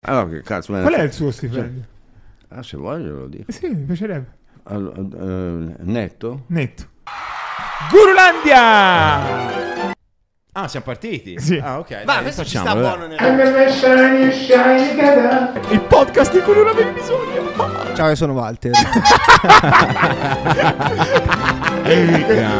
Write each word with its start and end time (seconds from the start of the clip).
Allora, 0.00 0.28
che 0.28 0.42
cazzo 0.42 0.72
Qual 0.72 0.94
è 0.94 1.02
il 1.02 1.12
suo 1.12 1.32
stipendio? 1.32 1.82
Ah, 2.50 2.62
se 2.62 2.76
voglio 2.76 3.18
lo 3.18 3.26
dico. 3.26 3.50
Eh 3.50 3.52
sì, 3.52 3.66
mi 3.68 3.82
piacerebbe. 3.82 4.36
Allora, 4.64 4.96
eh, 4.96 5.74
netto? 5.80 6.44
Netto. 6.46 6.84
Gurulandia! 7.90 9.96
Ah, 10.52 10.68
siamo 10.68 10.86
partiti? 10.86 11.40
Sì. 11.40 11.56
Ah, 11.56 11.80
ok. 11.80 12.02
Ma 12.04 12.20
questo 12.20 12.44
ci 12.44 12.56
sta 12.58 12.76
buono 12.76 13.06
nel... 13.06 13.18
Il 15.70 15.80
podcast 15.80 16.32
di 16.32 16.40
cui 16.42 16.54
non 16.54 16.68
avevi 16.68 16.90
bisogno. 16.92 17.94
Ciao, 17.94 18.08
io 18.08 18.14
sono 18.14 18.34
Walter. 18.34 18.70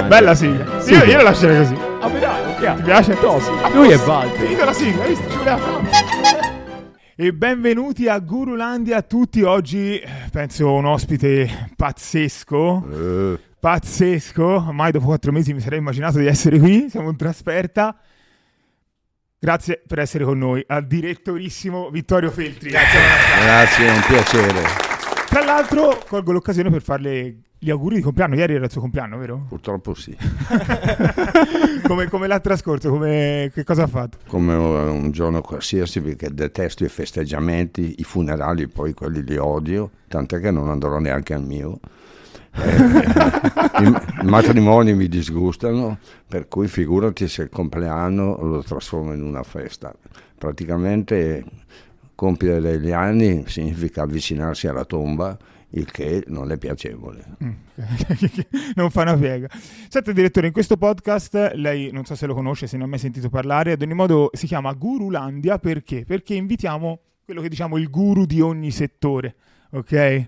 Bella 0.09 0.35
sigla. 0.35 0.81
Sì, 0.81 0.93
io, 0.93 1.05
io 1.05 1.17
la 1.19 1.23
lascerei 1.23 1.59
così. 1.59 1.77
Ah, 2.01 2.09
dai, 2.09 2.77
Ti 2.77 2.83
piace? 2.83 3.17
Lui 3.73 3.91
è 3.91 3.97
Walter. 3.97 4.39
Finita 4.41 4.65
la 4.65 4.73
sigla, 4.73 5.03
hai 5.05 5.09
visto? 5.11 5.31
Ci 5.31 5.37
voleva 5.37 5.57
fare. 5.57 6.08
E 7.21 7.33
benvenuti 7.33 8.07
a 8.07 8.17
Gurulandia 8.21 8.99
a 8.99 9.03
tutti. 9.03 9.43
Oggi 9.43 9.99
eh, 9.99 10.09
penso 10.31 10.73
un 10.73 10.85
ospite 10.85 11.73
pazzesco. 11.75 12.87
Eh, 12.93 13.41
Pazzesco. 13.59 14.71
Mai 14.71 14.93
dopo 14.93 15.07
quattro 15.07 15.33
mesi 15.33 15.53
mi 15.53 15.59
sarei 15.59 15.81
immaginato 15.81 16.19
di 16.19 16.27
essere 16.27 16.61
qui. 16.61 16.89
Siamo 16.89 17.11
in 17.11 17.17
trasferta. 17.17 17.99
Grazie 19.37 19.83
per 19.85 19.99
essere 19.99 20.23
con 20.23 20.39
noi 20.39 20.63
al 20.65 20.87
direttorissimo 20.87 21.91
Vittorio 21.91 22.31
Feltri. 22.31 22.71
grazie, 22.71 23.85
è 23.85 23.91
un 23.91 24.03
piacere. 24.07 24.63
Tra 25.27 25.45
l'altro, 25.45 26.01
colgo 26.07 26.31
l'occasione 26.31 26.71
per 26.71 26.83
farle 26.83 27.35
gli 27.59 27.71
auguri 27.71 27.97
di 27.97 28.03
compleanno. 28.03 28.37
Ieri 28.37 28.55
era 28.55 28.65
il 28.67 28.71
suo 28.71 28.81
compleanno, 28.81 29.19
vero? 29.19 29.47
Purtroppo 29.49 29.95
sì. 29.95 30.17
come, 31.87 32.09
come 32.09 32.27
l'ha 32.27 32.39
trascorso? 32.39 32.91
Come, 32.91 33.51
che 33.53 33.65
cosa 33.65 33.83
ha 33.85 33.87
fatto? 33.87 34.19
Come 34.27 34.55
un 34.55 35.11
giorno 35.11 35.41
qualsiasi, 35.41 36.01
perché 36.01 36.33
detesto 36.33 36.85
i 36.85 36.89
festeggiamenti, 36.89 37.97
i 37.99 38.05
funerali, 38.05 38.69
poi 38.69 38.95
quelli 38.95 39.25
li 39.25 39.37
odio, 39.37 39.91
tant'è 40.07 40.41
che 40.41 40.51
non 40.51 40.69
andrò 40.69 40.99
neanche 40.99 41.35
al 41.35 41.45
mio. 41.45 41.81
Eh, 42.53 42.77
i, 43.83 44.23
I 44.23 44.27
matrimoni 44.27 44.95
mi 44.95 45.09
disgustano, 45.09 45.99
per 46.27 46.47
cui 46.47 46.69
figurati 46.69 47.27
se 47.29 47.43
il 47.43 47.49
compleanno 47.51 48.39
lo 48.41 48.63
trasformo 48.63 49.13
in 49.13 49.23
una 49.23 49.43
festa. 49.43 49.93
Praticamente 50.37 51.45
compiere 52.15 52.61
degli 52.61 52.93
anni 52.93 53.45
significa 53.47 54.03
avvicinarsi 54.03 54.67
alla 54.67 54.85
tomba, 54.85 55.37
il 55.71 55.91
che 55.91 56.25
non 56.29 56.51
è 56.51 56.59
piacevole. 56.59 57.25
Mm, 57.43 57.51
non 58.75 58.91
fa 58.91 59.03
una 59.03 59.17
piega. 59.17 59.49
Senta, 59.89 60.13
direttore, 60.13 60.47
in 60.47 60.53
questo 60.53 60.77
podcast, 60.77 61.53
lei 61.55 61.91
non 61.93 62.05
so 62.05 62.15
se 62.15 62.27
lo 62.27 62.35
conosce, 62.35 62.67
se 62.67 62.77
ne 62.77 62.85
ha 62.85 62.87
mai 62.87 62.99
sentito 62.99 63.29
parlare, 63.29 63.73
ad 63.73 63.83
ogni 63.83 63.95
modo 63.95 64.31
si 64.33 64.47
chiama 64.47 64.73
Gurulandia 64.73 65.59
perché? 65.59 66.05
Perché 66.05 66.35
invitiamo 66.35 67.01
quello 67.25 67.43
che 67.43 67.49
diciamo 67.49 67.77
il 67.77 67.91
guru 67.91 68.25
di 68.25 68.41
ogni 68.41 68.71
settore, 68.71 69.35
ok? 69.71 70.27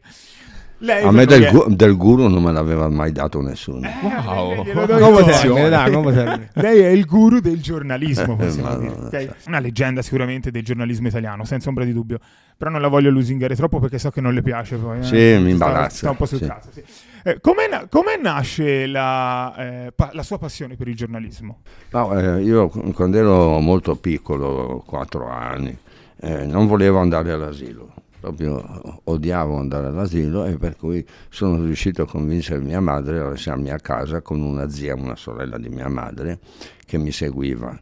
Lei 0.82 1.04
A 1.04 1.10
me 1.10 1.26
del, 1.26 1.50
gu- 1.50 1.68
del 1.74 1.94
guru 1.96 2.26
non 2.28 2.42
me 2.42 2.52
l'aveva 2.52 2.88
mai 2.88 3.12
dato 3.12 3.40
nessuno. 3.42 3.86
Eh, 3.86 3.92
Wow. 4.02 4.64
termine. 5.34 6.50
Lei 6.54 6.80
è 6.80 6.88
il 6.88 7.04
guru 7.04 7.40
del 7.40 7.60
giornalismo, 7.60 8.36
possiamo 8.36 8.68
Ma 8.70 8.76
dire. 8.76 8.94
no, 8.96 9.06
ok? 9.06 9.34
Una 9.46 9.58
leggenda 9.60 10.02
sicuramente 10.02 10.50
del 10.50 10.62
giornalismo 10.64 11.08
italiano, 11.08 11.44
senza 11.44 11.68
ombra 11.68 11.84
di 11.84 11.92
dubbio. 11.92 12.18
Però 12.56 12.70
non 12.70 12.80
la 12.80 12.88
voglio 12.88 13.10
lusingare 13.10 13.54
troppo 13.56 13.78
perché 13.78 13.98
so 13.98 14.10
che 14.10 14.20
non 14.20 14.34
le 14.34 14.42
piace 14.42 14.76
poi. 14.76 14.98
eh. 14.98 15.02
Sì, 15.02 15.14
mi 15.16 15.38
Sta- 15.38 15.48
imbarazza, 15.50 15.96
Sta 15.96 16.10
un 16.10 16.16
po' 16.16 16.26
sul 16.26 16.38
sì. 16.38 16.46
caso, 16.46 16.68
sì. 16.72 16.82
Eh, 17.24 17.40
come, 17.40 17.68
na- 17.68 17.86
come 17.88 18.16
nasce 18.20 18.86
la, 18.86 19.54
eh, 19.56 19.92
pa- 19.94 20.10
la 20.12 20.22
sua 20.22 20.38
passione 20.38 20.76
per 20.76 20.88
il 20.88 20.96
giornalismo? 20.96 21.58
No, 21.90 22.18
eh, 22.18 22.42
io 22.42 22.68
quando 22.94 23.18
ero 23.18 23.58
molto 23.60 23.96
piccolo, 23.96 24.82
4 24.86 25.28
anni, 25.28 25.76
eh, 26.20 26.44
non 26.46 26.66
volevo 26.66 26.98
andare 26.98 27.32
all'asilo. 27.32 27.92
Proprio 28.20 29.00
odiavo 29.04 29.56
andare 29.56 29.86
all'asilo 29.86 30.44
e 30.44 30.58
per 30.58 30.76
cui 30.76 31.04
sono 31.30 31.64
riuscito 31.64 32.02
a 32.02 32.06
convincere 32.06 32.60
mia 32.60 32.80
madre 32.80 33.18
a 33.18 33.28
lasciarmi 33.28 33.70
a 33.70 33.78
casa 33.78 34.20
con 34.20 34.40
una 34.40 34.68
zia, 34.68 34.94
una 34.94 35.16
sorella 35.16 35.56
di 35.56 35.70
mia 35.70 35.88
madre 35.88 36.38
che 36.84 36.98
mi 36.98 37.12
seguiva. 37.12 37.78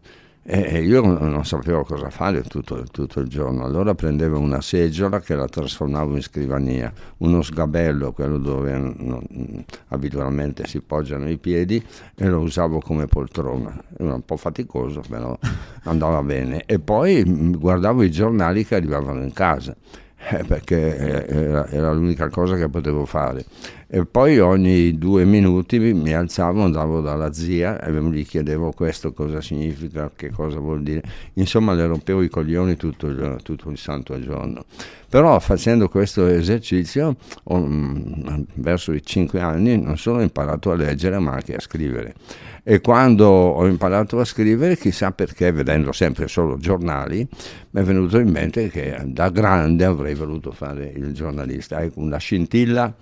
E 0.51 0.83
io 0.83 1.03
non 1.03 1.31
non 1.31 1.45
sapevo 1.45 1.85
cosa 1.85 2.09
fare 2.09 2.43
tutto, 2.43 2.83
tutto 2.91 3.21
il 3.21 3.29
giorno, 3.29 3.67
allora 3.67 3.95
prendevo 3.95 4.39
una 4.39 4.63
seggiola 4.63 5.21
che 5.21 5.35
la 5.35 5.47
trasformavo 5.47 6.15
in 6.15 6.23
scrivania, 6.23 6.91
uno 7.19 7.43
sgabello, 7.43 8.13
quello 8.13 8.39
dove 8.39 8.79
non- 8.79 9.63
abitualmente 9.89 10.67
si 10.67 10.81
poggiano 10.81 11.29
i 11.29 11.37
piedi, 11.37 11.85
e 12.15 12.27
lo 12.29 12.41
usavo 12.41 12.81
come 12.81 13.05
poltrona. 13.07 13.79
Era 13.99 14.15
un 14.15 14.25
po' 14.25 14.39
faticoso, 14.39 15.03
però 15.07 15.39
andava 15.85 16.23
bene. 16.23 16.63
E 16.65 16.79
poi 16.79 17.23
mm, 17.29 17.53
guardavo 17.57 18.03
i 18.03 18.11
giornali 18.11 18.65
che 18.65 18.77
arrivavano 18.77 19.23
in 19.23 19.35
casa, 19.35 19.77
eh, 20.19 20.45
perché 20.45 21.27
eh, 21.27 21.37
era, 21.45 21.67
era 21.69 21.93
l'unica 21.93 22.29
cosa 22.29 22.57
che 22.57 22.69
potevo 22.69 23.05
fare. 23.07 23.45
E 23.91 24.05
poi 24.05 24.39
ogni 24.39 24.99
due 24.99 25.25
minuti 25.25 25.79
mi, 25.79 26.13
alzavo, 26.13 26.63
andavo 26.63 27.01
dalla 27.01 27.33
zia 27.33 27.81
e 27.81 27.91
gli 27.91 28.27
chiedevo 28.27 28.71
questo 28.73 29.15
cosa 29.15 29.41
significa, 29.41 30.11
che 30.15 30.29
cosa 30.29 30.59
vuol 30.59 30.83
dire. 30.83 31.01
Insomma, 31.35 31.73
le 31.73 31.87
rompevo 31.87 32.21
i 32.21 32.29
coglioni 32.29 32.77
tutto 32.77 33.07
il, 33.07 33.39
tutto 33.43 33.71
il 33.71 33.79
santo 33.79 34.21
giorno. 34.21 34.67
Però 35.09 35.39
facendo 35.41 35.89
questo 35.89 36.27
esercizio, 36.27 37.17
ho, 37.45 37.59
mm, 37.59 38.43
verso 38.57 38.93
i 38.93 39.03
cinque 39.03 39.41
anni, 39.41 39.81
non 39.81 39.97
solo 39.97 40.19
ho 40.19 40.23
imparato 40.23 40.71
a 40.71 40.75
leggere, 40.75 41.19
ma 41.19 41.33
anche 41.33 41.55
a 41.55 41.61
scrivere. 41.61 42.15
E 42.63 42.83
quando 42.83 43.27
ho 43.27 43.67
imparato 43.67 44.19
a 44.21 44.27
scrivere, 44.27 44.77
chissà 44.77 45.13
perché, 45.13 45.51
vedendo 45.51 45.93
sempre 45.93 46.29
solo 46.29 46.59
giornali, 46.59 47.27
mi 47.71 47.81
è 47.81 47.83
venuto 47.83 48.19
in 48.19 48.29
mente 48.29 48.69
che 48.69 49.01
da 49.07 49.31
grande 49.31 49.87
avrei 49.87 50.15
voluto 50.15 50.53
fare 50.53 50.93
il 50.95 51.15
giornalista. 51.15 51.81
Ecco, 51.81 52.01
una 52.01 52.19
scintilla 52.19 52.95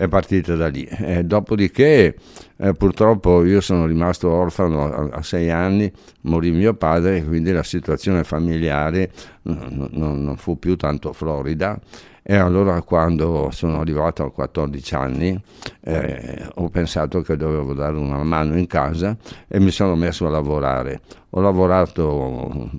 è 0.00 0.08
partita 0.08 0.54
da 0.56 0.68
lì. 0.68 0.82
E 0.84 1.24
dopodiché, 1.24 2.16
eh, 2.56 2.72
purtroppo, 2.72 3.44
io 3.44 3.60
sono 3.60 3.84
rimasto 3.84 4.30
orfano 4.30 4.90
a, 4.90 5.08
a 5.18 5.22
sei 5.22 5.50
anni, 5.50 5.92
morì 6.22 6.50
mio 6.52 6.72
padre, 6.72 7.22
quindi 7.22 7.52
la 7.52 7.62
situazione 7.62 8.24
familiare 8.24 9.10
non, 9.42 9.90
non- 9.92 10.24
non 10.24 10.36
fu 10.38 10.58
più 10.58 10.76
tanto 10.76 11.12
florida. 11.12 11.78
E 12.22 12.36
allora 12.36 12.82
quando 12.82 13.48
sono 13.50 13.80
arrivato 13.80 14.24
a 14.24 14.30
14 14.30 14.94
anni 14.94 15.42
eh, 15.80 16.48
ho 16.54 16.68
pensato 16.68 17.22
che 17.22 17.36
dovevo 17.36 17.72
dare 17.72 17.96
una 17.96 18.22
mano 18.22 18.58
in 18.58 18.66
casa 18.66 19.16
e 19.48 19.58
mi 19.58 19.70
sono 19.70 19.94
messo 19.94 20.26
a 20.26 20.30
lavorare. 20.30 21.00
Ho 21.30 21.40
lavorato 21.40 22.70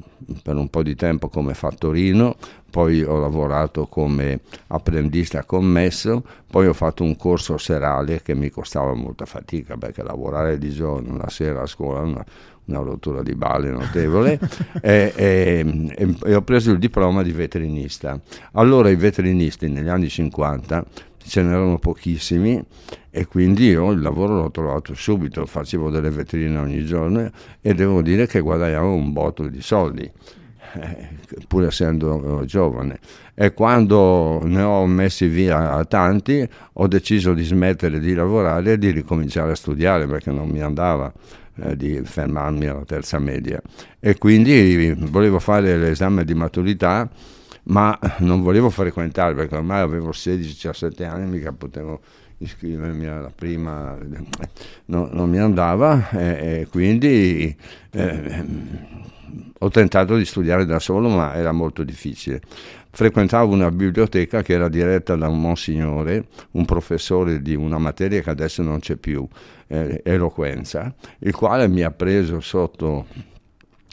per 0.43 0.55
un 0.55 0.69
po' 0.69 0.83
di 0.83 0.95
tempo 0.95 1.29
come 1.29 1.53
fattorino, 1.53 2.35
poi 2.69 3.03
ho 3.03 3.19
lavorato 3.19 3.87
come 3.87 4.41
apprendista 4.67 5.43
commesso, 5.43 6.23
poi 6.47 6.67
ho 6.67 6.73
fatto 6.73 7.03
un 7.03 7.15
corso 7.15 7.57
serale 7.57 8.21
che 8.21 8.35
mi 8.35 8.49
costava 8.49 8.93
molta 8.93 9.25
fatica 9.25 9.77
perché 9.77 10.03
lavorare 10.03 10.57
di 10.57 10.69
giorno, 10.69 11.17
la 11.17 11.29
sera 11.29 11.61
a 11.61 11.67
scuola 11.67 12.23
una, 12.71 12.79
rottura 12.89 13.21
di 13.21 13.35
balle 13.35 13.69
notevole 13.69 14.39
e, 14.81 15.13
e- 15.15 15.93
e- 15.95 16.15
e 16.25 16.35
ho 16.35 16.41
preso 16.41 16.71
il 16.71 16.79
diploma 16.79 17.21
di 17.21 17.31
veterinista. 17.31 18.19
Allora 18.53 18.89
i 18.89 18.95
veterinisti 18.95 19.69
negli 19.69 19.89
anni 19.89 20.09
50 20.09 20.83
ce 21.23 21.43
n'erano 21.43 21.77
pochissimi 21.77 22.61
e 23.11 23.27
quindi 23.27 23.65
io 23.67 23.91
il 23.91 24.01
lavoro 24.01 24.35
l'ho 24.41 24.51
trovato 24.51 24.93
subito, 24.95 25.45
facevo 25.45 25.89
delle 25.89 26.09
vetrine 26.09 26.57
ogni 26.57 26.83
giorno 26.85 27.29
e 27.61 27.73
devo 27.73 28.01
dire 28.01 28.25
che 28.25 28.39
guadagnavo 28.39 28.93
un 28.93 29.11
botto 29.13 29.47
di 29.47 29.61
soldi. 29.61 30.11
eh, 30.73 31.09
pur 31.47 31.65
essendo 31.65 32.41
eh, 32.41 32.45
giovane 32.45 32.99
e 33.33 33.53
quando 33.53 34.39
ne 34.43 34.61
ho 34.61 34.85
messi 34.85 35.27
via 35.27 35.83
tanti 35.85 36.47
ho 36.73 36.87
deciso 36.87 37.33
di 37.33 37.43
smettere 37.43 37.99
di 37.99 38.13
lavorare 38.13 38.73
e 38.73 38.77
di 38.77 38.89
ricominciare 38.91 39.51
a 39.51 39.55
studiare 39.55 40.07
perché 40.07 40.31
non 40.31 40.47
mi 40.47 40.61
andava 40.61 41.11
eh, 41.57 41.75
di 41.75 42.01
fermarmi 42.03 42.67
alla 42.67 42.85
terza 42.85 43.19
media. 43.19 43.61
E 43.99 44.17
quindi 44.17 44.93
volevo 44.97 45.39
fare 45.39 45.77
l'esame 45.77 46.23
di 46.25 46.33
maturità 46.33 47.09
ma 47.63 47.97
non 48.19 48.41
volevo 48.41 48.69
frequentare 48.69 49.35
perché 49.35 49.55
ormai 49.55 49.81
avevo 49.81 50.09
16-17 50.09 51.05
anni 51.05 51.29
mica 51.29 51.51
potevo 51.51 52.01
iscrivermi 52.37 53.05
alla 53.05 53.31
prima 53.33 53.95
no- 54.85 55.09
non 55.11 55.29
mi 55.29 55.37
andava 55.37 56.09
e, 56.09 56.61
e 56.61 56.67
quindi 56.69 57.55
eh, 57.91 58.45
ho 59.59 59.69
tentato 59.69 60.17
di 60.17 60.25
studiare 60.25 60.65
da 60.65 60.79
solo 60.79 61.07
ma 61.09 61.35
era 61.35 61.51
molto 61.51 61.83
difficile 61.83 62.41
frequentavo 62.91 63.53
una 63.53 63.71
biblioteca 63.71 64.41
che 64.41 64.53
era 64.53 64.69
diretta 64.69 65.15
da 65.15 65.27
un 65.27 65.41
monsignore, 65.41 66.25
un 66.51 66.65
professore 66.65 67.41
di 67.41 67.55
una 67.55 67.77
materia 67.77 68.21
che 68.21 68.29
adesso 68.29 68.61
non 68.61 68.79
c'è 68.79 68.97
più, 68.97 69.27
eh, 69.67 70.01
eloquenza, 70.03 70.93
il 71.19 71.33
quale 71.33 71.67
mi 71.67 71.81
ha 71.81 71.91
preso 71.91 72.39
sotto 72.41 73.05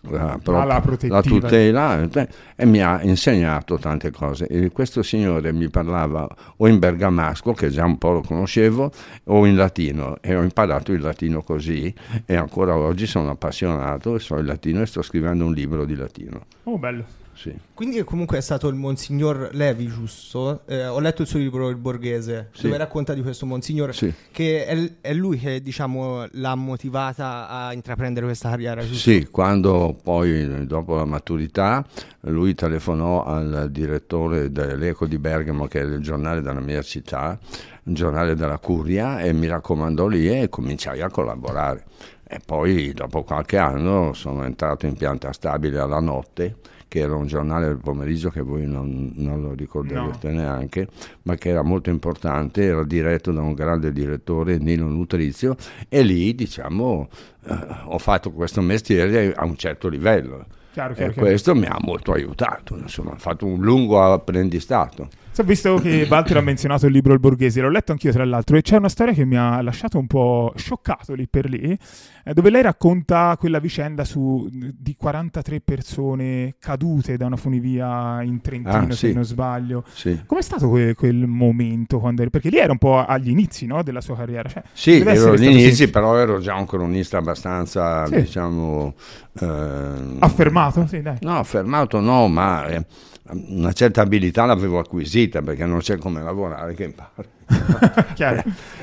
la, 0.02 0.38
proprio- 0.42 0.64
la 0.64 0.82
la 1.08 1.22
tutela 1.22 2.00
eh, 2.02 2.28
e 2.54 2.66
mi 2.66 2.80
ha 2.80 3.02
insegnato 3.02 3.78
tante 3.78 4.10
cose. 4.10 4.46
E 4.46 4.70
questo 4.70 5.02
signore 5.02 5.52
mi 5.52 5.68
parlava 5.68 6.28
o 6.56 6.68
in 6.68 6.78
bergamasco, 6.78 7.52
che 7.52 7.70
già 7.70 7.84
un 7.84 7.98
po' 7.98 8.12
lo 8.12 8.20
conoscevo, 8.20 8.90
o 9.24 9.46
in 9.46 9.56
latino 9.56 10.18
e 10.20 10.36
ho 10.36 10.42
imparato 10.42 10.92
il 10.92 11.00
latino 11.00 11.42
così 11.42 11.92
e 12.24 12.34
ancora 12.36 12.76
oggi 12.76 13.06
sono 13.06 13.30
appassionato 13.30 14.14
e 14.14 14.18
so 14.18 14.36
il 14.36 14.46
latino 14.46 14.82
e 14.82 14.86
sto 14.86 15.02
scrivendo 15.02 15.44
un 15.44 15.52
libro 15.52 15.84
di 15.84 15.94
latino. 15.94 16.46
Oh, 16.64 16.78
bello. 16.78 17.26
Sì. 17.38 17.54
Quindi 17.72 18.02
comunque 18.02 18.38
è 18.38 18.40
stato 18.40 18.66
il 18.66 18.74
Monsignor 18.74 19.50
Levi, 19.52 19.86
giusto? 19.86 20.62
Eh, 20.66 20.86
ho 20.88 20.98
letto 20.98 21.22
il 21.22 21.28
suo 21.28 21.38
libro 21.38 21.68
Il 21.68 21.76
Borghese, 21.76 22.48
Sì. 22.52 22.62
dove 22.62 22.76
racconta 22.76 23.14
di 23.14 23.22
questo 23.22 23.46
Monsignor, 23.46 23.94
Sì. 23.94 24.12
che 24.32 24.66
è, 24.66 24.92
è 25.00 25.14
lui 25.14 25.38
che 25.38 25.60
diciamo 25.62 26.26
l'ha 26.32 26.54
motivata 26.56 27.48
a 27.48 27.72
intraprendere 27.72 28.26
questa 28.26 28.50
carriera, 28.50 28.80
giusto? 28.80 28.96
Sì, 29.10 29.28
quando 29.30 29.96
poi 30.02 30.66
dopo 30.66 30.96
la 30.96 31.04
maturità 31.04 31.86
lui 32.22 32.54
telefonò 32.54 33.22
al 33.24 33.68
direttore 33.70 34.50
dell'Eco 34.50 35.06
di 35.06 35.18
Bergamo, 35.18 35.66
che 35.66 35.80
è 35.80 35.84
il 35.84 36.00
giornale 36.00 36.42
della 36.42 36.60
mia 36.60 36.82
città, 36.82 37.38
il 37.84 37.94
giornale 37.94 38.34
della 38.34 38.58
Curia, 38.58 39.20
e 39.20 39.32
mi 39.32 39.46
raccomandò 39.46 40.08
lì 40.08 40.28
e 40.28 40.48
cominciai 40.48 41.00
a 41.00 41.08
collaborare. 41.08 41.84
E 42.30 42.40
poi 42.44 42.92
dopo 42.92 43.22
qualche 43.22 43.56
anno 43.56 44.12
sono 44.12 44.44
entrato 44.44 44.84
in 44.86 44.94
pianta 44.96 45.32
stabile 45.32 45.78
alla 45.78 46.00
notte, 46.00 46.56
che 46.88 47.00
era 47.00 47.14
un 47.14 47.26
giornale 47.26 47.66
del 47.66 47.78
pomeriggio 47.78 48.30
che 48.30 48.40
voi 48.40 48.66
non, 48.66 49.12
non 49.16 49.42
lo 49.42 49.52
ricorderete 49.52 50.30
neanche, 50.30 50.88
ma 51.22 51.34
che 51.36 51.50
era 51.50 51.62
molto 51.62 51.90
importante, 51.90 52.64
era 52.64 52.82
diretto 52.82 53.30
da 53.30 53.42
un 53.42 53.52
grande 53.52 53.92
direttore, 53.92 54.56
Nino 54.58 54.88
Nutrizio, 54.88 55.54
e 55.88 56.02
lì 56.02 56.34
diciamo 56.34 57.08
eh, 57.46 57.56
ho 57.84 57.98
fatto 57.98 58.32
questo 58.32 58.60
mestiere 58.62 59.34
a 59.34 59.44
un 59.44 59.56
certo 59.56 59.88
livello. 59.88 60.46
Chiaro, 60.72 60.92
E 60.92 60.96
chiaro, 60.96 61.12
chiaro. 61.12 61.28
questo 61.28 61.54
mi 61.54 61.66
ha 61.66 61.76
molto 61.80 62.12
aiutato, 62.12 62.76
insomma, 62.76 63.12
ho 63.12 63.18
fatto 63.18 63.46
un 63.46 63.60
lungo 63.60 64.02
apprendistato. 64.02 65.08
Sì, 65.38 65.40
ho 65.40 65.44
visto 65.44 65.74
che 65.76 66.06
Walter 66.10 66.38
ha 66.38 66.40
menzionato 66.40 66.86
il 66.86 66.92
libro 66.92 67.12
Il 67.12 67.20
Borghese, 67.20 67.60
l'ho 67.60 67.70
letto 67.70 67.92
anch'io 67.92 68.10
tra 68.12 68.24
l'altro, 68.24 68.56
e 68.56 68.62
c'è 68.62 68.76
una 68.76 68.88
storia 68.88 69.12
che 69.14 69.24
mi 69.24 69.36
ha 69.36 69.60
lasciato 69.62 69.96
un 69.98 70.06
po' 70.06 70.52
scioccato 70.56 71.14
lì 71.14 71.28
per 71.28 71.48
lì, 71.48 71.78
eh, 72.24 72.32
dove 72.34 72.50
lei 72.50 72.62
racconta 72.62 73.36
quella 73.38 73.58
vicenda 73.60 74.04
su, 74.04 74.48
di 74.50 74.96
43 74.96 75.60
persone 75.60 76.56
cadute 76.58 77.16
da 77.16 77.26
una 77.26 77.36
funivia 77.36 78.20
in 78.22 78.40
Trentino, 78.40 78.76
Ah, 78.78 78.90
se 78.90 79.08
sì. 79.08 79.12
non 79.12 79.24
sbaglio. 79.24 79.84
Sì, 79.92 80.22
Com'è 80.26 80.42
stato 80.42 80.68
que- 80.68 80.94
quel 80.94 81.26
momento? 81.26 81.98
Quando 82.00 82.26
Perché 82.28 82.48
lì 82.50 82.58
era 82.58 82.72
un 82.72 82.78
po' 82.78 82.98
agli 83.04 83.28
inizi 83.30 83.66
no, 83.66 83.82
della 83.82 84.00
sua 84.00 84.16
carriera. 84.16 84.48
Cioè, 84.48 84.62
Sì, 84.72 84.98
ero 84.98 85.32
agli 85.32 85.44
inizi, 85.44 85.60
semplice. 85.60 85.90
però 85.90 86.16
ero 86.16 86.40
già 86.40 86.54
un 86.56 86.66
cronista 86.66 87.18
abbastanza, 87.18 88.06
Sì. 88.06 88.22
diciamo... 88.22 88.94
ehm, 89.40 90.16
Affermato? 90.20 90.86
Sì. 90.86 91.00
No, 91.20 91.38
affermato 91.38 92.00
no, 92.00 92.26
ma 92.28 92.66
eh, 92.66 92.84
una 93.30 93.72
certa 93.72 94.00
abilità 94.00 94.46
l'avevo 94.46 94.78
acquisita 94.78 95.27
perché 95.28 95.66
non 95.66 95.78
c'è 95.78 95.98
come 95.98 96.22
lavorare 96.22 96.74
che 96.74 96.84
impari. 96.84 97.28
Chiaro. 98.14 98.42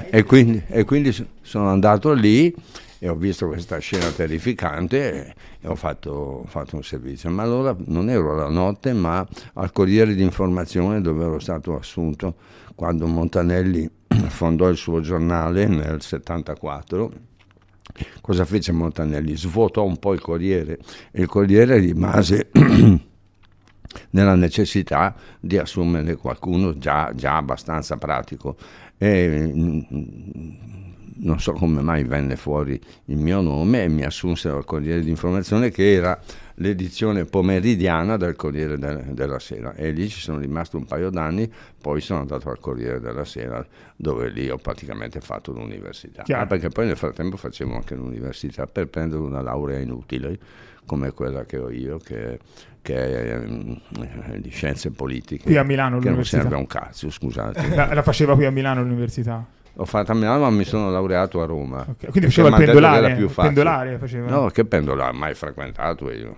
e, 0.10 0.24
quindi, 0.24 0.64
e 0.68 0.84
quindi 0.84 1.16
sono 1.42 1.70
andato 1.70 2.14
lì 2.14 2.54
e 3.00 3.10
ho 3.10 3.16
visto 3.16 3.48
questa 3.48 3.78
scena 3.78 4.10
terrificante 4.10 5.36
e, 5.62 5.68
ho, 5.68 5.76
fatto, 5.76 6.12
ho 6.12 6.46
fatto 6.48 6.76
un 6.76 6.84
servizio. 6.84 7.30
Ma 7.30 7.44
allora 7.44 7.76
non 7.86 8.10
ero 8.10 8.34
alla 8.34 8.50
notte, 8.50 8.94
ma 8.94 9.26
al 9.54 9.72
Corriere 9.72 10.16
di 10.16 10.24
Informazione 10.24 11.02
dove 11.02 11.24
ero 11.24 11.40
stato 11.40 11.76
assunto 11.76 12.36
quando 12.74 13.08
Montanelli 13.08 13.90
fondò 14.28 14.70
il 14.70 14.78
suo 14.78 15.02
giornale 15.02 15.68
nel 15.68 16.02
74. 16.02 17.12
Cosa 18.22 18.46
fece 18.46 18.72
Montanelli? 18.72 19.38
Svuotò 19.38 19.84
un 19.84 19.98
po' 19.98 20.14
il 20.14 20.22
Corriere 20.22 20.80
e 21.12 21.22
il 21.22 21.28
Corriere 21.28 21.78
rimase 21.78 22.50
nella 24.12 24.36
necessità 24.36 25.16
di 25.40 25.58
assumere 25.58 26.16
qualcuno 26.16 26.78
già, 26.78 27.12
già 27.16 27.38
abbastanza 27.38 27.98
pratico. 27.98 28.56
E, 28.98 29.52
mm, 29.54 29.80
non 31.18 31.40
so 31.40 31.54
come 31.54 31.82
mai 31.82 32.04
venne 32.04 32.36
fuori 32.36 32.80
il 33.06 33.18
mio 33.18 33.42
nome 33.42 33.84
e 33.84 33.88
mi 33.88 34.04
assunsero 34.04 34.58
al 34.58 34.66
Corriere 34.66 35.02
di 35.02 35.10
Informazione 35.10 35.72
che 35.72 35.94
era 35.94 36.20
l'edizione 36.56 37.26
pomeridiana 37.26 38.18
del 38.18 38.36
Corriere 38.36 38.78
de- 38.78 39.14
della 39.14 39.40
Sera 39.40 39.74
e 39.76 39.92
lì 39.92 40.10
ci 40.10 40.20
sono 40.20 40.40
rimasto 40.40 40.78
un 40.78 40.86
paio 40.86 41.10
d'anni, 41.10 41.52
poi 41.80 42.02
sono 42.02 42.20
andato 42.20 42.50
al 42.50 42.60
Corriere 42.60 43.00
della 43.00 43.26
Sera 43.26 43.66
dove 43.96 44.30
lì 44.30 44.50
ho 44.50 44.58
praticamente 44.58 45.20
fatto 45.22 45.52
l'università. 45.52 46.24
Ah, 46.28 46.46
perché 46.46 46.70
poi 46.70 46.88
nel 46.88 46.98
frattempo 46.98 47.38
facevo 47.38 47.76
anche 47.76 47.96
l'università 47.96 48.68
per 48.68 48.88
prendere 48.88 49.22
una 49.22 49.42
laurea 49.42 49.80
inutile 49.80 50.38
come 50.86 51.12
quella 51.12 51.46
che 51.46 51.58
ho 51.58 51.70
io 51.72 51.98
che, 51.98 52.40
che 52.86 52.94
è 52.94 53.34
ehm, 53.34 53.80
di 54.38 54.50
scienze 54.50 54.92
politiche. 54.92 55.44
Qui 55.44 55.58
a 55.58 55.64
Milano 55.64 55.98
che 55.98 56.06
non 56.06 56.20
l'università. 56.20 56.42
serve 56.42 56.56
a 56.56 56.60
un 56.60 56.68
cazzo, 56.68 57.10
scusate. 57.10 57.68
La, 57.74 57.92
la 57.92 58.04
faceva 58.04 58.36
qui 58.36 58.46
a 58.46 58.52
Milano 58.52 58.84
l'università. 58.84 59.44
L'ho 59.78 59.84
fatta 59.86 60.14
a 60.14 60.16
Milano 60.16 60.40
ma 60.40 60.50
mi 60.50 60.64
sono 60.64 60.90
laureato 60.90 61.42
a 61.42 61.46
Roma. 61.46 61.80
Ok, 61.82 61.86
Perché 61.86 62.12
Quindi 62.12 62.30
faceva 62.30 62.48
il 62.50 62.56
pendolare. 62.66 63.16
più 63.16 63.28
facile. 63.28 63.54
pendolare 63.54 63.98
faceva. 63.98 64.30
No, 64.30 64.48
che 64.48 64.64
pendolare, 64.66 65.12
mai 65.18 65.34
frequentato 65.34 66.10
io. 66.12 66.38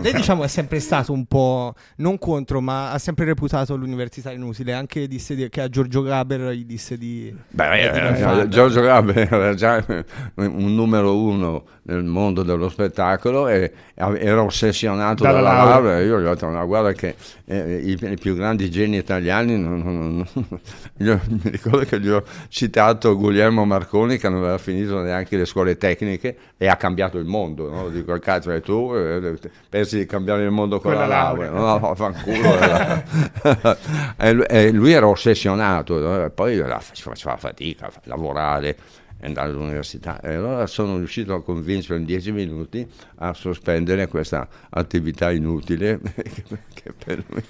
Lei 0.00 0.12
diciamo 0.12 0.44
è 0.44 0.48
sempre 0.48 0.80
stato 0.80 1.12
un 1.12 1.24
po' 1.26 1.74
non 1.96 2.18
contro, 2.18 2.60
ma 2.60 2.90
ha 2.90 2.98
sempre 2.98 3.24
reputato 3.24 3.76
l'università 3.76 4.30
inutile. 4.30 4.72
Anche 4.74 5.06
disse 5.08 5.34
di- 5.34 5.48
che 5.48 5.62
a 5.62 5.68
Giorgio 5.68 6.02
Gaber 6.02 6.50
gli 6.50 6.64
disse 6.64 6.98
di... 6.98 7.34
Beh, 7.48 7.68
di 7.70 7.78
eh, 7.78 8.40
eh, 8.42 8.48
Giorgio 8.48 8.80
Gaber 8.82 9.16
era 9.32 9.54
già 9.54 9.82
un 10.34 10.74
numero 10.74 11.16
uno 11.16 11.64
nel 11.82 12.04
mondo 12.04 12.42
dello 12.42 12.68
spettacolo 12.68 13.48
e 13.48 13.72
era 13.94 14.42
ossessionato 14.42 15.22
Dalla 15.22 15.40
dalla, 15.40 15.52
laurea. 15.54 15.74
laurea. 15.74 16.00
Io 16.00 16.20
gli 16.20 16.24
ho 16.26 16.34
detto, 16.34 16.48
no, 16.50 16.66
guarda 16.66 16.92
che 16.92 17.14
eh, 17.46 17.76
i, 17.82 17.98
i 18.00 18.16
più 18.16 18.34
grandi 18.34 18.70
geni 18.70 18.96
italiani, 18.98 19.58
non- 19.58 19.80
non- 19.82 20.16
non- 20.34 20.60
io 20.98 21.20
mi 21.28 21.40
ricordo 21.44 21.78
che 21.86 21.98
gli 22.00 22.08
ho 22.08 22.17
citato 22.48 23.16
Guglielmo 23.16 23.64
Marconi 23.64 24.18
che 24.18 24.28
non 24.28 24.42
aveva 24.42 24.58
finito 24.58 25.00
neanche 25.00 25.36
le 25.36 25.44
scuole 25.44 25.76
tecniche 25.76 26.36
e 26.56 26.66
ha 26.68 26.76
cambiato 26.76 27.18
il 27.18 27.24
mondo. 27.26 27.70
No? 27.70 27.88
Dico, 27.88 28.18
cazzo, 28.18 28.50
e 28.52 28.60
tu 28.60 28.92
eh, 28.94 29.38
pensi 29.68 29.98
di 29.98 30.06
cambiare 30.06 30.42
il 30.44 30.50
mondo 30.50 30.80
con 30.80 30.92
Con 30.92 31.00
la 31.00 31.06
la 31.06 31.16
laurea? 31.22 31.50
laurea. 31.50 31.78
No, 31.88 31.94
fanculo. 31.94 32.58
era- 32.58 33.04
e, 34.48 34.70
lui, 34.70 34.92
era 34.92 35.06
ossessionato, 35.06 35.98
no? 35.98 36.30
Poi 36.30 36.62
faceva 36.80 37.36
fatica 37.36 37.86
a 37.86 37.92
lavorare 38.04 38.76
andare 39.26 39.50
all'università. 39.50 40.20
E 40.20 40.34
allora 40.34 40.66
sono 40.66 40.96
riuscito 40.96 41.34
a 41.34 41.42
convincerlo 41.42 41.96
in 41.96 42.04
dieci 42.04 42.32
minuti 42.32 42.86
a 43.16 43.32
sospendere 43.34 44.06
questa 44.06 44.48
attività 44.70 45.30
inutile, 45.30 46.00
che 46.74 46.92
per 47.04 47.24
me 47.28 47.42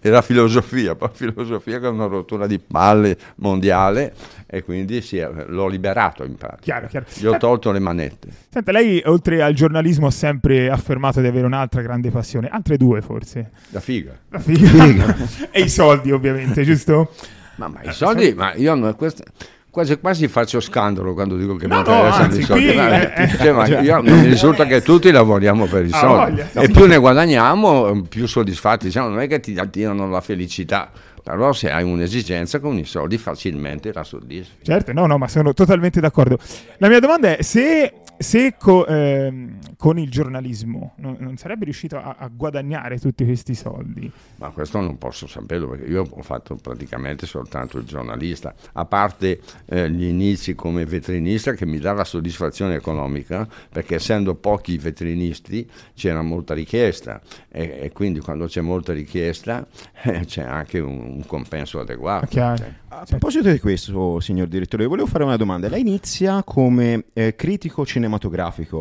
era 0.00 0.20
filosofia, 0.22 0.94
poi 0.94 1.10
filosofia 1.12 1.78
che 1.78 1.86
è 1.86 1.90
una 1.90 2.06
rottura 2.06 2.46
di 2.46 2.58
palle 2.58 3.16
mondiale 3.36 4.14
e 4.46 4.62
quindi 4.62 5.00
sì, 5.00 5.24
l'ho 5.46 5.68
liberato 5.68 6.24
in 6.24 6.34
pratica. 6.34 6.60
Chiaro, 6.62 6.86
chiaro. 6.88 7.06
Gli 7.14 7.26
ho 7.26 7.36
tolto 7.38 7.70
le 7.70 7.78
manette. 7.78 8.28
Senta, 8.48 8.72
lei 8.72 9.00
oltre 9.04 9.42
al 9.42 9.54
giornalismo 9.54 10.06
ha 10.08 10.10
sempre 10.10 10.70
affermato 10.70 11.20
di 11.20 11.26
avere 11.26 11.46
un'altra 11.46 11.82
grande 11.82 12.10
passione, 12.10 12.48
altre 12.48 12.76
due 12.76 13.00
forse. 13.00 13.50
Da 13.68 13.80
figa. 13.80 14.18
La 14.28 14.38
figa. 14.38 15.16
e 15.50 15.60
i 15.60 15.68
soldi 15.68 16.10
ovviamente, 16.10 16.64
giusto? 16.64 17.12
Ma, 17.56 17.68
ma 17.68 17.82
i 17.82 17.92
soldi, 17.92 18.34
ma 18.34 18.54
io 18.54 18.74
non, 18.74 18.94
questo- 18.96 19.24
quasi 19.72 19.98
quasi 19.98 20.28
faccio 20.28 20.60
scandalo 20.60 21.14
quando 21.14 21.34
dico 21.36 21.56
che 21.56 21.66
No, 21.66 21.78
mi 21.78 21.82
no, 21.82 21.88
interessano 21.94 22.24
anzi, 22.24 22.40
i 22.40 22.42
soldi. 22.42 22.66
qui, 22.66 22.76
Ma, 22.76 23.14
eh, 23.14 23.22
eh, 23.24 23.28
cioè, 23.38 23.52
ma 23.52 23.66
io- 23.66 24.02
mi 24.02 24.22
risulta 24.26 24.66
che 24.66 24.82
tutti 24.82 25.10
lavoriamo 25.10 25.64
per 25.66 25.86
i 25.86 25.88
soldi 25.90 26.42
voglia. 26.42 26.62
e 26.62 26.68
più 26.68 26.86
ne 26.86 26.98
guadagniamo, 26.98 28.02
più 28.08 28.26
soddisfatti 28.26 28.90
siamo. 28.90 29.08
Non 29.08 29.20
è 29.20 29.26
che 29.26 29.40
ti 29.40 29.56
attirano 29.58 30.08
la 30.10 30.20
felicità, 30.20 30.90
però 31.22 31.52
se 31.54 31.70
hai 31.70 31.84
un'esigenza 31.84 32.60
con 32.60 32.76
i 32.76 32.84
soldi 32.84 33.16
facilmente 33.16 33.92
la 33.94 34.04
soddisfi. 34.04 34.56
Certo, 34.62 34.92
no, 34.92 35.06
no, 35.06 35.16
ma 35.16 35.26
sono 35.28 35.54
totalmente 35.54 36.00
d'accordo. 36.00 36.36
La 36.76 36.88
mia 36.88 37.00
domanda 37.00 37.34
è 37.36 37.42
se, 37.42 37.92
se 38.22 38.54
co- 38.58 38.86
ehm, 38.86 39.58
con 39.76 39.98
il 39.98 40.10
giornalismo 40.10 40.94
non, 40.96 41.16
non 41.18 41.36
sarebbe 41.36 41.64
riuscito 41.64 41.96
a, 41.96 42.16
a 42.18 42.28
guadagnare 42.28 42.98
tutti 42.98 43.24
questi 43.24 43.54
soldi. 43.54 44.10
Ma 44.36 44.48
questo 44.50 44.80
non 44.80 44.98
posso 44.98 45.26
saperlo 45.26 45.68
perché 45.68 45.86
io 45.86 46.06
ho 46.08 46.22
fatto 46.22 46.56
praticamente 46.56 47.26
soltanto 47.26 47.78
il 47.78 47.84
giornalista, 47.84 48.54
a 48.72 48.84
parte 48.84 49.40
eh, 49.66 49.90
gli 49.90 50.04
inizi 50.04 50.54
come 50.54 50.84
vetrinista 50.84 51.52
che 51.52 51.66
mi 51.66 51.78
dava 51.78 52.04
soddisfazione 52.04 52.74
economica 52.74 53.46
perché 53.68 53.96
essendo 53.96 54.34
pochi 54.34 54.76
vetrinisti 54.78 55.68
c'era 55.94 56.22
molta 56.22 56.54
richiesta 56.54 57.20
e, 57.48 57.78
e 57.82 57.92
quindi 57.92 58.20
quando 58.20 58.46
c'è 58.46 58.60
molta 58.60 58.92
richiesta 58.92 59.66
eh, 60.02 60.24
c'è 60.24 60.42
anche 60.42 60.78
un, 60.78 60.98
un 61.16 61.26
compenso 61.26 61.80
adeguato. 61.80 62.26
Chiaro. 62.26 62.56
Cioè, 62.56 62.72
A 62.88 63.04
proposito 63.06 63.50
di 63.50 63.58
questo, 63.58 64.20
signor 64.20 64.48
direttore, 64.48 64.86
volevo 64.86 65.06
fare 65.08 65.24
una 65.24 65.36
domanda. 65.36 65.68
Lei 65.68 65.80
inizia 65.80 66.42
come 66.42 67.04
eh, 67.14 67.34
critico 67.34 67.86
cinematografico. 67.86 68.11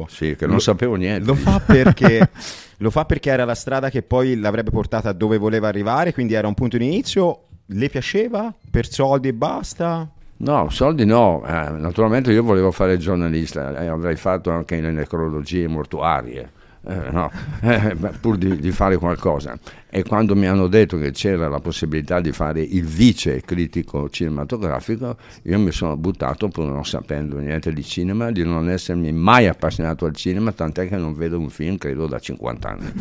Sì, 0.09 0.35
che 0.35 0.47
non 0.47 0.59
sapevo 0.61 0.95
niente. 0.95 1.25
Lo 1.25 1.35
fa 1.35 1.59
perché 1.59 2.29
lo 2.77 2.89
fa 2.89 3.05
perché 3.05 3.29
era 3.29 3.45
la 3.45 3.55
strada 3.55 3.89
che 3.89 4.01
poi 4.01 4.39
l'avrebbe 4.39 4.71
portata 4.71 5.11
dove 5.13 5.37
voleva 5.37 5.67
arrivare, 5.67 6.13
quindi 6.13 6.33
era 6.33 6.47
un 6.47 6.53
punto 6.53 6.77
di 6.77 6.85
inizio. 6.85 7.43
Le 7.67 7.89
piaceva? 7.89 8.53
Per 8.69 8.89
soldi 8.89 9.29
e 9.29 9.33
basta? 9.33 10.09
No, 10.37 10.69
soldi 10.69 11.05
no, 11.05 11.43
Eh, 11.45 11.69
naturalmente 11.69 12.31
io 12.31 12.43
volevo 12.43 12.71
fare 12.71 12.93
il 12.93 12.99
giornalista, 12.99 13.79
eh, 13.79 13.85
avrei 13.85 14.15
fatto 14.15 14.49
anche 14.49 14.79
le 14.81 14.91
necrologie 14.91 15.67
mortuarie, 15.67 16.51
eh, 16.87 17.09
no, 17.11 17.31
eh, 17.61 17.95
pur 18.19 18.37
di, 18.37 18.57
di 18.59 18.71
fare 18.71 18.97
qualcosa. 18.97 19.57
E 19.89 20.03
quando 20.03 20.35
mi 20.35 20.47
hanno 20.47 20.67
detto 20.67 20.97
che 20.97 21.11
c'era 21.11 21.47
la 21.47 21.59
possibilità 21.59 22.19
di 22.21 22.31
fare 22.31 22.61
il 22.61 22.85
vice 22.85 23.41
critico 23.41 24.09
cinematografico, 24.09 25.17
io 25.43 25.59
mi 25.59 25.71
sono 25.71 25.97
buttato 25.97 26.47
pur 26.47 26.65
non 26.65 26.85
sapendo 26.85 27.37
niente 27.37 27.71
di 27.73 27.83
cinema, 27.83 28.31
di 28.31 28.43
non 28.43 28.69
essermi 28.69 29.11
mai 29.11 29.47
appassionato 29.47 30.05
al 30.05 30.15
cinema, 30.15 30.51
tant'è 30.51 30.87
che 30.87 30.95
non 30.97 31.13
vedo 31.13 31.37
un 31.39 31.49
film 31.49 31.77
credo 31.77 32.07
da 32.07 32.19
50 32.19 32.69
anni. 32.69 32.91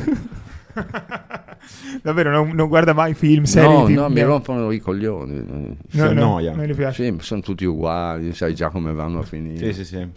Davvero, 2.02 2.30
non, 2.30 2.50
non 2.50 2.68
guarda 2.68 2.92
mai 2.92 3.14
film, 3.14 3.44
serie 3.44 3.68
No, 3.68 3.84
TV, 3.84 3.90
no, 3.90 4.08
mi 4.08 4.22
rompono 4.22 4.70
i 4.70 4.78
coglioni. 4.78 5.76
Si 5.88 5.96
No, 5.98 6.04
no, 6.04 6.10
annoia. 6.10 6.54
non 6.54 6.64
gli 6.64 6.74
piace. 6.74 7.04
Sì, 7.04 7.16
sono 7.20 7.40
tutti 7.40 7.64
uguali, 7.64 8.32
sai 8.34 8.54
già 8.54 8.70
come 8.70 8.92
vanno 8.92 9.20
a 9.20 9.22
finire. 9.22 9.72
Sì, 9.72 9.84
sì, 9.84 9.96
sì. 9.96 10.08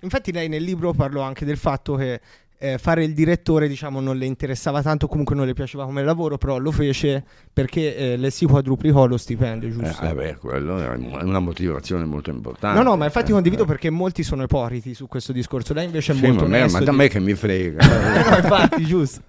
Infatti 0.00 0.30
lei 0.32 0.48
nel 0.48 0.62
libro 0.62 0.92
parlò 0.92 1.22
anche 1.22 1.44
del 1.44 1.56
fatto 1.56 1.96
che 1.96 2.20
eh, 2.58 2.78
fare 2.78 3.04
il 3.04 3.12
direttore 3.14 3.68
diciamo 3.68 4.00
non 4.00 4.16
le 4.16 4.24
interessava 4.26 4.82
tanto, 4.82 5.06
comunque 5.08 5.34
non 5.34 5.46
le 5.46 5.52
piaceva 5.52 5.84
come 5.84 6.02
lavoro, 6.02 6.38
però 6.38 6.58
lo 6.58 6.70
fece 6.72 7.24
perché 7.52 7.96
eh, 7.96 8.16
le 8.16 8.30
si 8.30 8.46
quadruplicò 8.46 9.06
lo 9.06 9.16
stipendio, 9.16 9.68
Eh, 9.68 9.72
giusto? 9.72 10.04
eh, 10.08 10.14
beh, 10.14 10.36
quello 10.36 10.78
è 10.80 10.94
una 11.22 11.38
motivazione 11.38 12.04
molto 12.04 12.30
importante. 12.30 12.78
No, 12.82 12.88
no, 12.90 12.96
ma 12.96 13.04
infatti 13.04 13.30
Eh, 13.30 13.34
condivido 13.34 13.64
eh. 13.64 13.66
perché 13.66 13.90
molti 13.90 14.22
sono 14.22 14.42
ipocriti 14.44 14.94
su 14.94 15.06
questo 15.06 15.32
discorso. 15.32 15.74
Lei 15.74 15.84
invece 15.86 16.12
è 16.12 16.14
Sì, 16.14 16.26
molto 16.26 16.42
ma, 16.46 16.58
me- 16.58 16.68
ma 16.70 16.80
da 16.80 16.90
di- 16.90 16.96
me 16.96 17.08
che 17.08 17.20
mi 17.20 17.34
frega. 17.34 17.84
no, 18.30 18.36
infatti, 18.36 18.84
giusto. 18.84 19.20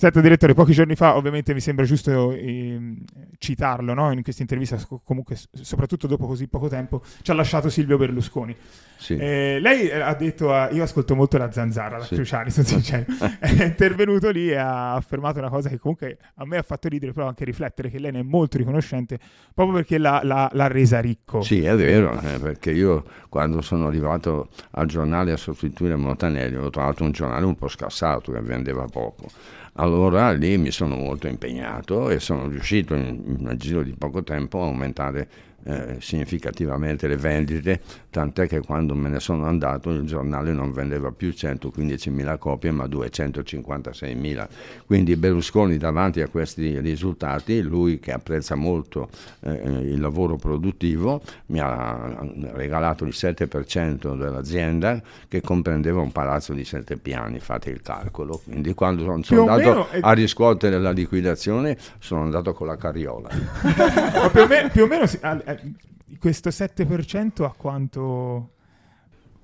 Senta 0.00 0.22
direttore, 0.22 0.54
pochi 0.54 0.72
giorni 0.72 0.96
fa 0.96 1.14
ovviamente 1.14 1.52
mi 1.52 1.60
sembra 1.60 1.84
giusto 1.84 2.32
ehm, 2.32 3.04
citarlo 3.36 3.92
no? 3.92 4.10
in 4.12 4.22
questa 4.22 4.40
intervista, 4.40 4.78
comunque 5.04 5.36
soprattutto 5.52 6.06
dopo 6.06 6.26
così 6.26 6.48
poco 6.48 6.68
tempo, 6.68 7.02
ci 7.20 7.30
ha 7.30 7.34
lasciato 7.34 7.68
Silvio 7.68 7.98
Berlusconi. 7.98 8.56
Sì. 8.96 9.16
Eh, 9.16 9.58
lei 9.60 9.88
eh, 9.90 10.00
ha 10.00 10.14
detto, 10.14 10.54
a- 10.54 10.70
io 10.70 10.84
ascolto 10.84 11.14
molto 11.14 11.36
la 11.36 11.52
zanzara, 11.52 11.98
la 11.98 12.04
Sì. 12.04 12.14
Cruciani, 12.14 12.50
sono 12.50 12.66
sincero, 12.66 13.04
è 13.40 13.62
intervenuto 13.62 14.30
lì 14.30 14.48
e 14.48 14.56
ha 14.56 14.94
affermato 14.94 15.38
una 15.38 15.50
cosa 15.50 15.68
che 15.68 15.78
comunque 15.78 16.16
a 16.36 16.46
me 16.46 16.56
ha 16.56 16.62
fatto 16.62 16.88
ridere, 16.88 17.12
però 17.12 17.26
anche 17.26 17.44
riflettere 17.44 17.90
che 17.90 17.98
lei 17.98 18.12
ne 18.12 18.20
è 18.20 18.22
molto 18.22 18.56
riconoscente, 18.56 19.18
proprio 19.52 19.76
perché 19.76 19.98
l'ha, 19.98 20.22
l'ha- 20.24 20.50
l'ha 20.50 20.66
resa 20.66 20.98
ricco. 21.00 21.42
Sì, 21.42 21.62
è 21.62 21.76
vero, 21.76 22.18
eh, 22.22 22.38
perché 22.38 22.70
io 22.70 23.04
quando 23.28 23.60
sono 23.60 23.88
arrivato 23.88 24.48
al 24.70 24.86
giornale 24.86 25.32
a 25.32 25.36
sostituire 25.36 25.94
Montanelli 25.96 26.56
ho 26.56 26.70
trovato 26.70 27.04
un 27.04 27.10
giornale 27.12 27.44
un 27.44 27.54
po' 27.54 27.68
scassato 27.68 28.32
che 28.32 28.40
vendeva 28.40 28.86
poco. 28.86 29.26
Allora 29.74 30.32
lì 30.32 30.58
mi 30.58 30.70
sono 30.70 30.96
molto 30.96 31.26
impegnato 31.28 32.10
e 32.10 32.18
sono 32.20 32.48
riuscito 32.48 32.94
in, 32.94 33.22
in 33.24 33.46
un 33.46 33.54
giro 33.56 33.82
di 33.82 33.94
poco 33.96 34.22
tempo 34.22 34.62
a 34.62 34.66
aumentare 34.66 35.28
eh, 35.64 35.96
significativamente 36.00 37.06
le 37.06 37.16
vendite, 37.16 37.80
tant'è 38.10 38.46
che 38.46 38.60
quando 38.60 38.94
me 38.94 39.08
ne 39.08 39.20
sono 39.20 39.44
andato 39.46 39.90
il 39.90 40.04
giornale 40.06 40.52
non 40.52 40.72
vendeva 40.72 41.10
più 41.12 41.28
115.000 41.28 42.38
copie 42.38 42.70
ma 42.70 42.84
256.000. 42.84 44.46
Quindi 44.86 45.16
Berlusconi 45.16 45.76
davanti 45.76 46.20
a 46.20 46.28
questi 46.28 46.78
risultati, 46.80 47.60
lui 47.62 47.98
che 48.00 48.12
apprezza 48.12 48.54
molto 48.54 49.08
eh, 49.40 49.52
il 49.52 50.00
lavoro 50.00 50.36
produttivo, 50.36 51.20
mi 51.46 51.60
ha 51.60 52.18
regalato 52.52 53.04
il 53.04 53.14
7% 53.14 54.16
dell'azienda 54.16 55.00
che 55.28 55.40
comprendeva 55.40 56.00
un 56.00 56.12
palazzo 56.12 56.52
di 56.52 56.64
sette 56.64 56.96
piani, 56.96 57.38
fate 57.40 57.70
il 57.70 57.80
calcolo. 57.82 58.40
Quindi 58.44 58.74
quando 58.74 59.04
sono, 59.04 59.22
sono 59.22 59.46
andato 59.48 59.88
è- 59.90 59.98
a 60.02 60.12
riscuotere 60.12 60.78
la 60.78 60.90
liquidazione 60.90 61.76
sono 61.98 62.22
andato 62.22 62.52
con 62.52 62.66
la 62.66 62.76
carriola. 62.76 63.28
Più 64.32 64.40
o 64.42 64.46
meno, 64.46 64.68
più 64.68 64.82
o 64.84 64.86
meno 64.86 65.06
si- 65.06 65.18
eh, 65.52 65.72
questo 66.18 66.48
7% 66.50 67.44
a 67.44 67.52
quanto... 67.56 68.52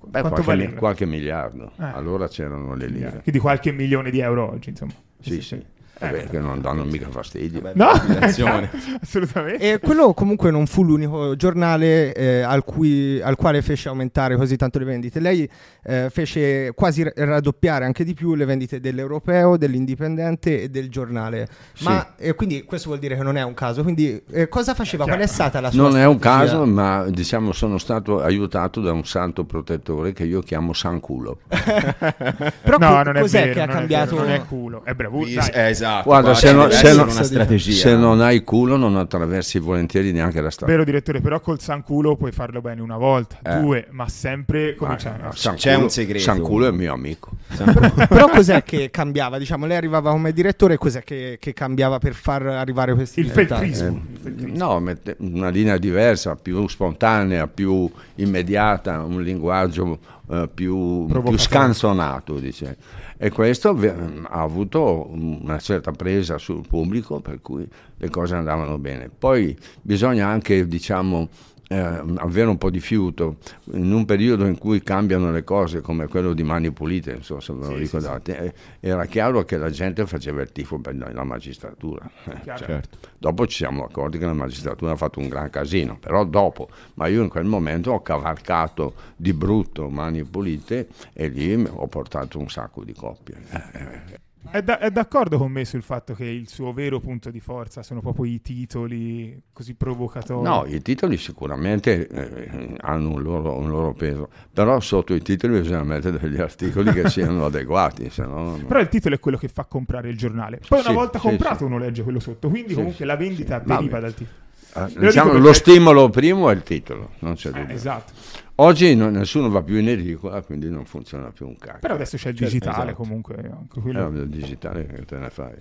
Beh, 0.05 0.21
quanto 0.21 0.43
qualche, 0.43 0.73
qualche 0.73 1.05
miliardo. 1.05 1.71
Eh. 1.77 1.83
Allora 1.83 2.27
c'erano 2.27 2.75
le 2.75 2.87
lire. 2.87 3.21
Quindi 3.23 3.41
qualche 3.41 3.71
milione 3.71 4.09
di 4.09 4.19
euro 4.19 4.51
oggi, 4.51 4.69
insomma. 4.69 4.93
Sì, 5.19 5.41
sì. 5.41 5.55
Eh. 5.55 5.65
Vabbè, 5.99 6.27
che 6.29 6.39
non 6.39 6.61
danno 6.61 6.83
mica 6.83 7.07
fastidio. 7.09 7.61
Vabbè, 7.61 7.77
No, 7.77 7.89
assolutamente. 9.01 9.73
E 9.73 9.79
quello 9.79 10.13
comunque 10.13 10.51
non 10.51 10.65
fu 10.67 10.83
l'unico 10.83 11.35
giornale 11.35 12.13
eh, 12.13 12.41
al, 12.41 12.63
cui- 12.63 13.21
al 13.21 13.35
quale 13.35 13.61
fece 13.61 13.89
aumentare 13.89 14.35
così 14.35 14.55
tanto 14.55 14.79
le 14.79 14.85
vendite. 14.85 15.19
Lei 15.19 15.49
eh, 15.83 16.09
fece 16.11 16.71
quasi 16.73 17.03
ra- 17.03 17.11
raddoppiare 17.15 17.85
anche 17.85 18.03
di 18.03 18.13
più 18.13 18.35
le 18.35 18.45
vendite 18.45 18.79
dell'Europeo, 18.79 19.57
dell'Indipendente 19.57 20.63
e 20.63 20.69
del 20.69 20.89
giornale. 20.89 21.47
Ma 21.81 22.15
eh, 22.17 22.33
quindi 22.35 22.63
questo 22.63 22.87
vuol 22.89 22.99
dire 22.99 23.15
che 23.15 23.23
non 23.23 23.37
è 23.37 23.43
un 23.43 23.53
caso. 23.53 23.83
Quindi 23.83 24.21
eh, 24.31 24.47
cosa 24.49 24.73
faceva? 24.73 25.05
Qual 25.05 25.19
è 25.19 25.27
stata 25.27 25.59
la 25.59 25.71
sua 25.71 25.81
Non 25.81 25.97
è 25.97 26.05
un 26.05 26.17
strategia? 26.17 26.45
caso, 26.51 26.65
ma 26.65 27.05
diciamo 27.09 27.51
sono 27.51 27.77
stato 27.77 28.21
aiutato 28.21 28.81
da 28.81 28.91
un 28.91 29.05
santo 29.05 29.45
protettore 29.45 30.13
che 30.13 30.23
io 30.25 30.41
chiamo 30.41 30.73
Sanculo. 30.73 31.39
Però 31.47 32.77
no, 32.77 32.87
co- 32.89 33.03
non 33.03 33.15
è 33.17 33.21
cos'è 33.21 33.41
vero, 33.41 33.53
che 33.53 33.61
ha 33.61 33.65
non 33.65 33.75
è 33.75 33.77
cambiato? 33.79 34.15
vero, 34.15 34.27
non 34.27 34.33
è 34.35 34.45
culo, 34.45 34.83
è 34.83 34.93
bravura. 34.93 35.45
Eh, 35.51 35.73
esatto. 35.87 36.03
Guarda, 36.03 36.33
se 36.33 36.51
non- 36.53 36.71
se 36.71 36.93
non- 36.93 37.09
una 37.09 37.23
strategia. 37.23 37.71
Se 37.89 37.95
non 37.95 38.21
hai 38.21 38.43
culo 38.43 38.75
non 38.77 38.95
attraversi 38.97 39.59
volentieri 39.59 40.11
neanche 40.11 40.41
la 40.41 40.49
strada. 40.49 40.71
Vero 40.71 40.83
direttore, 40.83 41.21
però 41.21 41.39
col 41.39 41.59
sanculo 41.59 42.15
puoi 42.15 42.31
farlo 42.31 42.61
bene 42.61 42.81
una 42.81 42.97
volta, 42.97 43.37
Eh. 43.43 43.59
due, 43.59 43.87
ma 43.91 44.07
sempre 44.09 44.75
cominciare. 44.75 45.23
Ma- 45.23 45.29
a- 45.29 45.53
C'è 45.53 45.75
un 45.75 45.89
segreto. 45.89 46.23
Sanculo 46.23 46.67
è 46.67 46.71
mio 46.71 46.93
amico. 46.93 47.31
Però 48.07 48.27
cos'è 48.29 48.63
che 48.63 48.89
cambiava? 48.91 49.37
Diciamo, 49.37 49.65
lei 49.65 49.77
arrivava 49.77 50.11
come 50.11 50.31
direttore, 50.33 50.77
cos'è 50.77 51.03
che, 51.03 51.37
che 51.39 51.53
cambiava 51.53 51.97
per 51.99 52.13
far 52.13 52.45
arrivare 52.45 52.93
questi 52.93 53.21
Il 53.21 53.29
feltrismo. 53.29 53.87
Eh, 53.87 53.91
il 53.91 54.19
feltrismo. 54.21 54.57
no, 54.65 54.79
mette- 54.79 55.15
una 55.19 55.49
linea 55.49 55.77
diversa, 55.77 56.35
più 56.35 56.67
spontanea, 56.67 57.47
più 57.47 57.89
immediata, 58.15 59.03
un 59.03 59.21
linguaggio 59.21 59.97
eh, 60.29 60.49
più, 60.53 61.05
più 61.05 61.37
scanzonato. 61.37 62.33
Dice. 62.39 62.75
E 63.19 63.31
questo 63.31 63.69
ha 63.69 64.41
avuto 64.41 65.07
una 65.11 65.57
certa 65.59 65.91
presa 65.91 66.37
sul 66.37 66.65
pubblico, 66.67 67.19
per 67.19 67.41
cui 67.41 67.67
le 67.97 68.09
cose 68.09 68.35
andavano 68.35 68.77
bene. 68.77 69.09
Poi 69.09 69.57
bisogna 69.81 70.27
anche, 70.27 70.67
diciamo, 70.67 71.27
eh, 71.69 72.03
avere 72.17 72.47
un 72.47 72.57
po' 72.57 72.69
di 72.69 72.79
fiuto 72.79 73.37
in 73.73 73.91
un 73.91 74.05
periodo 74.05 74.45
in 74.45 74.57
cui 74.57 74.81
cambiano 74.81 75.31
le 75.31 75.43
cose 75.43 75.81
come 75.81 76.07
quello 76.07 76.33
di 76.33 76.43
Mani 76.43 76.71
Pulite, 76.71 77.13
non 77.13 77.23
so 77.23 77.39
se 77.39 77.53
ve 77.53 77.65
lo 77.65 77.73
Sì, 77.73 77.79
ricordate, 77.79 78.37
eh, 78.37 78.53
era 78.79 79.05
chiaro 79.05 79.43
che 79.43 79.57
la 79.57 79.69
gente 79.69 80.05
faceva 80.05 80.41
il 80.41 80.51
tifo 80.51 80.79
per 80.79 80.95
la 80.95 81.15
la 81.17 81.23
magistratura. 81.23 82.09
Eh, 82.25 82.41
Chiaro. 82.41 82.65
Certo. 82.65 82.97
Dopo 83.17 83.47
ci 83.47 83.57
siamo 83.57 83.83
accorti 83.83 84.17
che 84.17 84.25
la 84.25 84.33
magistratura 84.33 84.91
ha 84.91 84.95
fatto 84.95 85.19
un 85.19 85.27
gran 85.27 85.49
casino, 85.49 85.97
però 85.97 86.23
dopo, 86.23 86.69
ma 86.95 87.07
io 87.07 87.23
in 87.23 87.29
quel 87.29 87.45
momento 87.45 87.91
ho 87.91 88.01
cavalcato 88.01 88.93
di 89.15 89.33
brutto 89.33 89.89
mani 89.89 90.23
pulite 90.23 90.87
e 91.13 91.27
lì 91.27 91.53
ho 91.67 91.87
portato 91.87 92.37
un 92.39 92.49
sacco 92.49 92.83
di 92.83 92.93
coppie. 92.93 94.25
Eh, 94.43 94.49
eh, 94.49 94.59
È, 94.59 94.63
da- 94.63 94.79
è 94.79 94.91
d'accordo 94.91 95.37
con 95.37 95.51
me 95.51 95.65
sul 95.65 95.81
fatto 95.81 96.13
che 96.13 96.23
il 96.25 96.47
suo 96.47 96.71
vero 96.73 96.99
punto 96.99 97.29
di 97.31 97.39
forza 97.39 97.83
sono 97.83 97.99
proprio 98.01 98.25
i 98.25 98.41
titoli 98.41 99.39
così 99.51 99.73
provocatori. 99.73 100.41
No, 100.47 100.65
i 100.65 100.81
titoli 100.81 101.17
sicuramente 101.17 102.07
eh, 102.07 102.75
hanno 102.79 103.09
un 103.11 103.21
loro, 103.21 103.57
un 103.57 103.69
loro 103.69 103.93
peso, 103.93 104.29
però 104.53 104.79
sotto 104.79 105.13
i 105.13 105.21
titoli 105.21 105.59
bisogna 105.59 105.83
mettere 105.83 106.17
degli 106.19 106.39
articoli 106.41 106.91
che 106.93 107.09
siano 107.09 107.45
adeguati, 107.45 108.09
no... 108.17 108.59
Però 108.67 108.79
il 108.79 108.87
titolo 108.89 109.15
è 109.15 109.19
quello 109.19 109.37
che 109.37 109.47
fa 109.49 109.65
comprare 109.65 110.09
il 110.09 110.17
giornale. 110.17 110.61
Poi 110.67 110.79
una 110.79 110.89
Sì, 110.89 110.93
volta 110.95 111.19
sì, 111.19 111.27
comprato 111.27 111.57
sì. 111.57 111.63
uno 111.63 111.77
legge 111.77 112.03
quello 112.03 112.19
sotto, 112.19 112.49
quindi 112.49 112.73
comunque 112.73 113.05
la 113.05 113.15
vendita 113.17 113.59
deriva 113.59 113.99
dal 113.99 114.13
titolo. 114.13 114.45
Eh, 114.75 114.93
diciamo, 114.99 115.33
lo 115.33 115.39
perché- 115.41 115.53
stimolo 115.55 116.09
primo 116.09 116.49
è 116.49 116.53
il 116.53 116.61
titolo, 116.63 117.11
non 117.19 117.33
c'è 117.35 117.49
Eh, 117.49 117.51
dubbio. 117.53 117.73
esatto. 117.75 118.13
Oggi 118.59 118.95
non- 118.95 119.11
nessuno 119.13 119.49
va 119.49 119.61
più 119.61 119.75
in 119.77 119.87
edicola, 119.87 120.41
quindi 120.41 120.67
non 120.69 120.83
funziona 120.85 121.31
più 121.31 121.47
un 121.47 121.57
cacchio. 121.57 121.79
Però 121.79 121.93
adesso 121.93 122.17
c'è 122.17 122.29
il 122.29 122.35
Certo, 122.37 122.53
digitale 122.55 122.83
esatto. 122.91 122.95
comunque. 123.03 123.35
Anche 123.35 123.77
Eh, 123.77 123.81
quello. 123.81 124.07
il 124.07 124.29
digitale 124.29 124.85
che 124.87 125.05
te 125.05 125.17
ne 125.17 125.29
fai? 125.29 125.53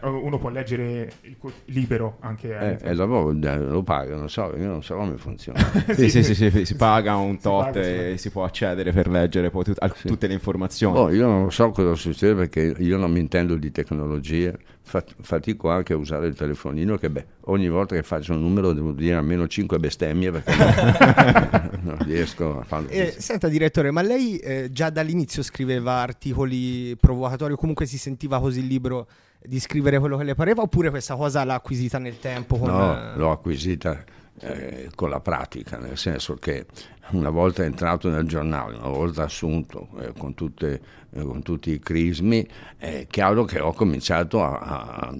Beh, 0.00 0.08
uno 0.08 0.38
può 0.38 0.48
leggere 0.48 1.12
il 1.22 1.36
co- 1.38 1.52
libero 1.66 2.16
anche. 2.20 2.56
Eh, 2.58 2.78
eh, 2.82 2.90
e 2.90 2.94
dopo 2.94 3.30
eh, 3.30 3.58
lo 3.58 3.82
paga, 3.82 4.16
non 4.16 4.28
so, 4.30 4.52
io 4.56 4.66
non 4.66 4.82
so 4.82 4.96
come 4.96 5.16
funziona. 5.16 5.58
Sì, 5.92 6.08
sì, 6.08 6.22
sì, 6.22 6.34
sì, 6.34 6.64
si 6.64 6.74
paga 6.76 7.16
un 7.16 7.36
Si 7.36 7.42
tot 7.42 7.64
paga, 7.66 7.82
si 7.82 7.88
e 7.90 7.96
paga. 8.02 8.16
si 8.16 8.30
può 8.30 8.44
accedere 8.44 8.92
per 8.92 9.08
leggere 9.08 9.50
poi 9.50 9.64
tut- 9.64 9.94
Sì. 9.94 10.08
tutte 10.08 10.26
le 10.26 10.34
informazioni. 10.34 10.94
Boh, 10.94 11.10
io 11.10 11.26
non 11.26 11.50
so 11.52 11.70
cosa 11.70 11.94
succede 11.94 12.34
perché 12.34 12.74
io 12.78 12.96
non 12.96 13.10
mi 13.10 13.20
intendo 13.20 13.56
di 13.56 13.70
tecnologie, 13.70 14.56
Fat- 14.84 15.14
fatico 15.20 15.70
anche 15.70 15.92
a 15.92 15.96
usare 15.96 16.26
il 16.26 16.34
telefonino 16.34 16.96
che 16.96 17.08
beh, 17.08 17.24
ogni 17.42 17.68
volta 17.68 17.94
che 17.94 18.02
faccio 18.02 18.32
un 18.32 18.40
numero 18.40 18.72
devo 18.72 18.90
dire 18.90 19.14
almeno 19.14 19.46
5 19.46 19.78
bestemmie 19.78 20.32
perché 20.32 20.52
non, 20.56 21.70
non 21.82 21.98
riesco 22.04 22.58
a 22.58 22.64
farlo. 22.64 22.88
Eh, 22.88 23.14
senta 23.16 23.46
direttore, 23.48 23.90
ma 23.92 24.02
lei 24.02 24.38
eh, 24.38 24.70
già 24.72 24.90
dall'inizio 24.90 25.42
scriveva 25.44 25.92
articoli 25.94 26.96
provocatori 26.96 27.52
o 27.52 27.56
comunque 27.56 27.86
si 27.86 27.96
sentiva 27.96 28.40
così 28.40 28.66
libero 28.66 29.06
di 29.44 29.60
scrivere 29.60 29.98
quello 29.98 30.16
che 30.16 30.24
le 30.24 30.34
pareva 30.34 30.62
oppure 30.62 30.90
questa 30.90 31.16
cosa 31.16 31.44
l'ha 31.44 31.54
acquisita 31.54 31.98
nel 31.98 32.18
tempo? 32.18 32.58
Con, 32.58 32.68
No, 32.68 32.96
eh, 32.96 33.16
l'ho 33.16 33.30
acquisita 33.30 34.04
eh, 34.40 34.90
con 34.94 35.10
la 35.10 35.20
pratica, 35.20 35.78
nel 35.78 35.98
senso 35.98 36.34
che 36.34 36.66
una 37.10 37.30
volta 37.30 37.64
entrato 37.64 38.08
nel 38.08 38.26
giornale, 38.26 38.76
una 38.76 38.88
volta 38.88 39.24
assunto 39.24 39.88
eh, 39.98 40.12
con, 40.16 40.34
tutte, 40.34 40.80
eh, 41.10 41.22
con 41.22 41.42
tutti 41.42 41.70
i 41.70 41.78
crismi, 41.78 42.46
è 42.76 43.06
chiaro 43.08 43.44
che 43.44 43.60
ho 43.60 43.72
cominciato 43.72 44.42
a, 44.42 44.58
a- 44.58 45.14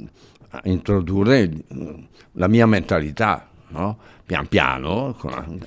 a 0.55 0.61
introdurre 0.65 1.43
eh, 1.43 2.09
la 2.33 2.49
mia 2.49 2.67
mentalità. 2.67 3.49
no? 3.69 3.99
pian 4.25 4.47
piano 4.47 5.15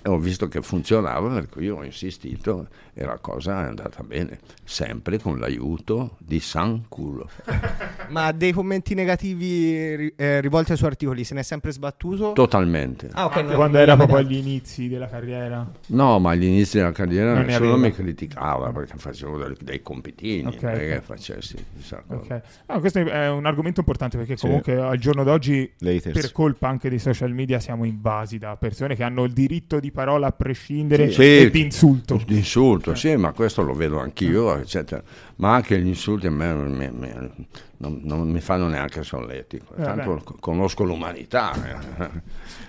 ho 0.04 0.18
visto 0.18 0.48
che 0.48 0.62
funzionava, 0.62 1.30
per 1.30 1.50
cui 1.50 1.70
ho 1.70 1.84
insistito 1.84 2.68
e 2.98 3.04
la 3.06 3.18
cosa 3.20 3.64
è 3.64 3.68
andata 3.68 4.02
bene, 4.04 4.40
sempre 4.64 5.20
con 5.20 5.38
l'aiuto 5.38 6.16
di 6.20 6.40
San 6.40 6.86
Culo. 6.88 7.30
Ma 8.10 8.32
dei 8.32 8.52
commenti 8.54 8.94
negativi 8.94 10.14
eh, 10.16 10.40
rivolti 10.40 10.72
ai 10.72 10.78
suoi 10.78 10.90
articoli 10.92 11.24
se 11.24 11.34
ne 11.34 11.42
è 11.42 11.44
sempre 11.44 11.72
sbattuto? 11.72 12.32
Totalmente. 12.34 13.10
ah, 13.12 13.26
ok. 13.26 13.36
Anche 13.38 13.50
no, 13.50 13.56
quando 13.56 13.78
era 13.80 13.96
proprio 13.96 14.18
agli 14.18 14.36
inizi 14.36 14.88
della 14.88 15.08
carriera. 15.08 15.70
No, 15.88 16.20
ma 16.20 16.32
all'inizio 16.32 16.80
della 16.80 16.92
carriera 16.92 17.34
Non 17.34 17.42
ne 17.42 17.48
nessuno 17.48 17.74
aveva. 17.74 17.88
mi 17.88 17.94
criticava 17.94 18.72
perché 18.72 18.94
facevo 18.98 19.38
dei, 19.40 19.56
dei 19.62 19.82
compitini, 19.82 20.46
Ok, 20.48 20.62
non 20.62 20.72
è 20.74 20.78
che 20.78 20.96
ok. 20.98 21.02
facessi 21.04 21.56
chissà 21.76 22.04
cosa. 22.08 22.36
Ok. 22.36 22.42
No, 22.68 22.80
questo 22.80 23.00
è 23.00 23.30
un 23.30 23.46
argomento 23.46 23.82
importante 23.82 24.18
perché 24.18 24.38
Sì. 24.38 24.46
comunque 24.46 24.80
al 24.80 24.98
giorno 24.98 25.24
d'oggi 25.24 25.70
Laters. 25.80 26.18
per 26.20 26.32
colpa 26.32 26.68
anche 26.70 26.90
dei 26.90 27.00
social 27.00 27.34
media 27.34 27.60
siamo 27.60 27.84
invasi 27.86 28.38
da 28.38 28.56
persone 28.56 28.96
che 28.96 29.04
hanno 29.04 29.24
il 29.26 29.34
diritto 29.34 29.80
di 29.80 29.92
parola 29.92 30.28
a 30.28 30.32
prescindere 30.32 31.12
Sì. 31.12 31.22
e 31.40 31.50
di 31.52 31.62
insulto. 31.62 32.22
Di 32.26 32.38
insulto, 32.38 32.85
sì, 32.94 33.16
ma 33.16 33.32
questo 33.32 33.64
lo 33.64 33.74
vedo 33.74 34.00
anch'io, 34.00 34.56
eccetera. 34.58 35.02
Ma 35.38 35.56
anche 35.56 35.80
gli 35.80 35.88
insulti 35.88 36.28
a 36.28 36.32
me 36.32 36.54
mi- 36.54 36.92
mi- 36.92 37.46
non, 37.78 38.00
non 38.04 38.30
mi 38.30 38.42
fanno 38.42 38.68
neanche 38.68 39.02
solletico. 39.04 39.74
Tanto 39.76 40.14
beh. 40.14 40.36
conosco 40.40 40.84
l'umanità. 40.84 41.54
eh. 42.00 42.10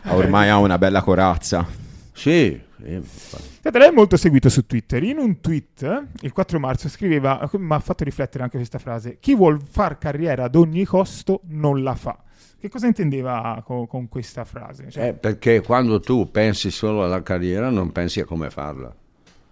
Ormai 0.15 0.49
ha 0.49 0.59
una 0.59 0.79
bella 0.79 1.03
corazza. 1.03 1.67
sì. 2.13 2.63
Senta, 2.79 3.79
lei 3.79 3.89
è 3.89 3.93
molto 3.93 4.17
seguito 4.17 4.49
su 4.49 4.65
Twitter. 4.67 5.03
In 5.03 5.19
un 5.19 5.41
tweet, 5.41 5.83
eh, 5.83 6.03
il 6.21 6.33
4 6.33 6.59
marzo, 6.61 6.89
scriveva, 6.89 7.49
mi 7.55 7.73
ha 7.75 7.79
fatto 7.81 8.05
riflettere 8.05 8.45
anche 8.45 8.57
questa 8.59 8.79
frase, 8.79 9.17
chi 9.19 9.35
vuol 9.35 9.61
far 9.61 9.99
carriera 9.99 10.45
ad 10.45 10.55
ogni 10.55 10.85
costo 10.85 11.41
non 11.49 11.83
la 11.83 11.95
fa. 11.95 12.17
Che 12.59 12.69
cosa 12.69 12.87
intendeva 12.87 13.61
co- 13.65 13.87
con, 13.87 14.09
questa 14.09 14.45
frase? 14.45 14.89
Cioè, 14.91 15.09
Eh, 15.09 15.13
perché 15.15 15.61
quando 15.63 15.99
tu 16.01 16.31
pensi 16.31 16.71
solo 16.71 17.03
alla 17.03 17.23
carriera 17.23 17.71
non 17.71 17.91
pensi 17.93 18.21
a 18.21 18.25
come 18.25 18.51
farla. 18.51 18.95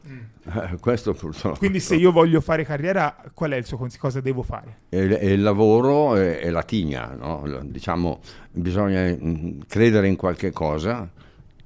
Eh, 0.06 0.76
questo 0.80 1.14
purtroppo. 1.14 1.58
Quindi 1.58 1.80
se 1.80 1.94
io 1.94 2.12
voglio 2.12 2.40
fare 2.40 2.64
carriera, 2.64 3.16
qual 3.32 3.52
è 3.52 3.56
il 3.56 3.64
suo 3.64 3.76
consiglio? 3.78 4.02
Cosa 4.02 4.20
devo 4.20 4.42
fare? 4.42 4.78
E, 4.90 5.00
il 5.32 5.42
lavoro 5.42 6.16
e, 6.16 6.38
e 6.42 6.50
la 6.50 6.62
tigna, 6.62 7.14
no? 7.18 7.42
Diciamo, 7.62 8.20
bisogna 8.50 9.02
mm, 9.10 9.60
credere 9.66 10.06
in 10.08 10.16
qualche 10.16 10.50
cosa 10.50 11.08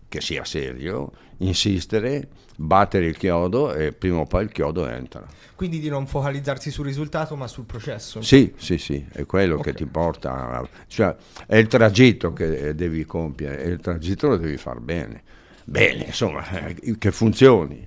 che 0.09 0.21
sia 0.21 0.45
serio, 0.45 1.11
insistere, 1.39 2.29
battere 2.57 3.07
il 3.07 3.17
chiodo 3.17 3.75
e 3.75 3.93
prima 3.93 4.19
o 4.21 4.25
poi 4.27 4.45
il 4.45 4.53
chiodo 4.53 4.89
entra. 4.89 5.27
Quindi 5.55 5.81
di 5.81 5.89
non 5.89 6.07
focalizzarsi 6.07 6.71
sul 6.71 6.87
risultato 6.87 7.35
ma 7.37 7.49
sul 7.49 7.65
processo. 7.65 8.23
Sì, 8.23 8.55
sì, 8.57 8.79
sì, 8.79 9.05
è 9.13 9.27
quello 9.27 9.59
che 9.59 9.71
Ok. 9.71 9.77
ti 9.77 9.87
porta, 9.87 10.51
a- 10.61 10.69
cioè 10.87 11.15
è 11.47 11.57
il 11.57 11.67
tragitto 11.67 12.33
che 12.33 12.75
devi 12.77 13.05
compiere 13.05 13.65
e 13.65 13.69
il 13.71 13.81
tragitto 13.81 14.29
lo 14.29 14.37
devi 14.37 14.57
far 14.57 14.79
bene, 14.79 15.23
bene, 15.65 16.05
insomma, 16.05 16.49
eh, 16.49 16.97
che 16.97 17.11
funzioni. 17.11 17.85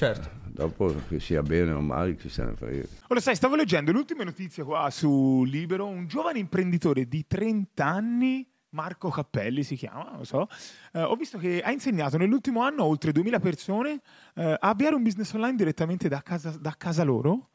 Certo. 0.00 0.30
Dopo 0.46 0.94
che 1.08 1.20
sia 1.20 1.42
bene 1.42 1.72
o 1.72 1.80
male, 1.82 2.16
chi 2.16 2.30
se 2.30 2.42
ne 2.42 2.54
frega. 2.54 2.86
Ora 3.08 3.20
sai, 3.20 3.36
stavo 3.36 3.54
leggendo 3.54 3.92
l'ultima 3.92 4.24
notizia 4.24 4.64
qua 4.64 4.88
su 4.88 5.44
Libero, 5.44 5.84
un 5.84 6.06
giovane 6.06 6.38
imprenditore 6.38 7.06
di 7.06 7.26
30 7.26 7.84
anni, 7.84 8.50
Marco 8.70 9.10
Cappelli 9.10 9.62
si 9.62 9.76
chiama, 9.76 10.04
non 10.04 10.16
lo 10.16 10.24
so, 10.24 10.48
eh, 10.94 11.02
ho 11.02 11.14
visto 11.16 11.36
che 11.36 11.60
ha 11.60 11.70
insegnato 11.70 12.16
nell'ultimo 12.16 12.62
anno 12.62 12.84
a 12.84 12.86
oltre 12.86 13.12
2000 13.12 13.40
persone 13.40 14.00
eh, 14.36 14.56
a 14.58 14.70
avviare 14.70 14.94
un 14.94 15.02
business 15.02 15.34
online 15.34 15.56
direttamente 15.56 16.08
da 16.08 16.22
casa, 16.22 16.56
da 16.58 16.74
casa 16.78 17.02
loro 17.02 17.50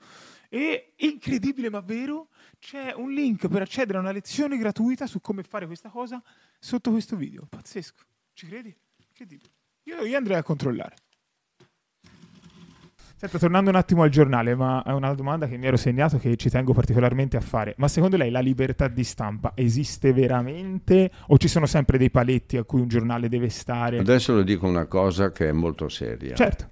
e, 0.47 0.93
incredibile 0.97 1.71
ma 1.71 1.79
vero, 1.79 2.29
c'è 2.59 2.93
un 2.95 3.11
link 3.11 3.47
per 3.47 3.63
accedere 3.63 3.97
a 3.97 4.01
una 4.01 4.11
lezione 4.11 4.55
gratuita 4.57 5.07
su 5.07 5.19
come 5.19 5.41
fare 5.41 5.65
questa 5.65 5.89
cosa 5.89 6.21
sotto 6.59 6.91
questo 6.91 7.15
video. 7.15 7.47
Pazzesco, 7.49 8.03
ci 8.33 8.45
credi? 8.45 8.75
Incredibile. 9.07 9.49
Io, 9.85 10.03
io 10.03 10.15
andrei 10.15 10.37
a 10.37 10.43
controllare. 10.43 11.04
Senta, 13.17 13.39
tornando 13.39 13.69
un 13.69 13.77
attimo 13.77 14.03
al 14.03 14.09
giornale, 14.09 14.55
ma 14.55 14.83
è 14.83 14.91
una 14.91 15.13
domanda 15.13 15.47
che 15.47 15.55
mi 15.55 15.67
ero 15.67 15.77
segnato 15.77 16.17
che 16.17 16.35
ci 16.35 16.49
tengo 16.49 16.73
particolarmente 16.73 17.37
a 17.37 17.39
fare. 17.39 17.73
Ma 17.77 17.87
secondo 17.87 18.17
lei 18.17 18.29
la 18.29 18.41
libertà 18.41 18.89
di 18.89 19.05
stampa 19.05 19.53
esiste 19.55 20.11
veramente 20.11 21.09
o 21.27 21.37
ci 21.37 21.47
sono 21.47 21.65
sempre 21.65 21.97
dei 21.97 22.11
paletti 22.11 22.57
a 22.57 22.63
cui 22.63 22.81
un 22.81 22.89
giornale 22.89 23.29
deve 23.29 23.47
stare? 23.47 23.99
Adesso 23.99 24.35
le 24.35 24.43
dico 24.43 24.67
una 24.67 24.85
cosa 24.85 25.31
che 25.31 25.47
è 25.47 25.51
molto 25.53 25.87
seria. 25.87 26.35
Certo. 26.35 26.67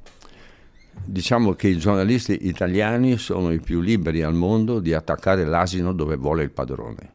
Diciamo 1.05 1.53
che 1.53 1.69
i 1.69 1.77
giornalisti 1.77 2.45
italiani 2.45 3.17
sono 3.17 3.51
i 3.53 3.62
più 3.62 3.79
liberi 3.79 4.21
al 4.21 4.33
mondo 4.33 4.81
di 4.81 4.93
attaccare 4.93 5.45
l'asino 5.45 5.93
dove 5.93 6.17
vuole 6.17 6.43
il 6.43 6.51
padrone. 6.51 7.13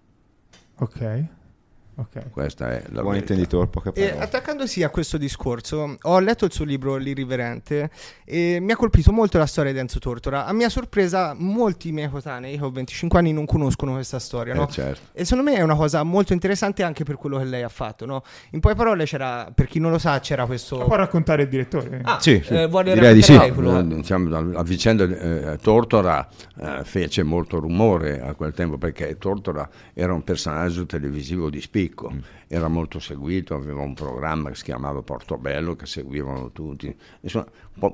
Ok. 0.78 1.25
Ok. 1.99 2.31
Questa 2.31 2.71
è 2.71 2.83
la 2.90 3.02
Buon 3.02 3.17
intenditore, 3.17 3.67
poche 3.67 3.88
E 3.95 4.05
parole. 4.07 4.25
attaccandosi 4.25 4.85
a 4.85 4.88
questo 4.88 5.19
discorso, 5.19 5.96
ho 6.01 6.18
letto 6.20 6.44
il 6.44 6.53
suo 6.53 6.64
libro 6.64 6.94
L'Irriverente 6.96 7.90
e 8.25 8.59
mi 8.61 8.70
ha 8.70 8.77
colpito 8.77 9.11
molto 9.12 9.37
la 9.38 9.46
storia 9.46 9.72
di 9.72 9.79
Enzo 9.79 9.99
Tortora. 9.99 10.46
A 10.46 10.53
mia 10.53 10.68
sorpresa, 10.68 11.35
molti 11.37 11.90
miei 11.90 12.09
coetanei, 12.09 12.57
che 12.57 12.64
ho 12.64 12.70
25 12.70 13.18
anni, 13.18 13.33
non 13.33 13.46
conoscono 13.46 13.94
questa 13.94 14.20
storia, 14.20 14.55
no? 14.55 14.68
Eh, 14.68 14.70
certo. 14.70 15.01
E 15.12 15.25
secondo 15.25 15.51
me 15.51 15.57
è 15.57 15.62
una 15.62 15.75
cosa 15.75 16.05
molto 16.05 16.33
interessante 16.33 16.85
anche 16.85 17.03
per 17.03 17.16
quello 17.16 17.38
che 17.38 17.44
lei 17.44 17.62
ha 17.64 17.68
fatto, 17.68 18.07
no? 18.07 18.22
In 18.51 18.61
poche 18.61 18.77
parole 18.77 19.05
c'era, 19.05 19.51
per 19.53 19.66
chi 19.66 19.81
non 19.81 19.90
lo 19.90 19.99
sa, 19.99 20.20
c'era 20.20 20.46
questo... 20.46 20.79
Può 20.79 20.94
raccontare 20.94 21.42
il 21.42 21.49
direttore? 21.49 22.01
Ah, 22.05 22.20
Sì, 22.20 22.40
eh, 22.49 22.68
vuole 22.68 22.94
direi 22.94 23.14
di 23.14 23.22
sì. 23.22 23.37
quello- 23.53 23.77
Eh, 23.81 23.85
diciamo, 23.87 24.29
la, 24.29 24.40
la 24.40 24.62
vicenda 24.62 25.03
eh, 25.03 25.59
Tortora 25.61 26.29
eh, 26.61 26.85
fece 26.85 27.25
molto 27.25 27.59
rumore 27.59 28.20
a 28.20 28.35
quel 28.35 28.53
tempo 28.53 28.79
perché 28.79 29.18
Tortora 29.18 29.68
era 29.94 30.12
un 30.12 30.22
personaggio 30.22 30.87
televisivo 30.87 31.51
di 31.51 31.61
spicco, 31.61 31.87
era 32.46 32.68
molto 32.68 32.98
seguito, 32.98 33.55
aveva 33.55 33.83
un 33.83 33.94
programma 33.94 34.51
che 34.51 34.57
si 34.57 34.64
chiamava 34.64 35.03
Portobello 35.03 35.77
che 35.77 35.87
seguivano 35.87 36.51
tutti, 36.53 36.94
Insomma, 37.20 37.46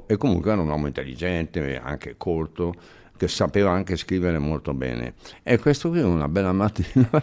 e 0.06 0.16
comunque 0.16 0.52
era 0.52 0.60
un 0.60 0.68
uomo 0.68 0.86
intelligente, 0.86 1.78
anche 1.78 2.16
colto, 2.16 2.74
che 3.16 3.28
sapeva 3.28 3.70
anche 3.70 3.96
scrivere 3.96 4.38
molto 4.38 4.74
bene. 4.74 5.14
E 5.42 5.58
questo 5.58 5.90
qui 5.90 6.00
una 6.00 6.28
bella 6.28 6.52
mattina 6.52 7.08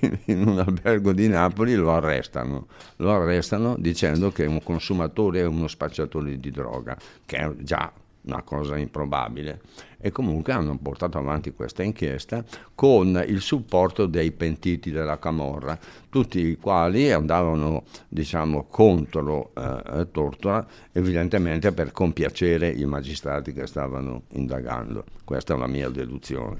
in, 0.00 0.18
in 0.26 0.46
un 0.46 0.58
albergo 0.58 1.12
di 1.12 1.28
Napoli 1.28 1.74
lo 1.74 1.92
arrestano, 1.92 2.66
lo 2.96 3.12
arrestano 3.12 3.76
dicendo 3.78 4.30
che 4.30 4.44
è 4.44 4.48
un 4.48 4.62
consumatore 4.62 5.40
e 5.40 5.44
uno 5.44 5.68
spacciatore 5.68 6.38
di 6.38 6.50
droga, 6.50 6.96
che 7.24 7.36
è 7.36 7.50
già 7.58 7.92
una 8.26 8.42
cosa 8.42 8.76
improbabile. 8.76 9.60
E 9.98 10.12
comunque 10.12 10.52
hanno 10.52 10.76
portato 10.76 11.18
avanti 11.18 11.52
questa 11.52 11.82
inchiesta 11.82 12.44
con 12.74 13.22
il 13.26 13.40
supporto 13.40 14.06
dei 14.06 14.30
pentiti 14.30 14.90
della 14.90 15.18
Camorra, 15.18 15.76
tutti 16.08 16.38
i 16.38 16.56
quali 16.56 17.10
andavano 17.10 17.84
diciamo, 18.08 18.66
contro 18.68 19.52
eh, 19.54 20.06
Tortora, 20.12 20.64
evidentemente 20.92 21.72
per 21.72 21.92
compiacere 21.92 22.68
i 22.68 22.84
magistrati 22.84 23.52
che 23.52 23.66
stavano 23.66 24.24
indagando. 24.32 25.04
Questa 25.24 25.54
è 25.54 25.58
la 25.58 25.66
mia 25.66 25.88
deduzione. 25.88 26.58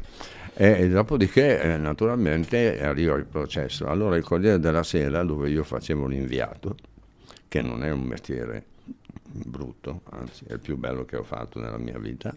E, 0.54 0.80
e 0.80 0.88
dopodiché, 0.88 1.60
eh, 1.60 1.76
naturalmente, 1.76 2.82
arriva 2.82 3.14
il 3.16 3.26
processo. 3.26 3.86
Allora 3.86 4.16
il 4.16 4.24
Corriere 4.24 4.58
della 4.58 4.82
Sera, 4.82 5.22
dove 5.22 5.50
io 5.50 5.62
facevo 5.62 6.06
l'inviato, 6.06 6.74
che 7.46 7.60
non 7.60 7.84
è 7.84 7.90
un 7.90 8.00
mestiere 8.00 8.64
brutto, 9.44 10.02
anzi 10.10 10.44
è 10.46 10.54
il 10.54 10.60
più 10.60 10.76
bello 10.76 11.04
che 11.04 11.16
ho 11.16 11.22
fatto 11.22 11.60
nella 11.60 11.78
mia 11.78 11.98
vita, 11.98 12.34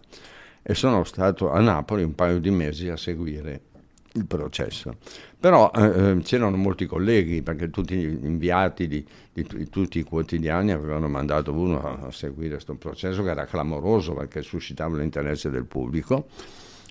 e 0.62 0.74
sono 0.74 1.04
stato 1.04 1.50
a 1.50 1.60
Napoli 1.60 2.02
un 2.02 2.14
paio 2.14 2.38
di 2.38 2.50
mesi 2.50 2.88
a 2.88 2.96
seguire 2.96 3.62
il 4.14 4.26
processo. 4.26 4.96
Però 5.38 5.70
eh, 5.74 6.10
eh, 6.10 6.18
c'erano 6.22 6.56
molti 6.56 6.86
colleghi, 6.86 7.42
perché 7.42 7.70
tutti 7.70 7.96
gli 7.96 8.24
inviati 8.24 8.88
di, 8.88 9.06
di 9.32 9.42
di 9.44 9.68
tutti 9.68 9.98
i 9.98 10.02
quotidiani 10.02 10.72
avevano 10.72 11.08
mandato 11.08 11.52
uno 11.52 11.80
a, 11.80 12.06
a 12.06 12.10
seguire 12.10 12.54
questo 12.54 12.74
processo 12.74 13.22
che 13.22 13.30
era 13.30 13.46
clamoroso 13.46 14.14
perché 14.14 14.42
suscitava 14.42 14.96
l'interesse 14.96 15.50
del 15.50 15.64
pubblico. 15.64 16.26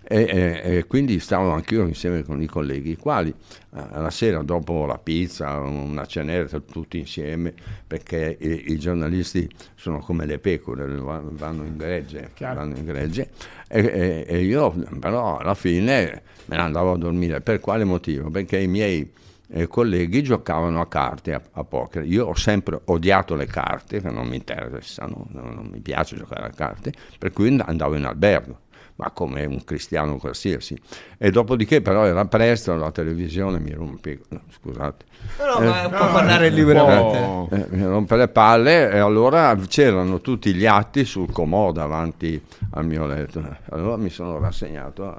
E, 0.02 0.22
e- 0.64 0.78
e 0.78 0.86
quindi 0.88 1.20
stavo 1.20 1.52
anch'io 1.52 1.86
insieme 1.86 2.24
con 2.24 2.42
i 2.42 2.46
colleghi, 2.46 2.92
i 2.92 2.96
quali 2.98 3.30
eh, 3.30 3.84
alla 3.92 4.10
sera 4.10 4.42
dopo 4.42 4.86
la 4.86 4.98
pizza, 4.98 5.58
una 5.60 6.06
cenetta 6.06 6.60
tutti 6.62 6.98
insieme, 6.98 7.54
perché 7.86 8.38
i, 8.40 8.72
i 8.72 8.80
giornalisti 8.80 9.48
sono 9.76 10.00
come 10.00 10.26
le 10.26 10.40
pecore, 10.40 10.86
va- 10.88 11.22
vanno 11.24 11.66
in 11.66 11.76
gregge, 11.76 12.32
vanno 12.40 12.78
in 12.78 12.86
gregge 12.86 13.30
e, 13.68 14.26
e- 14.28 14.42
io 14.42 14.72
però 15.00 15.38
alla 15.38 15.54
fine 15.54 16.22
me 16.46 16.56
ne 16.56 16.62
andavo 16.62 16.94
a 16.94 16.98
dormire. 16.98 17.42
Per 17.42 17.60
quale 17.60 17.84
motivo? 17.84 18.30
Perché 18.32 18.58
i 18.58 18.68
miei 18.68 19.12
eh, 19.52 19.68
colleghi 19.68 20.24
giocavano 20.24 20.80
a 20.80 20.88
carte, 20.88 21.34
a, 21.34 21.42
a 21.52 21.64
poker. 21.66 22.06
Io 22.06 22.26
ho 22.26 22.36
sempre 22.36 22.80
odiato 22.86 23.36
le 23.36 23.46
carte, 23.48 24.00
che 24.02 24.10
non 24.10 24.28
mi 24.28 24.38
interessano, 24.38 25.28
non, 25.32 25.54
non 25.54 25.68
mi 25.68 25.80
piace 25.82 26.16
giocare 26.16 26.46
a 26.48 26.50
carte, 26.52 26.94
per 27.18 27.32
cui 27.32 27.50
and- 27.50 27.64
andavo 27.66 27.96
in 27.96 28.06
albergo 28.06 28.60
ma 29.00 29.12
come 29.12 29.46
un 29.46 29.64
cristiano 29.64 30.18
qualsiasi. 30.18 30.78
E 31.18 31.32
dopodiché 31.32 31.82
però 31.82 32.04
era 32.04 32.26
presto, 32.26 32.76
la 32.76 32.92
televisione 32.92 33.58
mi 33.58 33.72
rompe, 33.72 34.20
scusate, 34.52 35.06
ma 35.38 35.86
Eh, 35.86 35.90
può 35.90 36.06
no, 36.06 36.12
parlare 36.12 36.50
liberamente. 36.50 37.56
Eh, 37.56 37.68
mi 37.78 37.84
rompe 37.86 38.18
le 38.18 38.28
palle 38.28 38.92
e 38.92 38.98
allora 38.98 39.56
c'erano 39.68 40.20
tutti 40.20 40.54
gli 40.54 40.66
atti 40.66 41.06
sul 41.06 41.32
comò 41.32 41.72
davanti 41.72 42.42
al 42.72 42.86
mio 42.86 43.06
letto. 43.08 43.42
Allora 43.70 43.96
mi 43.96 44.10
sono 44.10 44.38
rassegnato 44.38 45.06
a, 45.08 45.18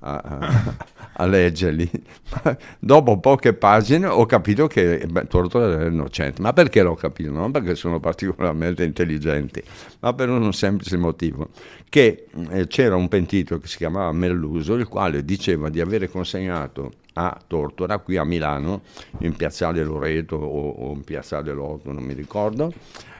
a- 0.00 0.22
a- 0.22 0.74
a 1.16 1.26
leggerli. 1.26 1.88
Ma 2.44 2.56
dopo 2.78 3.18
poche 3.18 3.52
pagine 3.52 4.06
ho 4.06 4.26
capito 4.26 4.66
che 4.66 5.06
Tortora 5.28 5.72
era 5.72 5.86
innocente. 5.86 6.42
Ma 6.42 6.52
perché 6.52 6.82
l'ho 6.82 6.94
capito? 6.94 7.30
Non 7.30 7.50
perché 7.50 7.74
sono 7.74 8.00
particolarmente 8.00 8.84
intelligenti, 8.84 9.62
ma 10.00 10.12
per 10.12 10.28
un 10.28 10.52
semplice 10.52 10.96
motivo, 10.96 11.50
che 11.88 12.26
eh, 12.50 12.66
c'era 12.66 12.96
un 12.96 13.08
pentito 13.08 13.58
che 13.58 13.68
si 13.68 13.76
chiamava 13.76 14.12
Melluso, 14.12 14.74
il 14.74 14.88
quale 14.88 15.24
diceva 15.24 15.68
di 15.68 15.80
avere 15.80 16.08
consegnato 16.08 16.92
a 17.14 17.38
Tortora, 17.46 17.98
qui 17.98 18.16
a 18.16 18.24
Milano, 18.24 18.82
in 19.18 19.34
piazzale 19.36 19.82
Loreto 19.82 20.36
o, 20.36 20.70
o 20.70 20.92
in 20.92 21.02
piazzale 21.02 21.52
Lotto, 21.52 21.92
non 21.92 22.02
mi 22.02 22.12
ricordo, 22.12 22.72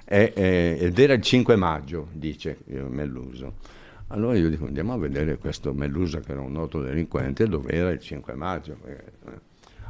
e, 0.05 0.33
e, 0.35 0.77
ed 0.81 0.99
era 0.99 1.15
il 1.15 1.23
5 1.23 1.57
maggio, 1.57 2.09
dice 2.13 2.59
eh, 2.69 2.83
Melluso. 2.83 3.75
Allora 4.09 4.37
io 4.37 4.49
dico 4.49 4.67
andiamo 4.67 4.93
a 4.93 4.99
vedere 4.99 5.37
questo 5.37 5.73
Mellusa 5.75 6.21
che 6.21 6.33
era 6.33 6.41
un 6.41 6.53
noto 6.53 6.81
delinquente, 6.81 7.47
dove 7.49 7.73
era 7.73 7.91
il 7.91 8.01
5 8.01 8.35
maggio. 8.35 8.77
Eh, 8.85 9.45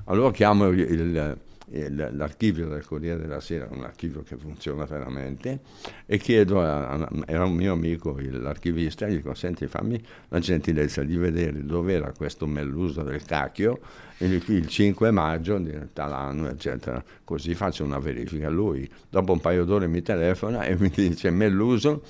Allora 0.08 0.30
chiamo 0.30 0.68
il- 0.68 0.78
il- 0.88 2.10
l'archivio 2.12 2.68
del 2.68 2.84
Corriere 2.86 3.20
della 3.20 3.40
Sera, 3.40 3.66
un 3.72 3.82
archivio 3.82 4.22
che 4.22 4.36
funziona 4.36 4.84
veramente, 4.84 5.62
e 6.06 6.16
chiedo, 6.18 6.60
a, 6.62 6.90
a- 6.90 7.10
era 7.26 7.44
un 7.44 7.54
mio 7.54 7.72
amico, 7.72 8.16
l'archivista, 8.20 9.08
gli 9.08 9.16
dico 9.16 9.34
senti 9.34 9.66
fammi 9.66 10.00
la 10.28 10.38
gentilezza 10.38 11.02
di 11.02 11.16
vedere 11.16 11.64
dove 11.64 11.94
era 11.94 12.12
questo 12.12 12.46
Mellusa 12.46 13.02
del 13.02 13.24
cacchio, 13.24 13.80
il, 14.18 14.40
il 14.46 14.68
5 14.68 15.10
maggio 15.10 15.58
di 15.58 15.72
tal 15.92 16.12
anno, 16.12 16.48
eccetera. 16.48 17.02
Così 17.24 17.54
faccio 17.56 17.82
una 17.82 17.98
verifica. 17.98 18.48
Lui 18.48 18.88
dopo 19.10 19.32
un 19.32 19.40
paio 19.40 19.64
d'ore 19.64 19.88
mi 19.88 20.02
telefona 20.02 20.62
e 20.62 20.76
mi 20.78 20.88
dice 20.94 21.30
Melluso 21.30 22.04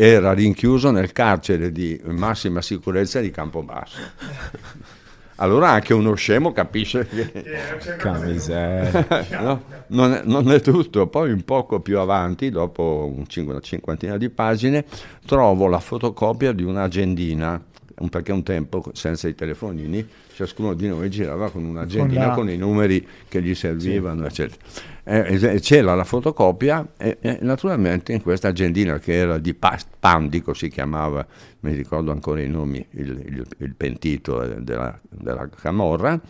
era 0.00 0.32
rinchiuso 0.32 0.92
nel 0.92 1.10
carcere 1.10 1.72
di 1.72 2.00
massima 2.04 2.62
sicurezza 2.62 3.18
di 3.18 3.32
Campobasso. 3.32 3.98
Allora 5.40 5.70
anche 5.70 5.92
uno 5.92 6.14
scemo 6.14 6.52
capisce 6.52 7.04
che 7.08 7.96
Camiseria. 7.96 9.26
no? 9.42 9.62
non, 9.88 10.14
è, 10.14 10.22
non 10.24 10.52
è 10.52 10.60
tutto. 10.60 11.08
Poi 11.08 11.32
un 11.32 11.42
poco 11.42 11.80
più 11.80 11.98
avanti, 11.98 12.48
dopo 12.48 13.12
una 13.12 13.60
cinquantina 13.60 14.16
di 14.16 14.30
pagine, 14.30 14.84
trovo 15.26 15.66
la 15.66 15.80
fotocopia 15.80 16.52
di 16.52 16.62
un'agendina, 16.62 17.60
un- 17.98 18.08
perché 18.08 18.30
un 18.30 18.44
tempo 18.44 18.84
senza 18.92 19.26
i 19.26 19.34
telefonini 19.34 20.08
ciascuno 20.38 20.72
di 20.74 20.86
noi 20.86 21.10
girava 21.10 21.50
con 21.50 21.64
un'agendina 21.64 22.20
Con 22.20 22.28
la- 22.28 22.34
con, 22.34 22.48
i 22.50 22.56
numeri 22.56 23.04
che 23.26 23.42
gli 23.42 23.56
servivano, 23.56 24.24
eccetera. 24.24 24.60
Eh, 25.02 25.54
e 25.54 25.60
c'era 25.60 25.96
la 25.96 26.04
fotocopia 26.04 26.92
e, 26.96 27.16
e 27.20 27.38
naturalmente 27.40 28.12
in 28.12 28.22
questa 28.22 28.48
agendina 28.48 28.98
che 29.00 29.14
era 29.14 29.38
di 29.38 29.52
Pa- 29.54 29.76
Pandico 29.98 30.54
si 30.54 30.68
chiamava, 30.68 31.26
mi 31.60 31.72
ricordo 31.72 32.12
ancora 32.12 32.40
i 32.40 32.48
nomi, 32.48 32.84
il, 32.90 33.08
il- 33.26 33.46
il 33.58 33.74
pentito 33.74 34.40
eh, 34.42 34.60
della, 34.62 34.96
della 35.08 35.48
Camorra, 35.48 36.20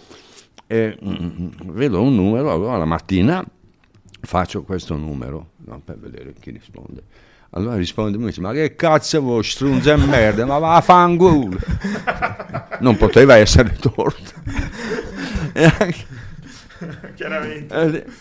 e 0.66 0.98
mm, 1.04 1.48
vedo 1.72 2.00
un 2.00 2.14
numero, 2.14 2.50
allora 2.50 2.78
la 2.78 2.84
mattina 2.86 3.44
faccio 4.20 4.62
questo 4.62 4.96
numero 4.96 5.50
no, 5.66 5.80
per 5.84 5.98
vedere 5.98 6.32
chi 6.40 6.50
risponde. 6.50 7.02
Allora 7.50 7.76
risponde 7.76 8.16
e 8.16 8.20
mi 8.20 8.26
dice, 8.26 8.40
ma 8.40 8.52
che 8.52 8.74
cazzo 8.74 9.20
vuoi, 9.20 9.42
strunza 9.42 9.92
e 9.94 9.96
merda, 9.96 10.44
ma 10.44 10.58
va 10.58 10.76
a 10.76 10.80
fanculo. 10.80 11.56
Non 12.80 12.96
poteva 12.96 13.36
essere 13.36 13.74
torto. 13.78 14.32
E 15.54 15.94
Chiaramente. 17.16 17.74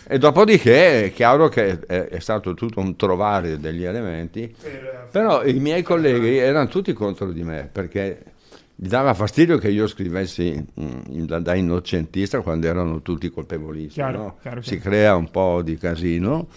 eh, 0.08 0.16
E 0.16 0.18
dopodiché 0.18 1.06
è 1.06 1.14
chiaro 1.14 1.48
che 1.50 1.80
è, 1.86 2.08
è 2.08 2.20
stato 2.20 2.56
tutto 2.56 2.80
un 2.80 2.96
trovare 2.96 3.60
degli 3.60 3.84
elementi, 3.84 4.52
però 5.12 5.46
i 5.46 5.54
miei 5.60 5.84
colleghi 5.84 6.38
erano 6.38 6.68
tutti 6.68 6.92
contro 6.94 7.32
di 7.32 7.44
me 7.44 7.70
perché 7.72 8.24
gli 8.74 8.88
dava 8.88 9.14
fastidio 9.14 9.60
che 9.60 9.70
io 9.70 9.86
scrivessi 9.86 10.66
mm, 10.82 11.24
da, 11.26 11.40
da 11.40 11.54
innocentista 11.54 12.42
quando 12.42 12.66
erano 12.66 13.02
tutti 13.04 13.30
colpevolissimi. 13.30 13.92
Chiaro, 13.94 14.18
no? 14.18 14.38
chiaro, 14.42 14.62
Si 14.64 14.70
chiaro. 14.80 14.90
crea 14.90 15.16
un 15.16 15.30
po' 15.30 15.62
di 15.64 15.78
casino, 15.78 16.48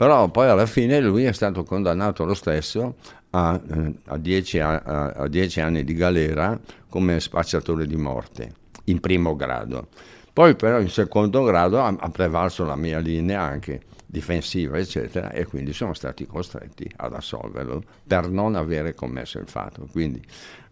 però 0.00 0.28
poi 0.28 0.48
alla 0.48 0.64
fine 0.64 0.98
lui 0.98 1.24
è 1.24 1.32
stato 1.32 1.62
condannato 1.62 2.24
lo 2.24 2.32
stesso 2.32 2.94
a, 3.32 3.60
eh, 3.70 3.92
a 4.06 4.16
dieci, 4.16 4.58
a- 4.58 4.80
a- 4.80 5.28
dieci 5.28 5.60
anni 5.60 5.84
di 5.84 5.92
galera 5.92 6.58
come 6.88 7.20
spacciatore 7.20 7.86
di 7.86 7.96
morte, 7.96 8.50
in 8.84 8.98
primo 8.98 9.36
grado. 9.36 9.88
Poi 10.32 10.56
però 10.56 10.80
in 10.80 10.88
secondo 10.88 11.42
grado 11.42 11.82
ha 11.82 12.08
prevalso 12.10 12.64
la 12.64 12.76
mia 12.76 12.98
linea 12.98 13.42
anche 13.42 13.82
difensiva, 14.10 14.76
eccetera, 14.76 15.30
e 15.30 15.46
quindi 15.46 15.72
sono 15.72 15.94
stati 15.94 16.26
costretti 16.26 16.90
ad 16.96 17.14
assolverlo 17.14 17.82
per 18.06 18.28
non 18.28 18.56
avere 18.56 18.92
commesso 18.94 19.38
il 19.38 19.46
fatto. 19.46 19.86
Quindi 19.90 20.20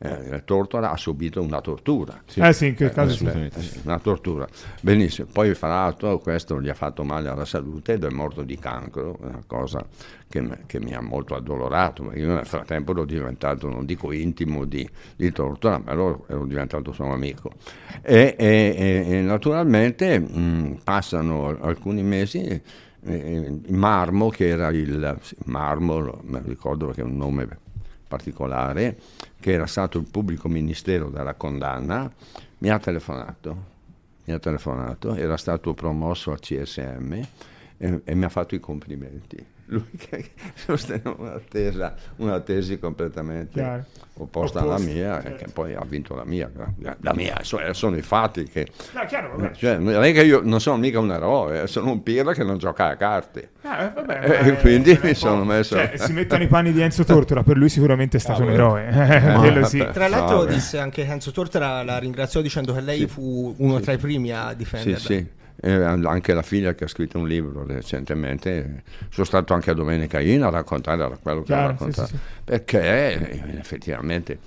eh, 0.00 0.42
Tortora 0.44 0.90
ha 0.90 0.96
subito 0.96 1.40
una 1.40 1.60
tortura. 1.60 2.20
Eh 2.34 2.52
sì, 2.52 2.66
in 2.66 2.74
quel 2.74 2.90
caso 2.92 3.10
sì. 3.14 3.26
assolutamente. 3.26 3.60
Eh, 3.60 3.80
Una 3.84 3.98
tortura, 4.00 4.46
benissimo. 4.80 5.28
Poi, 5.32 5.54
fra 5.54 5.68
l'altro, 5.68 6.18
questo 6.18 6.60
gli 6.60 6.68
ha 6.68 6.74
fatto 6.74 7.04
male 7.04 7.28
alla 7.28 7.44
salute 7.44 7.92
ed 7.94 8.04
è 8.04 8.10
morto 8.10 8.42
di 8.42 8.58
cancro, 8.58 9.16
una 9.20 9.42
cosa 9.46 9.86
che, 10.28 10.40
me- 10.40 10.62
che 10.66 10.80
mi 10.80 10.94
ha 10.94 11.00
molto 11.00 11.36
addolorato. 11.36 12.02
perché 12.04 12.18
Io 12.20 12.34
nel 12.34 12.46
frattempo 12.46 12.90
ero 12.90 13.04
diventato, 13.04 13.68
non 13.68 13.86
dico 13.86 14.10
intimo 14.10 14.64
di, 14.64 14.88
di 15.14 15.30
Tortora, 15.30 15.78
ma 15.78 15.92
ero, 15.92 16.24
ero 16.28 16.44
diventato 16.44 16.92
suo 16.92 17.12
amico. 17.12 17.52
E, 18.02 18.34
e- 18.36 18.74
e- 18.76 19.16
e 19.16 19.20
naturalmente 19.20 20.18
mh, 20.18 20.80
passano 20.82 21.56
alcuni 21.60 22.02
mesi. 22.02 22.62
Eh, 23.08 23.60
Marmo, 23.68 24.28
che 24.28 24.48
era 24.48 24.68
il 24.68 25.18
Marmo, 25.46 25.98
lo 25.98 26.22
ricordo 26.44 26.86
perché 26.86 27.00
è 27.00 27.04
un 27.04 27.16
nome 27.16 27.48
particolare, 28.06 28.98
che 29.38 29.52
era 29.52 29.66
stato 29.66 29.98
il 29.98 30.06
pubblico 30.10 30.48
ministero 30.48 31.10
della 31.10 31.34
condanna, 31.34 32.10
mi 32.58 32.70
ha 32.70 32.78
telefonato, 32.78 33.64
mi 34.24 34.32
ha 34.32 34.38
telefonato, 34.38 35.14
era 35.14 35.36
stato 35.36 35.74
promosso 35.74 36.32
al 36.32 36.40
CSM 36.40 37.12
e, 37.76 38.00
e 38.04 38.14
mi 38.14 38.24
ha 38.24 38.28
fatto 38.28 38.54
i 38.54 38.60
complimenti. 38.60 39.56
Lui 39.70 39.84
che 39.98 40.30
sosteneva 40.54 41.14
una, 41.18 41.40
tesa- 41.46 41.94
una 42.16 42.40
tesi 42.40 42.78
completamente 42.78 43.52
Chiaro. 43.60 43.84
opposta 44.14 44.60
alla 44.60 44.78
mia, 44.78 45.18
e 45.18 45.22
certo. 45.22 45.44
che 45.44 45.50
poi 45.52 45.74
ha 45.74 45.84
vinto 45.86 46.14
la 46.14 46.24
mia. 46.24 46.50
La 47.00 47.12
mia, 47.14 47.36
so- 47.42 47.60
sono 47.74 47.96
i 47.96 48.00
fatti 48.02 48.44
che... 48.44 48.66
No, 48.94 49.04
chiaro. 49.06 49.50
Cioè, 49.54 49.76
non 49.76 50.02
è 50.04 50.12
che 50.14 50.22
io 50.22 50.40
non 50.42 50.60
sono 50.60 50.78
mica 50.78 50.98
un 51.00 51.10
eroe, 51.12 51.62
eh, 51.62 51.66
sono 51.66 51.90
un 51.90 52.02
pirla 52.02 52.32
che 52.32 52.44
non 52.44 52.56
gioca 52.56 52.88
a 52.88 52.96
carte. 52.96 53.50
Ah, 53.62 53.82
eh, 53.84 53.92
vabbè, 53.94 54.46
E 54.48 54.56
quindi 54.56 54.92
è 54.92 55.00
mi 55.02 55.08
un 55.10 55.14
sono 55.14 55.44
messo- 55.44 55.76
Cioè, 55.76 55.92
si 55.96 56.12
mettono 56.14 56.42
i 56.42 56.48
panni 56.48 56.72
di 56.72 56.80
Enzo 56.80 57.04
Tortora, 57.04 57.42
per 57.42 57.58
lui 57.58 57.68
sicuramente 57.68 58.16
è 58.16 58.20
stato 58.20 58.42
un 58.42 58.54
Cavolo. 58.54 58.76
eroe. 58.78 59.36
Quello 59.38 59.66
sì. 59.66 59.86
Tra 59.92 60.08
l'altro 60.08 60.46
disse 60.46 60.78
anche 60.78 61.04
Enzo 61.04 61.30
Tortora, 61.30 61.82
la 61.82 61.98
ringraziò 61.98 62.40
dicendo 62.40 62.72
che 62.72 62.80
lei 62.80 63.00
Sì. 63.00 63.06
fu 63.06 63.54
uno 63.58 63.76
Sì. 63.76 63.82
tra 63.82 63.92
i 63.92 63.98
primi 63.98 64.32
a 64.32 64.48
Sì, 64.50 64.56
difenderla. 64.56 64.98
sì. 64.98 65.36
E 65.60 65.72
anche 65.72 66.34
la 66.34 66.42
figlia 66.42 66.74
che 66.74 66.84
ha 66.84 66.88
scritto 66.88 67.18
un 67.18 67.26
libro 67.26 67.64
recentemente, 67.66 68.84
sono 69.08 69.26
stato 69.26 69.54
anche 69.54 69.70
a 69.70 69.74
Domenica 69.74 70.20
Ina 70.20 70.46
a 70.46 70.50
raccontare 70.50 71.18
quello 71.20 71.42
che 71.42 71.52
ha 71.52 71.56
Chiaro, 71.56 71.66
raccontato, 71.68 72.06
sì, 72.06 72.14
sì, 72.14 72.20
perché 72.44 72.80
eh, 72.80 73.58
effettivamente, 73.58 74.38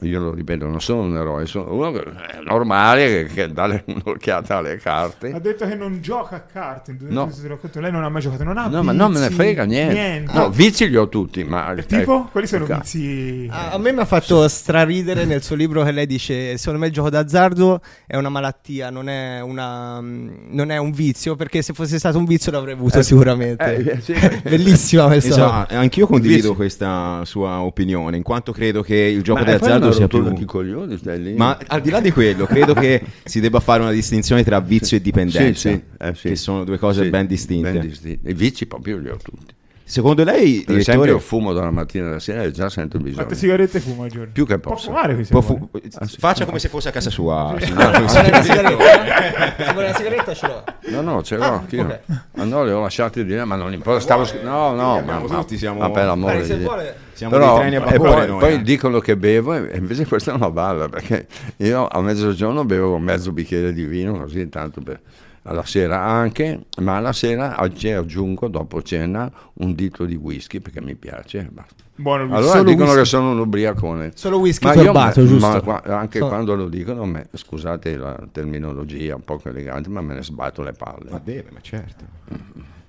io 0.00 0.20
lo 0.20 0.32
ripeto, 0.32 0.66
non 0.66 0.80
sono 0.80 1.02
un 1.02 1.16
eroe, 1.16 1.46
sono 1.46 1.72
uno 1.74 1.90
che 1.92 2.00
è 2.02 2.40
normale 2.44 3.26
che, 3.26 3.34
che 3.34 3.52
dà 3.52 3.64
un'occhiata 3.84 4.56
alle 4.56 4.72
Ha 4.72 4.76
carte. 4.76 5.38
detto 5.40 5.66
che 5.66 5.74
non 5.74 6.00
gioca 6.00 6.36
a 6.36 6.40
carte. 6.40 6.96
No. 7.00 7.30
Lei 7.74 7.92
non 7.92 8.02
ha 8.04 8.08
mai 8.08 8.22
giocato, 8.22 8.44
non 8.44 8.56
ha 8.56 8.66
No, 8.66 8.82
ma 8.82 8.92
non 8.92 9.12
me 9.12 9.18
ne 9.20 9.26
vizi, 9.28 9.38
frega 9.40 9.64
niente. 9.64 10.32
No, 10.32 10.50
vizi 10.50 10.88
li 10.88 10.96
ho 10.96 11.08
tutti, 11.08 11.44
ma... 11.44 11.72
E 11.74 11.84
tipo? 11.84 12.00
ecco, 12.00 12.28
Quali 12.32 12.46
sono 12.46 12.64
i 12.64 12.72
vizi? 12.72 13.46
A, 13.50 13.70
a 13.72 13.78
me 13.78 13.92
mi 13.92 14.00
ha 14.00 14.04
fatto 14.04 14.46
straridere 14.48 15.24
nel 15.24 15.42
suo 15.42 15.54
libro 15.56 15.82
che 15.82 15.92
lei 15.92 16.06
dice: 16.06 16.56
Secondo 16.56 16.78
me 16.80 16.86
il 16.86 16.92
gioco 16.92 17.10
d'azzardo 17.10 17.80
è 18.06 18.16
una 18.16 18.28
malattia, 18.28 18.90
non 18.90 19.08
è, 19.08 19.40
una, 19.40 20.00
mm, 20.00 20.28
non 20.50 20.70
è 20.70 20.76
un 20.78 20.90
vizio. 20.92 21.36
Perché 21.36 21.62
se 21.62 21.72
fosse 21.72 21.98
stato 21.98 22.18
un 22.18 22.24
vizio 22.24 22.50
l'avrei 22.52 22.74
avuto 22.74 23.02
sicuramente. 23.02 23.76
eh, 23.76 24.00
sì. 24.00 24.14
Bellissima 24.42 25.06
questa. 25.06 25.28
Esatto, 25.28 25.74
anch'io 25.74 26.06
condivido 26.06 26.48
Vizi. 26.48 26.54
questa 26.54 27.20
sua 27.24 27.60
opinione, 27.60 28.16
in 28.16 28.22
quanto 28.22 28.52
credo 28.52 28.82
che 28.82 28.96
il 28.96 29.22
gioco 29.22 29.42
poi 29.44 29.57
d'azzardo 29.58 29.92
sia 29.92 30.08
più... 30.08 30.44
coglioni. 30.44 30.98
Ma 31.36 31.58
al 31.66 31.80
di 31.80 31.90
là 31.90 32.00
di 32.00 32.10
quello, 32.10 32.46
credo 32.46 32.74
che 32.74 33.02
si 33.24 33.40
debba 33.40 33.60
fare 33.60 33.82
una 33.82 33.92
distinzione 33.92 34.44
tra 34.44 34.60
vizio 34.60 34.96
e 34.96 35.00
dipendenza, 35.00 35.68
Sì, 35.70 35.74
sì, 35.76 35.82
eh, 35.98 36.14
sì. 36.14 36.28
che 36.28 36.36
sono 36.36 36.64
due 36.64 36.78
cose 36.78 37.08
ben 37.08 37.26
distinte. 37.26 37.72
ben 37.72 37.80
distinte. 37.80 38.30
I 38.30 38.34
vizi 38.34 38.66
proprio 38.66 38.98
li 38.98 39.08
ho 39.08 39.16
tutti. 39.16 39.54
Secondo 39.88 40.22
lei, 40.22 40.62
Per 40.64 40.74
direttore, 40.74 40.78
esempio, 40.80 41.18
fumo 41.18 41.54
dalla 41.54 41.70
mattina 41.70 42.08
alla 42.08 42.18
sera 42.18 42.42
e 42.42 42.50
già 42.50 42.68
sento 42.68 42.98
il 42.98 43.02
bisogno. 43.04 43.24
Quante 43.24 43.40
sigarette 43.40 43.80
fuma 43.80 44.04
al 44.04 44.10
giorno? 44.10 44.28
Più 44.32 44.44
che 44.46 44.58
Può 44.58 44.72
posso. 44.72 44.88
fumare 44.88 45.14
qui 45.14 45.24
se 45.24 45.30
può 45.30 45.40
vuole. 45.40 45.68
fu- 45.70 46.18
faccia 46.18 46.44
come 46.44 46.58
se 46.58 46.68
fosse 46.68 46.88
a 46.88 46.92
casa 46.92 47.08
sua. 47.08 47.54
Se 47.58 47.66
vuole 47.72 47.96
una 47.96 48.08
sigaretta, 48.42 48.42
se 48.42 49.72
vuole 49.72 49.86
una 49.88 49.94
sigaretta 49.96 50.34
ce 50.34 50.46
l'ho. 50.46 50.64
No, 50.90 51.00
no, 51.00 51.22
ce 51.22 51.36
l'ho 51.36 51.42
Ah, 51.44 51.52
anch'io. 51.54 51.84
ok. 51.84 52.00
Ma 52.34 52.44
no, 52.44 52.64
le 52.64 52.72
ho 52.72 52.82
lasciate 52.82 53.24
di 53.24 53.34
là, 53.34 53.46
ma 53.46 53.56
non 53.56 53.72
importa. 53.72 54.00
Stavo... 54.00 54.26
No, 54.42 54.74
no, 54.74 55.00
ma, 55.00 55.20
ma, 55.20 55.38
tutti 55.38 55.56
siamo- 55.56 55.80
ma 55.80 55.90
per 55.90 56.04
l'amore 56.04 56.40
di 56.40 56.46
se 56.46 56.58
Dio. 56.58 56.66
vuole, 56.66 56.96
Siamo 57.14 57.38
dei 57.38 57.54
treni 57.56 57.76
a 57.76 57.78
e 57.78 57.82
vapore 57.84 58.10
poi, 58.14 58.26
noi, 58.28 58.38
poi 58.40 58.52
eh. 58.52 58.62
dicono 58.62 58.98
che 59.00 59.16
bevo 59.16 59.54
e 59.54 59.76
invece 59.78 60.06
questa 60.06 60.32
è 60.32 60.34
una 60.34 60.50
balla 60.50 60.88
perché 60.88 61.26
io 61.56 61.88
a 61.88 62.00
mezzogiorno 62.02 62.64
bevo 62.64 62.98
mezzo 62.98 63.32
bicchiere 63.32 63.72
di 63.72 63.84
vino 63.86 64.18
così 64.20 64.48
tanto 64.50 64.80
per 64.82 65.00
alla 65.48 65.64
sera 65.64 66.02
anche, 66.02 66.66
ma 66.80 66.96
alla 66.96 67.12
sera 67.12 67.56
aggiungo 67.56 68.48
dopo 68.48 68.82
cena 68.82 69.30
un 69.54 69.74
dito 69.74 70.04
di 70.04 70.14
whisky 70.14 70.60
perché 70.60 70.80
mi 70.80 70.94
piace. 70.94 71.48
basta. 71.50 71.84
Buono. 71.96 72.24
Allora 72.36 72.52
Solo 72.52 72.62
dicono 72.62 72.84
whisky. 72.84 72.98
che 73.00 73.04
sono 73.06 73.30
un 73.32 73.38
ubriacone. 73.40 74.12
Solo 74.14 74.38
whisky 74.38 74.66
Ma 74.66 74.74
io 74.74 74.92
me- 74.92 75.12
giusto? 75.14 75.38
ma 75.48 75.60
qua- 75.60 75.82
anche 75.84 76.18
So- 76.18 76.28
quando 76.28 76.54
lo 76.54 76.68
dicono, 76.68 77.04
me- 77.06 77.26
scusate 77.32 77.96
la 77.96 78.16
terminologia 78.30 79.16
un 79.16 79.22
po' 79.24 79.40
elegante, 79.44 79.88
ma 79.88 80.00
me 80.00 80.14
ne 80.14 80.22
sbatto 80.22 80.62
le 80.62 80.72
palle. 80.72 81.10
Ma 81.10 81.20
deve, 81.22 81.48
ma 81.52 81.60
certo. 81.60 82.04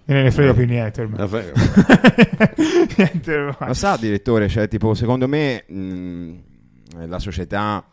E 0.05 0.13
non 0.13 0.23
ne 0.23 0.31
frega 0.31 0.53
più 0.53 0.65
niente 0.65 1.01
ormai. 1.01 1.19
Ma 1.19 1.27
frega. 1.27 1.51
niente 2.97 3.35
ormai. 3.35 3.67
Lo 3.67 3.73
sa, 3.73 3.97
direttore, 3.97 4.47
cioè, 4.47 4.67
tipo, 4.67 4.93
secondo 4.93 5.27
me 5.27 5.63
mh, 5.67 6.33
la 7.07 7.19
società, 7.19 7.83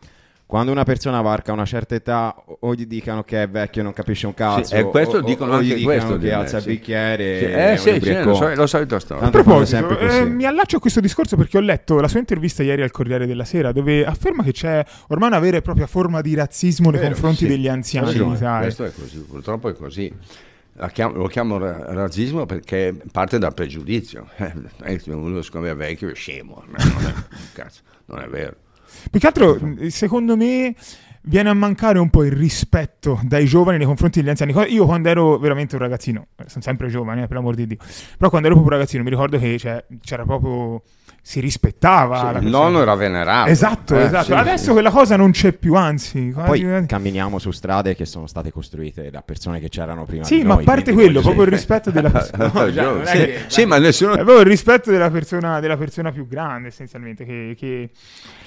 quando 0.47 0.71
una 0.71 0.85
persona 0.85 1.19
varca 1.19 1.51
una 1.51 1.65
certa 1.65 1.93
età, 1.93 2.33
o- 2.61 2.73
gli 2.73 2.85
dicano 2.85 3.23
che 3.23 3.43
è 3.43 3.49
vecchio 3.49 3.81
e 3.81 3.83
non 3.83 3.91
capisce 3.91 4.27
un 4.27 4.33
cazzo, 4.33 4.63
Sì, 4.63 4.75
e 4.75 4.83
questo 4.85 5.17
o, 5.17 5.19
o- 5.19 5.21
dicono 5.21 5.55
o 5.55 5.61
gli 5.61 5.71
anche 5.73 5.83
questo 5.83 6.17
che 6.17 6.27
me, 6.27 6.31
alza 6.31 6.55
il 6.57 6.63
sì. 6.63 6.69
bicchiere. 6.69 7.37
Sì, 7.39 7.45
è 7.45 7.67
eh 7.67 7.71
un 7.71 7.77
sì, 7.77 7.99
sì, 8.01 8.23
lo, 8.23 8.33
so, 8.33 8.55
lo 8.55 8.65
solito 8.65 8.97
storia. 8.99 9.27
A 9.27 9.29
proposito, 9.29 9.99
eh, 9.99 10.23
mi 10.25 10.45
allaccio 10.45 10.77
a 10.77 10.79
questo 10.79 11.01
discorso 11.01 11.35
perché 11.35 11.57
ho 11.57 11.61
letto 11.61 11.99
la 11.99 12.07
sua 12.07 12.19
intervista 12.19 12.63
ieri 12.63 12.81
al 12.81 12.91
Corriere 12.91 13.25
della 13.27 13.43
Sera 13.43 13.73
dove 13.73 14.05
afferma 14.05 14.41
che 14.41 14.53
c'è 14.53 14.81
ormai 15.09 15.27
una 15.27 15.39
vera 15.39 15.57
e 15.57 15.61
propria 15.61 15.85
forma 15.85 16.21
di 16.21 16.33
razzismo 16.33 16.91
nei 16.91 16.99
Vero, 17.01 17.11
confronti 17.11 17.39
sì. 17.39 17.47
degli 17.47 17.67
anziani 17.67 18.05
Questo 18.07 18.23
in 18.23 18.31
Italia. 18.31 18.59
Questo 18.61 18.83
è 18.85 18.91
così, 18.93 19.17
purtroppo 19.19 19.67
è 19.69 19.73
così. 19.73 20.13
Chiamo- 20.93 21.15
lo 21.17 21.27
chiamo 21.27 21.57
ra- 21.57 21.85
razzismo 21.93 22.45
perché 22.45 22.95
parte 23.11 23.37
dal 23.37 23.53
pregiudizio. 23.53 24.29
Eh, 24.37 25.01
uno 25.11 25.41
siccome 25.41 25.71
è 25.71 25.75
vecchio 25.75 26.07
è 26.09 26.13
scemo, 26.15 26.63
non 26.67 27.05
è, 27.05 27.13
cazzo, 27.53 27.81
non 28.05 28.19
è 28.21 28.27
vero. 28.27 28.55
Più 29.09 29.19
che 29.19 29.27
altro, 29.27 29.59
secondo 29.87 30.35
me, 30.35 30.75
viene 31.21 31.49
a 31.49 31.53
mancare 31.53 31.99
un 31.99 32.09
po' 32.09 32.23
il 32.23 32.31
rispetto 32.31 33.19
dai 33.23 33.45
giovani 33.45 33.77
nei 33.77 33.87
confronti 33.87 34.19
degli 34.19 34.29
anziani. 34.29 34.53
Io 34.73 34.85
quando 34.85 35.09
ero 35.09 35.37
veramente 35.37 35.75
un 35.75 35.81
ragazzino, 35.81 36.27
eh, 36.37 36.45
sono 36.47 36.63
sempre 36.63 36.87
giovane, 36.87 37.23
eh, 37.23 37.27
per 37.27 37.37
l'amor 37.37 37.55
di 37.55 37.67
Dio, 37.67 37.77
però 38.17 38.29
quando 38.29 38.47
ero 38.47 38.55
proprio 38.55 38.63
un 38.63 38.69
ragazzino 38.69 39.03
mi 39.03 39.09
ricordo 39.09 39.37
che 39.37 39.57
cioè, 39.57 39.83
c'era 40.01 40.23
proprio... 40.23 40.81
si 41.27 41.41
rispettava. 41.41 42.37
Sì, 42.39 42.45
il 42.45 42.49
nonno 42.49 42.81
era 42.81 42.95
venerato. 42.95 43.49
Esatto, 43.49 43.95
Eh, 43.97 44.03
esatto. 44.03 44.23
sì, 44.27 44.31
Adesso 44.31 44.63
sì. 44.63 44.71
quella 44.71 44.89
cosa 44.91 45.17
non 45.17 45.31
c'è 45.31 45.51
più, 45.51 45.73
anzi. 45.75 46.31
quasi- 46.33 46.63
Poi 46.63 46.85
camminiamo 46.85 47.37
su 47.37 47.51
strade 47.51 47.95
che 47.95 48.05
sono 48.05 48.27
state 48.27 48.49
costruite 48.49 49.09
da 49.11 49.21
persone 49.21 49.59
che 49.59 49.67
c'erano 49.67 50.05
prima 50.05 50.23
Sì, 50.23 50.37
di 50.37 50.43
ma 50.45 50.53
a 50.53 50.57
parte 50.63 50.93
quello, 50.93 51.19
proprio 51.19 51.43
il 51.43 51.49
rispetto 51.49 51.91
della 51.91 52.09
persona. 52.11 52.45
Ha 52.45 52.51
ragione, 52.53 52.87
non 52.87 53.01
è 53.01 53.05
sì. 53.07 53.17
che- 53.17 53.39
Sì, 53.47 53.65
ma 53.65 53.77
nessuno... 53.77 54.13
È 54.13 54.15
proprio 54.23 54.39
il 54.39 54.45
rispetto 54.45 54.89
della 54.89 55.09
persona, 55.11 55.59
della 55.59 55.75
persona 55.75 56.13
più 56.13 56.27
grande, 56.29 56.69
essenzialmente, 56.69 57.25
che, 57.25 57.55
che, 57.57 57.89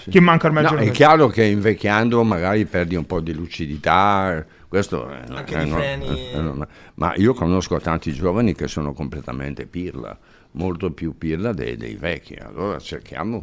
che 0.09 0.21
manca 0.21 0.47
ormai 0.47 0.65
al 0.65 0.73
No, 0.77 0.81
è 0.81 0.91
chiaro 0.91 1.27
che 1.29 1.45
invecchiando 1.45 2.23
magari 2.25 2.65
perdi 2.65 2.97
un 2.97 3.05
po' 3.05 3.21
di 3.21 3.35
lucidità, 3.35 4.43
questo 4.69 5.07
è, 5.11 5.21
Anche 5.29 5.55
è 5.59 5.65
di 5.65 5.69
no- 5.71 5.77
freni. 5.77 6.31
è 6.33 6.39
norma- 6.41 6.67
ma 6.95 7.13
io 7.17 7.35
conosco 7.35 7.79
tanti 7.79 8.13
giovani 8.15 8.55
che 8.55 8.69
sono 8.69 8.95
completamente 8.95 9.67
pirla, 9.67 10.17
molto 10.53 10.91
più 10.91 11.17
pirla 11.17 11.53
dei, 11.53 11.77
dei 11.77 11.95
vecchi, 11.95 12.35
allora 12.35 12.79
cerchiamo 12.79 13.43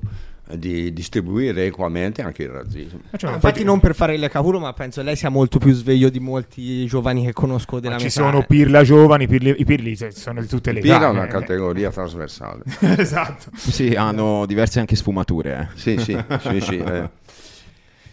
di 0.49 0.93
distribuire 0.93 1.65
equamente 1.65 2.21
anche 2.21 2.43
il 2.43 2.49
razzismo. 2.49 2.99
Eh, 3.11 3.17
cioè, 3.17 3.29
No, 3.31 3.35
infatti 3.35 3.65
non 3.65 3.81
per 3.81 3.93
fare 3.93 4.13
il 4.13 4.21
lecapuro, 4.21 4.59
ma 4.59 4.71
penso 4.71 5.01
lei 5.01 5.17
sia 5.17 5.27
molto 5.27 5.59
più 5.59 5.73
sveglio 5.73 6.07
di 6.09 6.21
molti 6.21 6.85
giovani 6.85 7.25
che 7.25 7.33
conosco 7.33 7.81
della 7.81 7.95
ma 7.95 7.99
mia 8.01 8.09
ci 8.09 8.17
età, 8.17 8.29
sono 8.29 8.45
pirla 8.45 8.81
giovani, 8.83 9.27
pirli- 9.27 9.55
i 9.59 9.65
pirli 9.65 9.95
se- 9.97 10.11
sono 10.11 10.39
di 10.39 10.47
tutte 10.47 10.71
le 10.71 10.79
Pirla 10.79 10.95
è 10.95 10.99
età. 10.99 11.09
una 11.09 11.25
eh. 11.25 11.27
categoria 11.27 11.91
trasversale. 11.91 12.63
esatto. 12.97 13.49
Sì, 13.55 13.93
hanno 13.95 14.45
diverse 14.45 14.79
anche 14.79 14.95
sfumature. 14.95 15.69
eh. 15.73 15.77
Sì, 15.77 15.97
sì, 15.97 16.17
sì, 16.39 16.61
sì, 16.61 16.77
eh. 16.77 17.09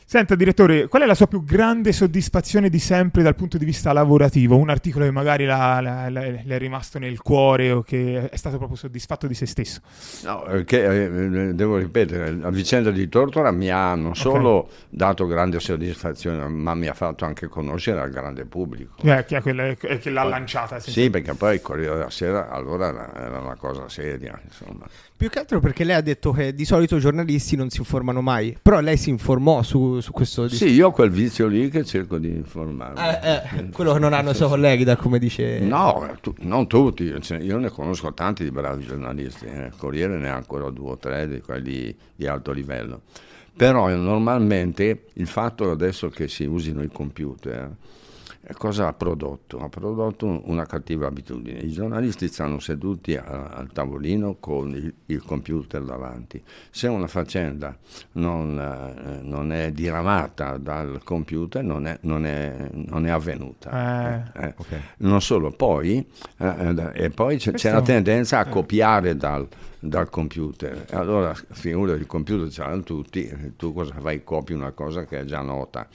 Senta, 0.06 0.34
direttore, 0.34 0.86
qual 0.86 1.02
è 1.02 1.06
la 1.06 1.14
sua 1.14 1.26
più 1.26 1.42
grande 1.42 1.90
soddisfazione 1.90 2.68
di 2.68 2.78
sempre 2.78 3.22
dal 3.22 3.34
punto 3.34 3.56
di 3.56 3.64
vista 3.64 3.90
lavorativo? 3.92 4.54
Un 4.56 4.68
articolo 4.68 5.06
che 5.06 5.10
magari 5.10 5.46
la- 5.46 5.80
la- 5.80 6.10
la- 6.10 6.20
le 6.20 6.44
è 6.46 6.58
rimasto 6.58 6.98
nel 6.98 7.20
cuore 7.22 7.72
o 7.72 7.82
che 7.82 8.28
è 8.28 8.36
stato 8.36 8.58
proprio 8.58 8.76
soddisfatto 8.76 9.26
di 9.26 9.32
se 9.34 9.46
stesso? 9.46 9.80
No, 10.24 10.42
perché, 10.46 10.84
eh, 11.06 11.54
devo 11.54 11.78
ripetere, 11.78 12.30
la 12.32 12.50
vicenda 12.50 12.90
di 12.90 13.08
Tortora 13.08 13.50
mi 13.50 13.70
ha 13.70 13.94
non 13.94 14.14
solo 14.14 14.68
dato 14.90 15.26
grande 15.26 15.58
soddisfazione, 15.58 16.46
ma 16.48 16.74
mi 16.74 16.86
ha 16.86 16.94
fatto 16.94 17.24
anche 17.24 17.48
conoscere 17.48 18.00
al 18.00 18.10
grande 18.10 18.44
pubblico. 18.44 18.94
Eh, 19.02 19.24
che, 19.24 19.38
è 19.38 19.40
quella, 19.42 19.68
eh, 19.68 19.76
che 19.98 20.10
l'ha 20.10 20.22
lanciata. 20.22 20.78
senza- 20.80 20.90
Sì, 21.00 21.08
perché 21.10 21.32
poi 21.34 21.54
il 21.54 21.62
Corriere 21.62 21.94
della 21.96 22.10
Sera 22.10 22.50
allora 22.50 22.88
era, 22.88 23.12
era 23.16 23.38
una 23.40 23.56
cosa 23.56 23.88
seria, 23.88 24.38
insomma. 24.44 24.86
Più 25.16 25.30
che 25.30 25.38
altro 25.38 25.60
perché 25.60 25.84
lei 25.84 25.96
ha 25.96 26.00
detto 26.02 26.32
che 26.32 26.54
di 26.54 26.64
solito 26.64 26.96
i 26.96 27.00
giornalisti 27.00 27.56
non 27.56 27.70
si 27.70 27.78
informano 27.78 28.20
mai, 28.20 28.56
però 28.60 28.80
lei 28.80 28.96
si 28.96 29.08
informò 29.10 29.62
su, 29.62 29.93
su 30.00 30.12
questo 30.12 30.48
Sì, 30.48 30.70
io 30.70 30.88
ho 30.88 30.90
quel 30.90 31.10
vizio 31.10 31.46
lì 31.46 31.68
che 31.68 31.84
cerco 31.84 32.18
di 32.18 32.28
informarmi. 32.28 32.98
Eh, 33.00 33.58
eh, 33.58 33.68
quello 33.70 33.92
che 33.92 33.98
non 33.98 34.12
hanno 34.12 34.30
i 34.30 34.34
suoi 34.34 34.48
colleghi, 34.48 34.84
da 34.84 34.96
come 34.96 35.18
dice. 35.18 35.60
No, 35.60 36.16
tu- 36.20 36.34
non 36.40 36.66
tutti, 36.66 37.12
cioè, 37.20 37.38
io 37.38 37.58
ne 37.58 37.70
conosco 37.70 38.12
tanti 38.12 38.44
di 38.44 38.50
bravi 38.50 38.84
giornalisti, 38.84 39.46
eh. 39.46 39.66
il 39.66 39.74
Corriere 39.76 40.18
ne 40.18 40.28
ha 40.28 40.34
ancora 40.34 40.70
due 40.70 40.90
o 40.90 40.96
tre 40.96 41.28
di 41.28 41.40
quelli 41.40 41.94
di 42.14 42.26
alto 42.26 42.52
livello. 42.52 43.02
Però 43.56 43.88
eh, 43.90 43.94
normalmente 43.94 45.04
il 45.14 45.26
fatto 45.26 45.70
adesso 45.70 46.08
che 46.08 46.28
si 46.28 46.44
usino 46.44 46.82
i 46.82 46.90
computer, 46.92 47.70
cosa 48.52 48.88
ha 48.88 48.92
prodotto? 48.92 49.58
Ha 49.58 49.68
prodotto 49.68 50.26
un- 50.26 50.42
una 50.44 50.66
cattiva 50.66 51.06
abitudine. 51.06 51.58
I 51.60 51.70
giornalisti 51.70 52.28
stanno 52.28 52.58
seduti 52.58 53.16
a- 53.16 53.50
al 53.54 53.72
tavolino 53.72 54.36
con 54.38 54.70
il, 54.74 54.92
il 55.06 55.22
computer 55.22 55.82
davanti. 55.82 56.42
Se 56.70 56.86
una 56.88 57.06
faccenda 57.06 57.76
non, 58.12 58.58
eh, 58.58 59.20
non 59.22 59.52
è 59.52 59.72
diramata 59.72 60.56
dal 60.58 61.00
computer, 61.04 61.62
non 61.62 61.86
è, 61.86 61.98
non 62.02 62.26
è- 62.26 62.68
non 62.72 63.06
è 63.06 63.10
avvenuta. 63.10 64.32
Eh. 64.34 64.46
Eh, 64.46 64.54
non 64.98 65.20
solo, 65.20 65.50
poi, 65.50 66.06
eh, 66.38 66.46
eh, 66.46 66.90
e 67.04 67.10
poi 67.10 67.38
c'è, 67.38 67.52
c'è 67.52 67.72
la 67.72 67.82
tendenza 67.82 68.38
a 68.38 68.46
copiare 68.46 69.16
dal, 69.16 69.46
dal 69.78 70.10
computer. 70.10 70.86
Allora, 70.90 71.34
figura 71.52 71.92
il 71.94 72.06
computer 72.06 72.48
ce 72.50 72.62
l'hanno 72.62 72.82
tutti, 72.82 73.52
tu 73.56 73.72
cosa 73.72 73.94
fai? 73.98 74.22
Copi 74.24 74.52
una 74.52 74.72
cosa 74.72 75.04
che 75.04 75.20
è 75.20 75.24
già 75.24 75.40
nota. 75.40 75.86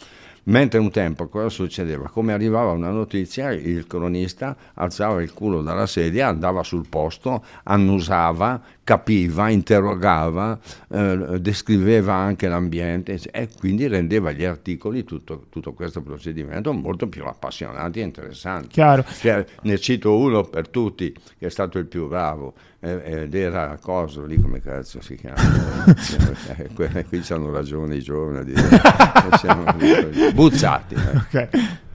Mentre 0.50 0.80
un 0.80 0.90
tempo 0.90 1.28
cosa 1.28 1.48
succedeva? 1.50 2.10
Come 2.10 2.34
arrivava 2.34 2.72
una 2.72 2.90
notizia, 2.90 3.52
il 3.52 3.86
cronista 3.86 4.56
alzava 4.74 5.22
il 5.22 5.32
culo 5.32 5.62
dalla 5.62 5.86
sedia, 5.86 6.28
andava 6.28 6.64
sul 6.64 6.88
posto, 6.90 7.44
annusava, 7.66 8.60
capiva, 8.90 9.50
interrogava, 9.50 10.58
eh, 10.90 11.38
descriveva 11.40 12.16
anche 12.16 12.48
l'ambiente 12.48 13.20
e 13.30 13.48
quindi 13.60 13.86
rendeva 13.88 14.32
gli 14.32 14.44
articoli, 14.44 15.04
tutto, 15.04 15.46
tutto 15.52 15.74
questo 15.74 16.02
procedimento, 16.02 16.74
molto 16.74 17.08
più 17.08 17.24
appassionanti 17.24 18.00
e 18.00 18.04
interessanti. 18.04 18.70
Chiaro. 18.70 19.06
Cioè, 19.08 19.46
ne 19.62 19.78
cito 19.78 20.18
uno 20.18 20.42
per 20.44 20.70
tutti, 20.70 21.14
che 21.38 21.46
è 21.46 21.50
stato 21.50 21.78
il 21.78 21.86
più 21.86 22.08
bravo, 22.08 22.56
eh, 22.80 23.00
ed 23.26 23.36
era 23.36 23.78
Coso, 23.80 24.26
lì 24.26 24.42
come 24.42 24.60
cazzo 24.60 25.02
si 25.02 25.14
chiama. 25.16 25.38
Eh, 26.58 26.70
que- 26.74 27.06
qui 27.08 27.22
hanno 27.30 27.52
ragione 27.52 27.96
i 27.96 28.02
giovani 28.02 28.44
dire. 28.44 28.60
Eh, 28.62 29.38
siamo- 29.38 29.66
Buzzati. 30.34 30.96
eh. 30.96 31.18
Ok. 31.18 31.50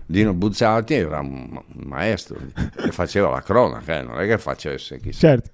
Dino 0.07 0.35
Buzzati 0.35 0.95
era 0.95 1.21
un 1.21 1.49
ma- 1.51 1.63
un 1.67 1.83
maestro 1.89 2.37
che 2.77 2.91
faceva 2.93 3.31
la 3.31 3.43
cronaca, 3.43 3.99
eh, 3.99 4.03
non 4.03 4.21
è 4.21 4.27
che 4.27 4.39
facesse 4.39 5.01
chissà. 5.01 5.19
Certo. 5.29 5.51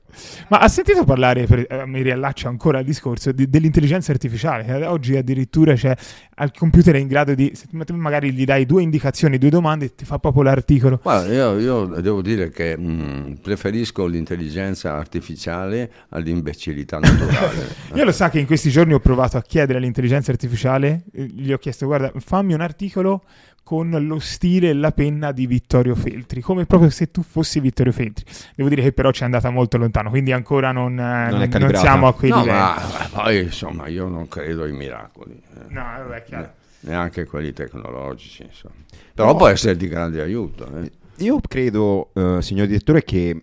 Ma 0.49 0.59
ha 0.59 0.67
sentito 0.69 1.05
parlare, 1.05 1.47
per- 1.47 1.67
eh, 1.69 1.87
mi 1.87 2.03
riallaccio 2.03 2.49
ancora 2.49 2.79
al 2.79 2.85
discorso, 2.85 3.31
di- 3.31 3.49
dell'intelligenza 3.49 4.11
artificiale? 4.11 4.85
Oggi 4.87 5.17
addirittura 5.17 5.75
c'è 5.75 5.95
al 6.35 6.53
computer 6.53 6.95
è 6.95 6.99
in 6.99 7.07
grado 7.07 7.35
di, 7.35 7.53
magari 7.93 8.33
gli 8.33 8.45
dai 8.45 8.65
due 8.67 8.83
indicazioni, 8.83 9.39
due 9.39 9.51
domande 9.51 9.85
e 9.85 9.95
ti 9.95 10.05
fa 10.05 10.19
proprio 10.19 10.43
l'articolo. 10.43 10.99
Guarda, 11.03 11.33
io, 11.33 11.59
io 11.59 11.87
devo 12.01 12.23
dire 12.23 12.49
che 12.51 12.77
mh, 12.77 13.39
preferisco 13.43 14.07
l'intelligenza 14.07 14.97
artificiale 14.97 15.91
all'imbecillità 16.09 16.99
naturale. 16.99 17.69
Io 17.95 18.05
lo 18.05 18.13
sa 18.13 18.31
che 18.31 18.39
in 18.39 18.47
questi 18.47 18.71
giorni 18.71 18.95
ho 18.95 19.01
provato 19.01 19.37
a 19.37 19.43
chiedere 19.43 19.79
all'intelligenza 19.79 20.31
artificiale, 20.31 21.05
eh, 21.13 21.25
gli 21.25 21.53
ho 21.53 21.59
chiesto, 21.59 21.87
guarda, 21.87 22.11
fammi 22.17 22.55
un 22.55 22.61
articolo 22.63 23.23
con 23.63 23.91
lo 23.91 24.19
stile 24.19 24.71
e 24.71 24.73
la 24.73 24.91
penna 24.93 25.31
di 25.33 25.47
Vittorio 25.47 25.95
Feltri, 25.95 26.41
come 26.41 26.67
proprio 26.67 26.91
se 26.91 27.11
tu 27.11 27.23
fossi 27.23 27.61
Vittorio 27.61 27.93
Feltri. 27.93 28.25
Devo 28.57 28.69
dire 28.69 28.83
che 28.83 28.93
però 28.93 29.11
ci 29.13 29.23
è 29.23 29.25
andata 29.25 29.49
molto 29.51 29.79
lontano, 29.79 30.11
quindi 30.11 30.33
ancora 30.33 30.73
non, 30.73 30.99
eh, 30.99 31.27
è 31.27 31.31
non- 31.31 31.39
non 31.39 31.49
calibrata. 31.49 31.79
siamo 31.79 32.07
a 32.09 32.15
quei 32.15 32.31
No, 32.31 32.39
livelli. 32.41 32.59
ma 32.59 33.09
poi 33.13 33.39
insomma 33.43 33.87
io 33.87 34.09
non 34.09 34.27
credo 34.29 34.65
ai 34.65 34.73
miracoli. 34.73 35.33
eh. 35.35 35.65
No, 35.69 35.83
vabbè, 35.83 36.23
chiaro. 36.25 36.43
Ne- 36.81 36.91
neanche 36.91 37.25
quelli 37.27 37.53
tecnologici, 37.53 38.43
insomma. 38.43 38.75
Però 39.15 39.37
può 39.37 39.47
essere 39.47 39.77
di 39.77 39.87
grande 39.87 40.21
aiuto. 40.21 40.67
eh. 40.77 40.91
Io 41.19 41.39
credo, 41.47 42.11
eh, 42.15 42.39
signor 42.41 42.67
direttore, 42.67 43.05
che 43.05 43.41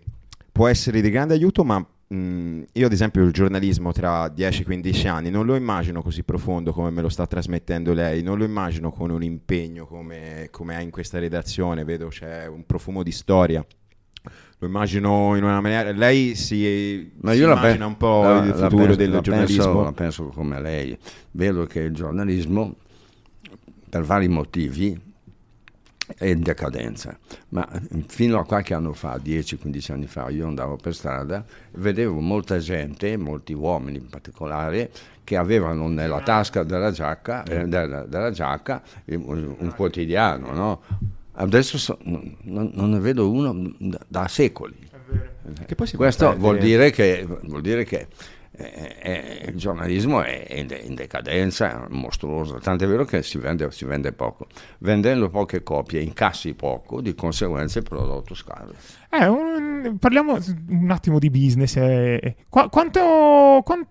può 0.52 0.68
essere 0.68 1.00
di 1.02 1.10
grande 1.12 1.36
aiuto, 1.36 1.64
ma 1.64 1.86
mh, 2.08 2.62
io 2.74 2.86
ad 2.86 2.92
esempio 2.92 3.24
il 3.24 3.32
giornalismo 3.32 3.92
tra 3.92 4.28
10-15 4.28 5.08
anni 5.08 5.30
non 5.30 5.46
lo 5.46 5.56
immagino 5.56 6.02
così 6.02 6.24
profondo 6.24 6.72
come 6.72 6.90
me 6.90 7.02
lo 7.02 7.10
sta 7.10 7.28
trasmettendo 7.28 7.94
lei, 7.94 8.24
non 8.24 8.38
lo 8.38 8.46
immagino 8.46 8.92
con 8.92 9.10
un 9.10 9.24
impegno 9.24 9.86
come, 9.86 10.48
come 10.52 10.76
ha 10.76 10.80
in 10.82 10.90
questa 10.92 11.20
redazione, 11.20 11.84
vedo 11.84 12.08
c'è 12.08 12.46
un 12.48 12.66
profumo 12.66 13.04
di 13.04 13.12
storia 13.12 13.66
Lo 14.60 14.68
immagino 14.68 15.36
in 15.36 15.44
una 15.44 15.62
maniera. 15.62 15.92
Lei 15.92 16.34
si, 16.36 17.12
Ma 17.22 17.34
si 17.34 17.38
io 17.40 17.48
la 17.48 17.54
immagina 17.54 17.78
pe- 17.86 17.92
un 17.92 17.98
po' 17.98 18.22
la- 18.24 18.44
il 18.44 18.54
futuro 18.54 18.78
penso- 18.78 18.96
del 18.96 19.10
la 19.12 19.22
giornalismo. 19.22 19.64
Penso, 19.64 19.84
la 19.84 19.92
penso 19.92 20.26
come 20.30 20.60
lei. 20.62 20.98
Vedo 21.32 21.66
che 21.66 21.80
il 21.82 21.94
giornalismo, 21.94 22.76
per 23.90 24.02
vari 24.04 24.28
motivi, 24.28 25.00
è 26.16 26.26
in 26.26 26.42
decadenza. 26.42 27.18
Ma 27.50 27.68
fino 28.08 28.40
a 28.40 28.46
qualche 28.46 28.74
anno 28.74 28.94
fa, 28.94 29.20
10-15 29.24 29.92
anni 29.92 30.08
fa, 30.08 30.30
io 30.30 30.48
andavo 30.48 30.78
per 30.78 30.94
strada 30.94 31.44
e 31.48 31.78
vedevo 31.78 32.20
molta 32.20 32.58
gente, 32.60 33.18
molti 33.18 33.54
uomini 33.54 33.98
in 33.98 34.08
particolare, 34.08 34.92
che 35.24 35.36
avevano 35.36 35.88
nella 35.90 36.22
tasca 36.22 36.64
della 36.64 36.92
giacca, 36.92 37.44
eh, 37.44 37.68
della, 37.68 38.06
della 38.06 38.32
giacca 38.32 38.82
un, 39.06 39.56
un 39.58 39.74
quotidiano. 39.76 40.54
no? 40.54 40.82
Adesso 41.34 41.78
so- 41.78 42.00
non, 42.04 42.72
non 42.74 42.90
ne 42.92 43.00
vedo 43.00 43.30
uno 43.30 43.74
da, 43.78 44.00
da 44.08 44.28
secoli. 44.28 44.86
Questo 45.96 46.36
vuol 46.38 46.58
dire 46.58 46.92
che, 46.92 47.26
vuol 47.44 47.62
dire 47.62 47.84
che 47.86 48.08
eh, 48.58 48.96
eh, 49.00 49.50
il 49.50 49.56
giornalismo 49.56 50.24
è 50.24 50.46
in, 50.50 50.68
de- 50.68 50.78
in 50.78 50.96
decadenza, 50.96 51.86
è 51.86 51.88
mostruoso, 51.90 52.56
tant'è 52.56 52.88
vero 52.88 53.06
che 53.06 53.22
si 53.22 53.38
vende, 53.38 53.70
si 53.72 53.86
vende 53.86 54.12
poco. 54.14 54.48
Vendendo 54.80 55.30
poche 55.30 55.62
copie, 55.62 56.02
incassi 56.02 56.54
poco, 56.56 57.00
di 57.00 57.14
conseguenza 57.14 57.78
il 57.78 57.86
prodotto 57.86 58.34
scade. 58.34 58.74
Eh, 59.10 59.26
un- 59.26 59.98
parliamo 60.00 60.38
un 60.70 60.92
attimo 60.92 61.18
di 61.18 61.30
business. 61.30 61.78
eh. 61.78 62.36
Qua- 62.50 62.68
quanto- 62.70 63.62
quan- 63.64 63.88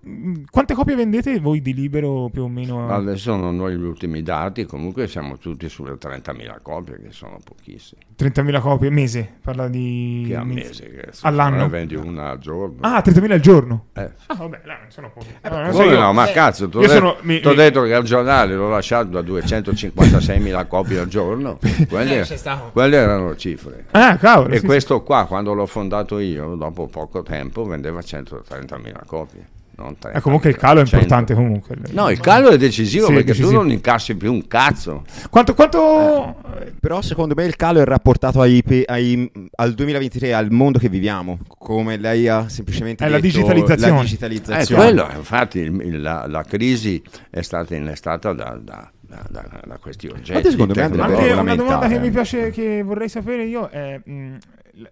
quante 0.50 0.74
copie 0.74 0.94
vendete 0.94 1.40
voi 1.40 1.62
di 1.62 1.72
libero 1.72 2.29
più 2.31 2.42
o 2.42 2.48
meno? 2.48 2.88
Adesso 2.90 3.35
non 3.35 3.59
ho 3.61 3.70
gli 3.70 3.81
ultimi 3.83 4.22
dati, 4.22 4.66
comunque 4.66 5.09
siamo 5.09 5.38
tutti 5.38 5.68
sulle 5.70 5.96
30.000 5.96 6.59
copie, 6.61 7.00
che 7.00 7.12
sono 7.12 7.38
pochissime. 7.42 8.02
30.000 8.14 8.61
copie 8.61 8.90
mese? 8.90 9.37
Parla 9.42 9.68
di... 9.68 10.24
Che 10.29 10.37
a 10.37 10.44
mese. 10.44 10.90
che 10.90 11.09
All'anno? 11.22 11.57
ne 11.62 11.68
vendi 11.68 11.94
una 11.94 12.31
al 12.31 12.38
giorno. 12.38 12.76
Ah, 12.81 13.00
30.000 13.05 13.33
al 13.33 13.40
giorno? 13.40 13.87
Eh. 13.94 14.11
Ah, 14.26 14.35
vabbè, 14.35 14.61
non 14.66 14.76
sono 14.88 15.11
pochi. 15.12 15.26
No, 15.42 15.72
so, 15.72 15.83
io- 15.83 15.98
no, 15.98 16.12
ma 16.12 16.26
cazzo, 16.26 16.68
ti 16.68 16.76
ho 16.76 16.81
io 16.81 16.88
detto, 16.88 16.98
sono- 16.98 17.16
mi- 17.22 17.40
detto 17.40 17.83
che 17.83 17.94
al 17.94 18.05
giornale 18.05 18.55
l'ho 18.55 18.68
lasciato 18.68 19.09
da 19.09 19.20
256.000 19.22 20.66
copie 20.66 20.98
al 20.98 21.09
giorno, 21.09 21.59
quelle, 21.88 22.26
quelle 22.72 22.96
erano 22.96 23.31
le 23.31 23.37
cifre. 23.37 23.87
Ah, 23.92 24.16
cavolo. 24.16 24.55
E 24.55 24.59
sì, 24.59 24.66
questo 24.66 25.02
qua, 25.07 25.25
quando 25.27 25.55
l'ho 25.55 25.64
fondato 25.66 26.19
io, 26.19 26.57
dopo 26.57 26.87
poco 26.88 27.23
tempo, 27.23 27.64
vendeva 27.64 28.01
130.000 28.01 29.07
copie. 29.07 29.49
Non 29.79 29.95
sì. 30.01 30.09
Eh, 30.11 30.21
comunque 30.23 30.49
il 30.49 30.57
30.000, 30.57 30.59
calo 30.59 30.81
è 30.81 30.85
100. 30.87 30.97
importante 30.97 31.35
comunque. 31.35 31.77
No, 31.90 32.09
il 32.09 32.19
calo 32.19 32.49
è 32.49 32.57
decisivo 32.57 33.05
Sì, 33.07 33.11
è 33.12 33.14
perché 33.16 33.33
decisivo. 33.33 33.51
tu 33.51 33.57
non 33.62 33.71
incassi 33.71 34.16
più 34.16 34.33
un 34.33 34.47
cazzo. 34.47 35.05
Quanto... 35.29 35.53
quanto... 35.55 36.35
Però 36.81 37.03
secondo 37.03 37.35
me 37.37 37.45
il 37.45 37.57
calo 37.57 37.81
è 37.81 37.85
rapportato 37.85 38.40
ai 38.40 38.62
ai- 38.87 39.31
al 39.57 39.75
2023, 39.75 40.33
al 40.33 40.51
mondo 40.51 40.79
che 40.79 40.88
viviamo, 40.88 41.38
come 41.59 41.99
lei 41.99 42.27
ha 42.27 42.49
semplicemente 42.49 43.05
È 43.05 43.09
la 43.09 43.16
detto, 43.21 43.27
digitalizzazione. 43.37 43.92
la 43.92 43.99
Eh, 43.99 44.03
digitalizzazione. 44.03 44.83
quello, 44.83 45.09
infatti 45.14 45.59
il- 45.59 45.81
il- 45.83 46.01
la, 46.01 46.25
la 46.27 46.42
crisi 46.42 47.03
è 47.29 47.42
stata 47.42 47.75
innestata 47.77 48.33
da, 48.33 48.59
da- 48.59 48.90
da- 49.07 49.27
da- 49.29 49.61
da 49.64 49.79
questi 49.79 50.07
oggetti. 50.09 50.51
Secondo 50.51 50.75
me 50.75 50.83
Anche 50.83 51.31
una 51.33 51.55
domanda 51.55 51.88
che 51.88 51.99
mi 51.99 52.11
piace, 52.11 52.51
che 52.51 52.83
vorrei 52.83 53.09
sapere 53.09 53.45
io 53.45 53.69
è 53.69 54.01
mh, 54.05 54.37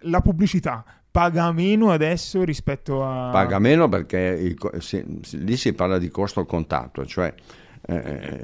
la 0.01 0.21
pubblicità 0.21 0.83
paga 1.11 1.51
meno 1.53 1.91
adesso 1.91 2.43
rispetto 2.43 3.03
a... 3.05 3.29
Paga 3.31 3.57
meno 3.59 3.87
perché 3.87 4.17
il 4.17 4.57
si- 4.81 5.19
si- 5.21 5.43
lì 5.43 5.55
si 5.55 5.71
parla 5.73 5.97
di 5.97 6.09
costo 6.09 6.45
contatto, 6.45 7.05
cioè 7.05 7.33
eh, 7.87 8.39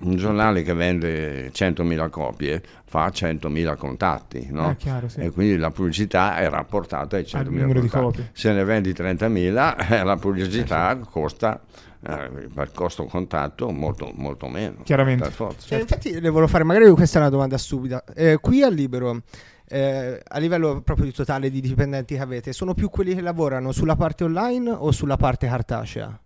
un 0.00 0.16
giornale 0.16 0.62
che 0.62 0.74
vende 0.74 1.50
100.000 1.52 2.10
copie 2.10 2.60
fa 2.84 3.06
100.000 3.06 3.76
contatti, 3.76 4.48
no? 4.50 4.68
Ah, 4.70 4.74
chiaro, 4.74 5.08
sì. 5.08 5.20
E 5.20 5.30
quindi 5.30 5.56
la 5.56 5.70
pubblicità 5.70 6.36
è 6.36 6.48
rapportata 6.50 7.16
ai 7.16 7.22
100.000 7.22 7.36
Al 7.36 7.46
numero 7.52 7.80
di 7.80 7.88
contatti. 7.88 8.28
Se 8.32 8.52
ne 8.52 8.64
vendi 8.64 8.90
30.000, 8.90 9.90
eh, 9.92 10.02
la 10.04 10.16
pubblicità 10.16 10.98
costa 11.08 11.60
eh, 12.04 12.48
per 12.52 12.72
costo 12.72 13.04
contatto 13.04 13.70
molto, 13.70 14.10
molto 14.14 14.48
meno. 14.48 14.82
Chiaramente. 14.82 15.30
Cioè, 15.30 15.80
infatti 15.80 16.12
le 16.12 16.28
volevo 16.28 16.48
fare, 16.48 16.64
magari 16.64 16.90
questa 16.90 17.18
è 17.18 17.20
una 17.20 17.30
domanda 17.30 17.58
stupida. 17.58 18.04
Eh, 18.14 18.38
qui 18.40 18.62
al 18.62 18.74
Libero, 18.74 19.22
eh, 19.68 20.20
a 20.26 20.38
livello 20.38 20.80
proprio 20.82 21.06
di 21.06 21.12
totale 21.12 21.50
di 21.50 21.60
dipendenti 21.60 22.14
che 22.14 22.20
avete, 22.20 22.52
sono 22.52 22.74
più 22.74 22.90
quelli 22.90 23.14
che 23.14 23.20
lavorano 23.20 23.72
sulla 23.72 23.96
parte 23.96 24.24
online 24.24 24.70
o 24.70 24.90
sulla 24.90 25.16
parte 25.16 25.46
cartacea? 25.46 26.20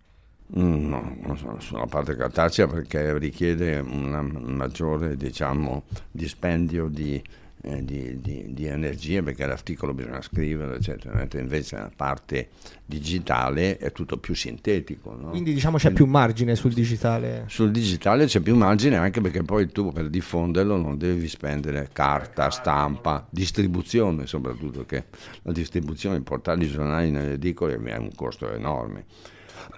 Mm, 0.59 0.89
No, 0.89 1.59
sulla 1.59 1.87
parte 1.87 2.15
cartacea 2.17 2.67
perché 2.69 3.19
richiede 3.19 3.79
un 3.79 4.55
maggiore 4.57 5.17
diciamo, 5.17 5.83
dispendio 6.11 6.87
di, 6.89 7.23
eh, 7.63 7.85
di- 7.85 8.21
di- 8.21 8.53
di 8.53 8.67
energie 8.67 9.23
perché 9.23 9.45
l'articolo 9.47 9.93
bisogna 9.95 10.23
scrivere, 10.23 10.77
eccetera. 10.77 11.15
Mentre 11.17 11.41
Invece 11.41 11.77
la 11.77 11.91
parte 11.95 12.49
digitale 12.85 13.77
è 13.79 13.91
tutto 13.93 14.19
più 14.19 14.35
sintetico. 14.35 15.17
no? 15.19 15.31
Quindi 15.31 15.53
diciamo 15.53 15.77
c'è 15.79 15.91
più 15.93 16.07
margine 16.07 16.55
sul 16.55 16.73
digitale. 16.73 17.45
Sul 17.49 17.71
digitale 17.71 18.27
c'è 18.27 18.41
più 18.41 18.55
margine 18.57 18.97
anche 18.97 19.21
perché 19.21 19.43
poi 19.43 19.67
tu 19.73 19.91
per 19.93 20.09
diffonderlo 20.09 20.77
non 20.77 20.97
devi 20.99 21.27
spendere 21.29 21.89
carta, 21.93 22.51
stampa, 22.51 23.27
distribuzione 23.31 24.27
soprattutto, 24.27 24.85
che 24.85 25.05
la 25.43 25.53
distribuzione, 25.53 26.21
portare 26.21 26.63
i 26.65 26.69
giornali 26.69 27.11
nelle 27.11 27.33
edicole 27.33 27.75
è 27.83 27.97
un 27.97 28.11
costo 28.15 28.53
enorme. 28.53 29.05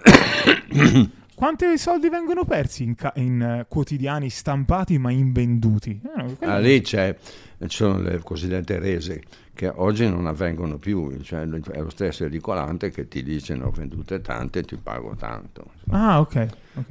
Quanti 1.33 1.77
soldi 1.77 2.09
vengono 2.09 2.43
persi 2.43 2.83
in, 2.83 2.95
ca- 2.95 3.13
in, 3.15 3.41
eh, 3.41 3.65
quotidiani 3.69 4.29
stampati 4.29 4.97
ma 4.97 5.09
invenduti? 5.09 5.99
Eh, 6.03 6.45
Ah, 6.45 6.57
lì 6.59 6.81
c'è, 6.81 7.15
ci 7.67 7.77
sono 7.77 7.99
le 7.99 8.19
cosiddette 8.19 8.79
rese 8.79 9.21
che 9.53 9.67
oggi 9.67 10.07
non 10.07 10.25
avvengono 10.27 10.77
più, 10.77 11.19
cioè 11.21 11.41
è 11.41 11.79
lo 11.79 11.89
stesso 11.89 12.23
edicolante 12.23 12.91
che 12.91 13.07
ti 13.09 13.21
dice 13.23 13.55
ne 13.55 13.63
ho 13.63 13.71
vendute 13.71 14.21
tante 14.21 14.59
e 14.59 14.63
ti 14.63 14.77
pago 14.77 15.15
tanto. 15.15 15.71
Ah, 15.89 16.19
ok. 16.21 16.47
ok. 16.75 16.85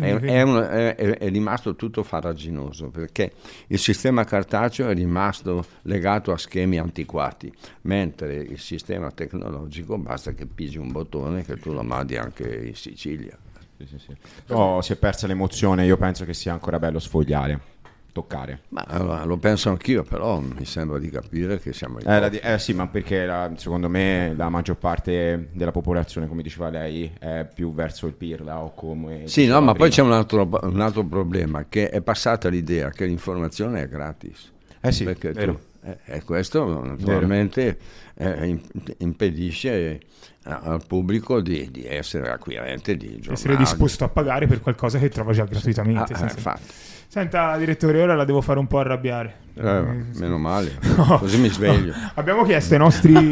È, 0.00 0.14
è 0.14 0.42
un- 0.42 0.56
è- 0.62 0.94
è- 0.96 1.28
rimasto 1.28 1.76
tutto 1.76 2.02
farraginoso 2.02 2.88
perché 2.88 3.32
il 3.66 3.78
sistema 3.78 4.24
cartaceo 4.24 4.88
è 4.88 4.94
rimasto 4.94 5.64
legato 5.82 6.32
a 6.32 6.38
schemi 6.38 6.78
antiquati, 6.78 7.52
mentre 7.82 8.36
il 8.36 8.58
sistema 8.58 9.10
tecnologico 9.10 9.98
basta 9.98 10.32
che 10.32 10.46
pigi 10.46 10.78
un 10.78 10.90
bottone 10.90 11.44
che 11.44 11.58
tu 11.58 11.72
lo 11.72 11.82
mandi 11.82 12.16
anche 12.16 12.66
in 12.68 12.74
Sicilia. 12.74 13.36
Sì, 13.76 13.86
sì, 13.86 13.98
sì. 13.98 14.16
Però 14.46 14.80
si 14.80 14.92
è 14.94 14.96
persa 14.96 15.26
l'emozione, 15.26 15.84
io 15.84 15.96
penso 15.98 16.24
che 16.24 16.34
sia 16.34 16.52
ancora 16.52 16.78
bello 16.78 16.98
sfogliare, 16.98 17.60
toccare. 18.12 18.60
Ma 18.68 18.84
allora, 18.88 19.24
lo 19.24 19.36
penso 19.36 19.68
anch'io, 19.70 20.02
però 20.02 20.40
mi 20.40 20.64
sembra 20.64 20.98
di 20.98 21.10
capire 21.10 21.58
che 21.60 21.72
siamo 21.72 21.98
in 22.00 22.08
Eh, 22.08 22.20
la 22.20 22.28
di- 22.28 22.38
eh, 22.38 22.58
sì, 22.58 22.72
ma 22.72 22.86
perché 22.88 23.24
la- 23.24 23.52
secondo 23.56 23.88
me 23.88 24.34
la 24.36 24.48
maggior 24.48 24.76
parte 24.76 25.48
della 25.52 25.70
popolazione, 25.70 26.26
come 26.28 26.42
diceva 26.42 26.68
lei, 26.70 27.10
è 27.18 27.46
più 27.52 27.72
verso 27.74 28.06
il 28.06 28.14
pirla 28.14 28.60
o 28.60 28.72
come... 28.74 29.26
Sì, 29.26 29.46
no, 29.46 29.60
ma 29.60 29.72
poi 29.74 29.88
prima. 29.90 29.94
c'è 29.94 30.02
un 30.02 30.12
altro, 30.12 30.48
un 30.62 30.80
altro 30.80 31.04
problema, 31.04 31.66
che 31.68 31.88
è 31.88 32.00
passata 32.00 32.48
l'idea 32.48 32.90
che 32.90 33.04
l'informazione 33.06 33.82
è 33.82 33.88
gratis. 33.88 34.50
Eh 34.80 34.92
sì, 34.92 35.04
Perché 35.04 35.32
vero. 35.32 35.52
tu- 35.54 35.60
eh, 35.82 35.98
e 36.04 36.22
questo 36.24 36.82
naturalmente 36.84 37.78
eh, 38.14 38.46
im- 38.48 38.60
impedisce 38.98 40.00
al 40.44 40.80
pubblico 40.86 41.40
di, 41.40 41.68
di 41.70 41.84
essere 41.86 42.30
acquirente 42.30 42.96
di 42.96 43.08
giornali. 43.16 43.32
essere 43.32 43.56
disposto 43.56 44.04
a 44.04 44.08
pagare 44.08 44.46
per 44.46 44.60
qualcosa 44.60 44.98
che 44.98 45.08
trova 45.08 45.32
già 45.32 45.42
Ah, 45.42 45.46
gratuitamente. 45.46 46.12
eh, 46.12 46.16
sì, 46.16 46.28
sì. 46.28 46.34
infatti. 46.36 46.62
Senta, 47.08 47.56
direttore, 47.56 48.02
ora 48.02 48.14
la 48.14 48.24
devo 48.24 48.40
fare 48.40 48.60
un 48.60 48.68
po' 48.68 48.78
arrabbiare. 48.78 49.48
Eh, 49.52 49.82
meno 50.14 50.38
male, 50.38 50.78
No. 50.96 51.18
così 51.18 51.36
mi 51.38 51.48
sveglio. 51.48 51.92
Abbiamo 52.14 52.44
chiesto 52.44 52.74
ai 52.74 52.78
nostri 52.78 53.12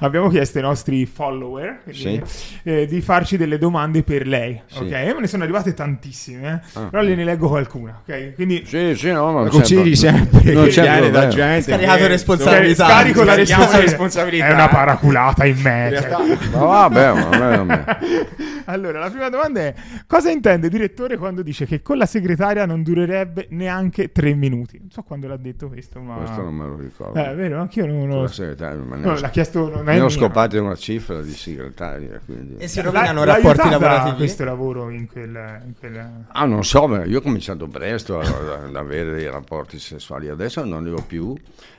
abbiamo 0.00 0.28
chiesto 0.28 0.58
ai 0.58 0.64
nostri 0.64 1.06
follower 1.06 1.80
quindi, 1.84 2.22
eh, 2.64 2.86
di 2.86 3.00
farci 3.00 3.36
delle 3.36 3.58
domande 3.58 4.02
per 4.02 4.26
lei, 4.26 4.60
Sì. 4.66 4.78
ok? 4.82 4.90
Me 4.90 5.20
ne 5.20 5.26
sono 5.26 5.42
arrivate 5.42 5.74
tantissime, 5.74 6.62
eh? 6.74 6.78
Ah. 6.78 6.86
però 6.88 7.02
le 7.02 7.14
ne 7.14 7.24
leggo 7.24 7.48
qualcuna, 7.48 8.02
ok? 8.06 8.34
Quindi 8.34 8.64
Sì, 8.66 8.94
sì, 8.94 9.12
no, 9.12 9.32
ma 9.32 9.48
consigli 9.48 9.94
sempre 9.96 10.52
non 10.52 10.66
c'è 10.68 11.10
da 11.10 11.28
gente 11.28 11.62
Scaricato 11.72 12.06
responsabilità. 12.06 12.84
scarico 12.86 13.22
la 13.24 13.34
responsabilità. 13.34 14.46
È 14.46 14.52
una 14.52 14.68
paraculata 14.94 15.44
in 15.44 15.60
me. 15.60 15.92
Cioè. 16.00 16.10
Ma 16.52 16.64
vabbè, 16.64 17.12
ma 17.12 17.24
vabbè, 17.24 17.64
vabbè. 17.64 17.98
Allora, 18.66 18.98
la 18.98 19.10
prima 19.10 19.28
domanda 19.28 19.60
è: 19.60 19.74
cosa 20.06 20.30
intende 20.30 20.66
il 20.68 20.72
direttore 20.72 21.18
quando 21.18 21.42
dice 21.42 21.66
che 21.66 21.82
con 21.82 21.98
la 21.98 22.06
segretaria 22.06 22.64
non 22.64 22.82
durerebbe 22.82 23.46
neanche 23.50 24.10
tre 24.10 24.32
minuti? 24.34 24.78
Non 24.78 24.90
so 24.90 25.02
quando 25.02 25.28
l'ha 25.28 25.36
detto 25.36 25.68
questo, 25.68 26.00
ma. 26.00 26.16
questo 26.16 26.40
non 26.40 26.54
me 26.54 26.66
lo 26.66 26.76
ricordo. 26.76 27.18
Eh, 27.18 27.30
è 27.30 27.34
vero, 27.34 27.60
anch'io 27.60 27.86
non 27.86 28.00
Con 28.00 28.08
lo 28.08 28.22
la 28.22 28.28
segretaria, 28.28 28.82
ma 28.82 28.96
ne 28.96 29.04
No, 29.04 29.12
ho, 29.12 29.20
l'ha 29.20 29.28
chiesto. 29.28 29.68
Non 29.68 29.88
è 29.88 29.94
ne 29.94 30.00
ho 30.00 30.08
scopate 30.08 30.58
una 30.58 30.76
cifra 30.76 31.20
di 31.20 31.32
segretaria. 31.32 32.20
Quindi... 32.24 32.56
E 32.56 32.68
si 32.68 32.80
rovinano 32.80 33.24
l'ha 33.24 33.34
rapporti 33.34 33.68
lavorativi. 33.68 34.16
questo 34.16 34.44
lavoro 34.44 34.88
in 34.88 35.06
quel. 35.08 35.60
In 35.66 35.74
quel... 35.78 36.24
Ah, 36.28 36.46
non 36.46 36.64
so, 36.64 37.02
io 37.04 37.18
ho 37.18 37.22
cominciato 37.22 37.68
presto 37.68 38.18
ad 38.20 38.74
avere 38.74 39.12
dei 39.12 39.28
rapporti 39.28 39.78
sessuali, 39.78 40.28
adesso 40.28 40.64
non 40.64 40.84
ne 40.84 40.90
ho 40.90 41.04
più 41.06 41.34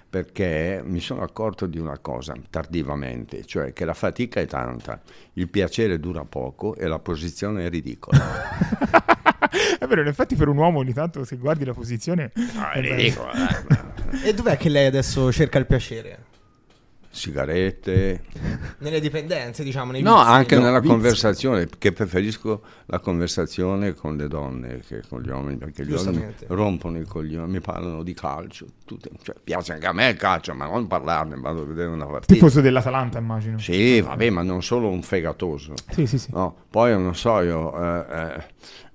perché 0.09 0.81
mi 0.85 0.99
sono 0.99 1.21
accorto 1.21 1.65
di 1.65 1.77
una 1.77 1.97
cosa 1.99 2.35
tardivamente, 2.49 3.45
cioè 3.45 3.73
che 3.73 3.85
la 3.85 3.93
fatica 3.93 4.39
è 4.39 4.45
tanta, 4.45 5.01
il 5.33 5.49
piacere 5.49 5.99
dura 5.99 6.23
poco 6.23 6.75
e 6.75 6.87
la 6.87 6.99
posizione 6.99 7.65
è 7.65 7.69
ridicola. 7.69 8.17
è 9.79 9.85
vero, 9.85 10.01
in 10.01 10.07
effetti 10.07 10.35
per 10.35 10.47
un 10.47 10.57
uomo 10.57 10.79
ogni 10.79 10.93
tanto 10.93 11.23
se 11.23 11.37
guardi 11.37 11.65
la 11.65 11.73
posizione 11.73 12.31
No, 12.35 12.69
è 12.71 12.77
è 12.77 12.81
ridicola, 12.81 13.31
dai, 13.33 14.23
E 14.23 14.33
dov'è 14.33 14.57
che 14.57 14.69
lei 14.69 14.85
adesso 14.85 15.31
cerca 15.31 15.59
il 15.59 15.65
piacere? 15.65 16.33
Sigarette. 17.15 18.23
Nelle 18.80 18.99
dipendenze, 18.99 19.63
diciamo, 19.63 19.91
nei 19.93 20.01
No, 20.01 20.17
vizi? 20.17 20.28
anche 20.30 20.56
No, 20.56 20.63
nella 20.63 20.80
vizi. 20.80 20.91
conversazione, 20.91 21.67
che 21.78 21.93
preferisco 21.93 22.62
la 22.87 23.00
conversazione 23.00 23.94
con 23.94 24.17
le 24.17 24.27
donne 24.27 24.79
che 24.85 25.02
con 25.08 25.21
gli 25.21 25.29
uomini, 25.29 25.58
perché 25.58 25.85
gli 25.85 25.94
uomini 25.94 26.25
rompono 26.48 27.00
i 27.00 27.06
coglioni, 27.06 27.50
mi 27.50 27.62
parlano 27.62 28.04
di 28.04 28.13
calcio, 28.13 28.65
tutte- 28.83 29.10
cioè, 29.23 29.35
piace 29.42 29.73
anche 29.73 29.87
a 29.87 29.94
me 29.94 30.10
il 30.10 30.17
calcio, 30.17 30.54
ma 30.54 30.65
non 30.67 30.87
parlarne, 30.87 31.35
vado 31.37 31.62
a 31.62 31.65
vedere 31.65 31.87
una 31.87 32.06
partita. 32.06 32.33
Tifoso 32.33 32.60
dell'Atalanta, 32.60 33.17
immagino. 33.17 33.58
Sì, 33.60 34.02
vabbè, 34.02 34.29
ma 34.29 34.44
non 34.44 34.62
solo 34.62 34.89
un 34.89 35.02
fegatoso. 35.02 35.73
Sì, 35.92 36.06
sì, 36.06 36.17
sì. 36.19 36.31
No, 36.33 36.54
poi 36.69 36.92
non 36.92 37.15
so, 37.15 37.39
io 37.39 37.81
eh, 37.81 38.35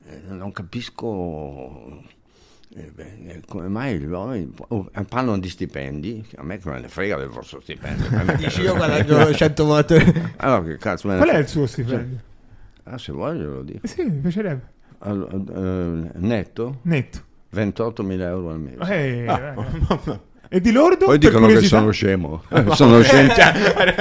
eh, 0.09 0.21
non 0.29 0.53
capisco 0.53 2.03
beh, 2.73 3.17
eh, 3.27 3.41
come 3.49 3.67
mai 3.67 3.99
gli 3.99 4.05
uomini 4.05 4.49
oh, 4.69 4.89
eh, 4.95 5.03
parlano 5.03 5.39
di 5.39 5.49
stipendi, 5.49 6.25
a 6.37 6.45
me 6.45 6.59
che 6.59 6.69
me 6.69 6.81
ne 6.81 6.89
frega 6.89 7.17
del 7.17 7.29
vostro 7.29 7.61
stipendio. 7.61 8.07
Dici 8.39 8.61
io 8.63 8.75
guadagno 8.77 9.33
100 9.33 9.65
volte. 9.65 10.33
Allora, 10.39 10.63
che 10.63 10.77
cazzo 10.77 11.09
me 11.09 11.15
ne 11.15 11.21
Qual 11.21 11.35
è 11.35 11.39
il 11.39 11.49
suo 11.49 11.67
stipendio? 11.67 12.19
Ah, 12.85 12.97
se 12.97 13.13
voglio 13.13 13.55
lo 13.55 13.63
dico. 13.63 13.85
Eh 13.85 13.89
Sì, 13.89 14.05
mi 14.05 14.21
piacerebbe. 14.21 14.79
Allora, 14.99 15.33
eh, 15.33 16.11
netto 16.15 16.79
Netto. 16.83 17.29
28.000 17.53 18.21
euro 18.21 18.51
al 18.51 18.61
mese. 18.61 18.95
Eh, 18.95 19.25
eh. 19.27 20.21
E 20.49 20.61
di 20.61 20.71
lordo? 20.71 21.07
Poi 21.07 21.19
dicono 21.19 21.47
che 21.49 21.61
sono 21.63 21.91
scemo. 21.91 22.43
sono 22.75 23.03
scemo. 23.03 23.33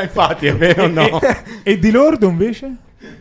Infatti, 0.01 0.47
è 0.47 0.55
vero 0.55 0.87
no? 0.87 1.19
E 1.63 1.79
di 1.79 1.89
lordo 1.89 2.27
invece? 2.27 2.75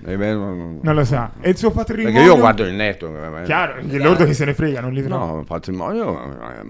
Eh, 0.04 0.16
beh, 0.16 0.32
non- 0.32 0.80
Non 0.82 0.94
lo 0.94 1.04
sa. 1.04 1.32
E 1.40 1.50
il 1.50 1.56
suo 1.56 1.70
patrimonio? 1.70 2.12
Perché 2.12 2.26
io 2.28 2.36
guardo 2.38 2.64
il 2.64 2.74
netto. 2.74 3.06
eh, 3.38 3.42
Chiaro, 3.44 3.80
il 3.80 4.02
lordo 4.02 4.24
che 4.24 4.34
se 4.34 4.44
ne 4.44 4.54
frega, 4.54 4.80
non 4.80 4.92
li. 4.92 5.06
No, 5.06 5.38
il 5.40 5.46
patrimonio 5.46 6.40
è, 6.40 6.62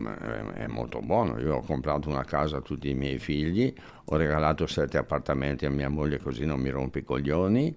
è 0.62 0.66
molto 0.66 1.00
buono. 1.00 1.38
Io 1.38 1.56
ho 1.56 1.62
comprato 1.62 2.08
una 2.10 2.24
casa 2.24 2.58
a 2.58 2.60
tutti 2.60 2.90
i 2.90 2.94
miei 2.94 3.18
figli, 3.18 3.72
ho 4.04 4.16
regalato 4.16 4.66
sette 4.66 4.98
appartamenti 4.98 5.64
a 5.64 5.70
mia 5.70 5.88
moglie 5.88 6.18
così 6.18 6.44
non 6.44 6.60
mi 6.60 6.68
rompi 6.70 6.98
i 6.98 7.04
coglioni. 7.04 7.74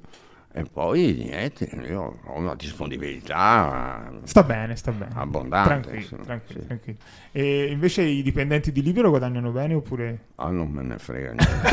E 0.54 0.64
poi 0.66 1.14
niente, 1.14 1.70
io 1.88 2.20
ho 2.26 2.38
una 2.38 2.56
disponibilità 2.56 4.12
Sta 4.24 4.44
bene, 4.44 4.76
sta 4.76 4.92
bene. 4.92 5.12
abbondante. 5.16 5.70
Tranquillo, 5.70 5.98
insomma, 5.98 6.24
tranquillo, 6.24 6.60
sì. 6.60 6.66
tranquillo. 6.66 6.98
E 7.32 7.66
invece 7.72 8.02
i 8.02 8.22
dipendenti 8.22 8.74
di 8.74 8.82
Libero 8.82 9.10
guadagnano 9.10 9.52
bene 9.52 9.76
oppure... 9.76 10.26
Ah, 10.36 10.50
non 10.50 10.70
me 10.70 10.82
ne 10.82 10.98
frega 10.98 11.34
niente. 11.34 11.70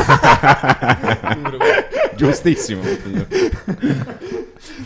Giustissimo. 2.15 2.83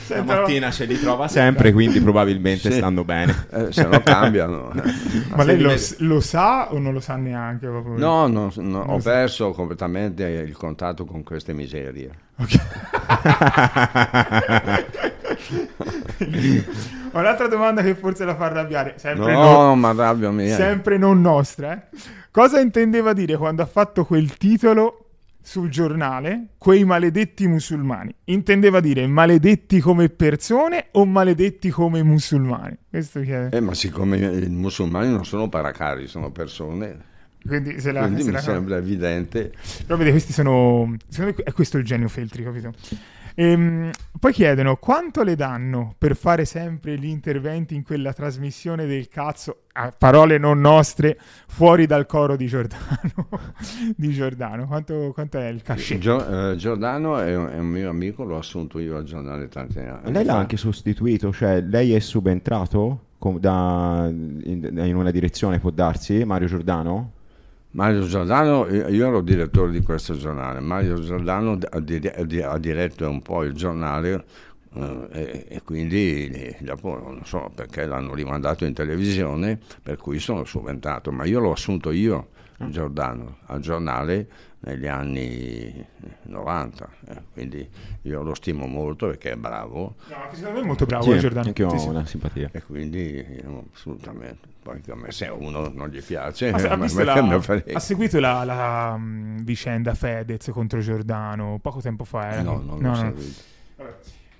La 0.08 0.22
mattina 0.22 0.70
ce 0.70 0.84
li 0.84 0.98
trova 1.00 1.28
sempre, 1.28 1.72
quindi 1.72 2.00
probabilmente 2.00 2.70
Sì. 2.70 2.76
stanno 2.78 3.04
bene. 3.04 3.46
Eh, 3.50 3.72
se 3.72 3.86
no 3.86 4.00
cambiano. 4.02 4.72
Ma 5.34 5.42
lei 5.44 5.58
lo, 5.60 5.74
lo 5.98 6.20
sa 6.20 6.72
o 6.72 6.78
non 6.78 6.92
lo 6.92 7.00
sa 7.00 7.16
neanche? 7.16 7.66
proprio? 7.66 7.96
No, 7.98 8.26
no, 8.26 8.52
no, 8.56 8.80
ho 8.80 8.98
so. 9.00 9.08
perso 9.10 9.50
completamente 9.52 10.24
il 10.24 10.56
contatto 10.56 11.04
con 11.04 11.22
queste 11.22 11.52
miserie. 11.52 12.10
Ho 17.14 17.18
un'altra 17.18 17.46
domanda 17.48 17.82
che 17.82 17.94
forse 17.94 18.24
la 18.24 18.34
fa 18.36 18.46
arrabbiare. 18.46 18.94
Sempre, 18.96 19.32
No, 19.32 19.42
non, 19.62 19.78
ma 19.80 19.92
rabbia 19.92 20.30
mia. 20.30 20.56
sempre 20.56 20.96
non 20.98 21.20
nostra. 21.20 21.72
eh. 21.74 21.80
Cosa 22.30 22.60
intendeva 22.60 23.12
dire 23.12 23.36
quando 23.36 23.62
ha 23.62 23.66
fatto 23.66 24.04
quel 24.06 24.36
titolo 24.36 25.01
sul 25.42 25.68
giornale, 25.68 26.48
quei 26.58 26.84
maledetti 26.84 27.46
musulmani? 27.46 28.14
Intendeva 28.24 28.80
dire 28.80 29.06
maledetti 29.06 29.80
come 29.80 30.08
persone 30.08 30.86
o 30.92 31.04
maledetti 31.04 31.68
come 31.70 32.02
musulmani? 32.02 32.76
Questo 32.88 33.20
chiede. 33.20 33.56
Eh, 33.56 33.60
ma 33.60 33.74
siccome 33.74 34.16
i 34.18 34.48
musulmani 34.48 35.10
non 35.10 35.24
sono 35.24 35.48
paracari, 35.48 36.06
sono 36.06 36.30
persone, 36.30 37.10
Quindi, 37.44 37.80
se 37.80 37.90
la, 37.92 38.02
quindi 38.02 38.20
se 38.22 38.26
mi 38.28 38.32
la- 38.34 38.40
sembra 38.40 38.76
evidente. 38.76 39.52
Però 39.84 39.98
vedi, 39.98 40.10
questi 40.10 40.32
sono. 40.32 40.94
Secondo 41.08 41.34
me 41.38 41.42
è 41.44 41.52
questo 41.52 41.76
il 41.78 41.84
genio 41.84 42.08
Feltri, 42.08 42.44
capito? 42.44 42.72
Ehm, 43.34 43.90
poi 44.18 44.32
chiedono 44.32 44.76
quanto 44.76 45.22
le 45.22 45.34
danno 45.34 45.94
per 45.98 46.14
fare 46.16 46.44
sempre 46.44 46.96
gli 46.96 47.06
interventi 47.06 47.74
in 47.74 47.82
quella 47.82 48.12
trasmissione 48.12 48.86
del 48.86 49.08
cazzo, 49.08 49.62
a 49.72 49.92
parole 49.96 50.38
non 50.38 50.60
nostre, 50.60 51.18
fuori 51.46 51.86
dal 51.86 52.06
coro 52.06 52.36
di 52.36 52.46
Giordano. 52.46 53.28
di 53.96 54.10
Giordano, 54.10 54.66
quanto, 54.66 55.10
quanto 55.12 55.38
è 55.38 55.48
il 55.48 55.62
cachet? 55.62 55.98
Gio- 55.98 56.50
eh, 56.52 56.56
Giordano 56.56 57.18
è 57.18 57.34
un, 57.34 57.48
è 57.48 57.58
un 57.58 57.66
mio 57.66 57.90
amico, 57.90 58.24
l'ho 58.24 58.38
assunto 58.38 58.78
io 58.78 58.96
al 58.96 59.04
giornale 59.04 59.48
tanti 59.48 59.80
anni. 59.80 60.12
Lei 60.12 60.24
l'ha 60.24 60.36
anche 60.36 60.56
sostituito, 60.56 61.32
cioè 61.32 61.60
lei 61.60 61.94
è 61.94 61.98
subentrato 61.98 63.06
com- 63.18 63.38
da- 63.38 64.08
in, 64.08 64.70
in 64.72 64.96
una 64.96 65.10
direzione, 65.10 65.58
può 65.58 65.70
darsi, 65.70 66.24
Mario 66.24 66.48
Giordano? 66.48 67.12
Mario 67.72 68.06
Giordano, 68.06 68.66
io 68.68 69.06
ero 69.06 69.22
direttore 69.22 69.72
di 69.72 69.82
questo 69.82 70.14
giornale, 70.14 70.60
Mario 70.60 71.00
Giordano 71.00 71.58
ha, 71.70 71.80
di- 71.80 71.98
di- 72.26 72.42
ha 72.42 72.58
diretto 72.58 73.08
un 73.08 73.22
po' 73.22 73.44
il 73.44 73.54
giornale 73.54 74.24
eh, 74.74 75.06
e, 75.10 75.44
e 75.48 75.62
quindi 75.62 76.54
dopo 76.60 76.98
non 76.98 77.24
so 77.24 77.50
perché 77.54 77.86
l'hanno 77.86 78.12
rimandato 78.14 78.66
in 78.66 78.74
televisione, 78.74 79.58
per 79.82 79.96
cui 79.96 80.18
sono 80.18 80.44
subentrato, 80.44 81.10
ma 81.12 81.24
io 81.24 81.40
l'ho 81.40 81.52
assunto 81.52 81.90
io, 81.92 82.28
Giordano, 82.58 83.38
al 83.46 83.60
giornale 83.60 84.28
negli 84.64 84.86
anni 84.86 85.84
90, 86.22 86.88
eh, 87.08 87.16
quindi 87.32 87.68
io 88.02 88.22
lo 88.22 88.34
stimo 88.34 88.66
molto 88.66 89.06
perché 89.08 89.32
è 89.32 89.36
bravo 89.36 89.96
No, 90.08 90.16
anche 90.16 90.36
secondo 90.36 90.58
me 90.58 90.64
è 90.64 90.66
molto 90.66 90.86
bravo 90.86 91.04
Sì, 91.04 91.10
eh, 91.12 91.18
Giordano. 91.18 91.46
anche 91.48 91.62
io 91.62 91.68
ho 91.68 91.88
una 91.88 92.06
simpatia. 92.06 92.48
e 92.52 92.62
quindi 92.62 93.26
io, 93.42 93.64
assolutamente, 93.74 94.46
poi 94.62 94.80
a 94.88 94.94
me 94.94 95.10
se 95.10 95.26
uno 95.26 95.68
non 95.74 95.88
gli 95.88 96.00
piace, 96.02 96.50
Ha, 96.50 96.56
ha 96.70 96.76
ma- 96.76 96.84
visto 96.84 97.02
ma 97.02 97.20
la- 97.20 97.40
ha 97.74 97.78
seguito 97.80 98.20
la, 98.20 98.44
la, 98.44 98.96
mh, 98.96 99.42
vicenda 99.42 99.94
Fedez 99.94 100.48
contro 100.52 100.78
Giordano 100.80 101.58
poco 101.60 101.80
tempo 101.80 102.04
fa. 102.04 102.30
era. 102.32 102.42
No, 102.42 102.62
non 102.64 102.66
No, 102.66 102.74
l'ho 102.78 102.88
no. 102.88 102.94
seguito. 102.94 103.40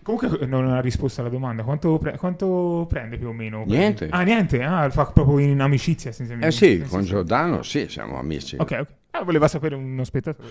Comunque 0.05 0.47
non 0.47 0.69
ha 0.69 0.81
risposto 0.81 1.21
alla 1.21 1.31
domanda. 1.31 1.63
Quanto, 1.63 1.99
pre- 1.99 2.17
quanto 2.17 2.87
prende 2.89 3.19
più 3.19 3.29
o 3.29 3.33
meno? 3.33 3.63
Niente. 3.67 4.09
Ah, 4.11 4.23
niente? 4.23 4.61
Ah, 4.63 4.91
fa 4.91 5.07
proprio 5.07 5.39
in 5.39 5.61
amicizia. 5.61 6.11
senza- 6.11 6.35
Eh 6.45 6.51
sì, 6.51 6.85
con 6.89 7.03
Giordano 7.05 7.63
sì, 7.63 7.87
siamo 7.89 8.19
amici. 8.19 8.57
Ok, 8.59 8.77
ok. 8.81 8.87
Ah, 9.15 9.25
voleva 9.25 9.47
sapere 9.47 9.75
uno 9.75 10.05
spettatore. 10.05 10.49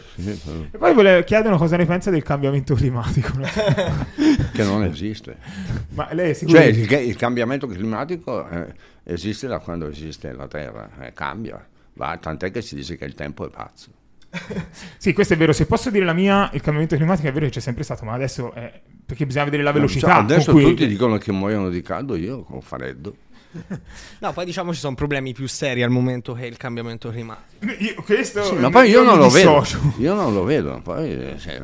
E 0.72 0.78
poi 0.78 0.94
vole- 0.94 1.24
chiedono 1.24 1.58
cosa 1.58 1.78
ne 1.78 1.86
pensa 1.86 2.12
del 2.12 2.22
cambiamento 2.22 2.76
climatico. 2.76 3.32
che 4.54 4.64
non 4.64 4.84
esiste. 4.84 5.36
Ma 5.90 6.10
lei 6.14 6.30
è 6.30 6.34
sicuro? 6.34 6.60
Cioè 6.60 6.68
il, 6.68 6.92
il 7.08 7.16
cambiamento 7.16 7.66
climatico 7.66 8.48
eh, 8.48 8.74
esiste 9.04 9.48
da 9.48 9.58
quando 9.58 9.90
esiste 9.90 10.32
la 10.34 10.48
Terra, 10.48 10.92
eh, 11.00 11.12
cambia, 11.12 11.68
va, 11.94 12.16
tant'è 12.18 12.52
che 12.52 12.62
si 12.62 12.76
dice 12.76 12.98
che 12.98 13.06
il 13.06 13.16
tempo 13.16 13.48
è 13.48 13.50
pazzo. 13.50 13.90
Sì, 14.98 15.12
questo 15.14 15.34
è 15.34 15.38
vero. 15.38 15.54
Se 15.54 15.66
posso 15.66 15.90
dire 15.90 16.06
la 16.06 16.14
mia, 16.14 16.52
il 16.54 16.62
cambiamento 16.62 16.96
climatico 16.96 17.28
è 17.28 17.32
vero 17.32 17.46
che 17.46 17.54
c'è 17.54 17.60
sempre 17.60 17.84
stato, 17.84 18.06
ma 18.06 18.14
adesso 18.14 18.54
è... 18.54 18.80
perché 19.04 19.26
bisogna 19.26 19.46
vedere 19.46 19.64
la 19.64 19.72
velocità. 19.72 20.08
Cioè, 20.08 20.20
adesso 20.20 20.52
cui... 20.52 20.64
tutti 20.64 20.86
dicono 20.86 21.18
che 21.18 21.32
muoiono 21.32 21.70
di 21.70 21.82
caldo, 21.82 22.16
io 22.16 22.44
con 22.44 22.62
freddo. 22.62 23.16
No, 24.20 24.34
poi 24.34 24.46
diciamo 24.46 24.74
ci 24.74 24.80
sono 24.80 24.96
problemi 24.96 25.34
più 25.34 25.48
seri 25.48 25.84
al 25.84 25.90
momento 25.90 26.34
che 26.34 26.46
il 26.46 26.58
cambiamento 26.58 27.10
climatico. 27.10 27.66
Io, 27.80 28.02
questo 28.04 28.44
Sì, 28.44 28.56
ma 28.56 28.70
poi 28.70 28.90
io 28.90 29.04
non 29.04 29.20
io 29.98 30.14
non 30.14 30.34
lo 30.34 30.44
vedo, 30.44 30.80
poi 30.84 31.12
eh, 31.12 31.34
se, 31.38 31.62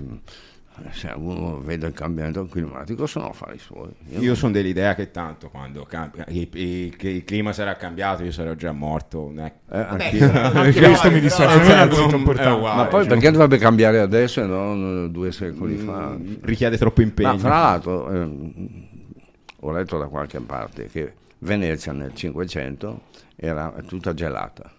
se 0.91 1.11
uno 1.15 1.59
vede 1.59 1.87
il 1.87 1.93
cambiamento 1.93 2.45
climatico 2.45 3.05
sono 3.05 3.29
affari 3.29 3.57
suoi. 3.57 3.89
Io 4.09 4.19
Io 4.21 4.35
sono 4.35 4.51
dell'idea 4.51 4.95
che 4.95 5.11
tanto 5.11 5.49
quando 5.49 5.85
cambia- 5.85 6.25
il, 6.29 6.49
il- 6.53 6.95
che 6.97 7.09
il 7.09 7.23
clima 7.23 7.53
sarà 7.53 7.75
cambiato 7.75 8.23
io 8.23 8.31
sarò 8.31 8.53
già 8.53 8.71
morto. 8.73 9.31
Eh. 9.37 9.51
Anche 9.69 10.17
questo 10.77 11.09
mi 11.09 11.19
dissocio, 11.21 11.57
non 11.57 11.61
è 11.61 11.73
un 11.73 11.79
argomento 11.79 12.15
È 12.15 12.19
importante. 12.19 12.57
uguale, 12.57 12.75
Ma 12.75 12.85
poi 12.87 12.99
cioè, 13.05 13.09
perché 13.13 13.31
dovrebbe 13.31 13.57
cambiare 13.57 13.99
adesso 13.99 14.41
e 14.41 14.45
non 14.45 15.05
eh, 15.05 15.09
due 15.11 15.31
secoli 15.31 15.77
fa? 15.77 16.09
mm, 16.09 16.33
richiede 16.41 16.77
troppo 16.77 17.01
impegno. 17.01 17.31
Ma 17.31 17.37
fra 17.37 17.49
l'altro 17.59 18.11
ehm, 18.11 18.53
ho 19.61 19.71
letto 19.71 19.97
da 19.97 20.05
qualche 20.07 20.39
parte 20.41 20.87
che 20.87 21.13
Venezia 21.39 21.91
nel 21.93 22.13
500 22.13 23.03
era 23.35 23.71
tutta 23.85 24.13
gelata. 24.13 24.71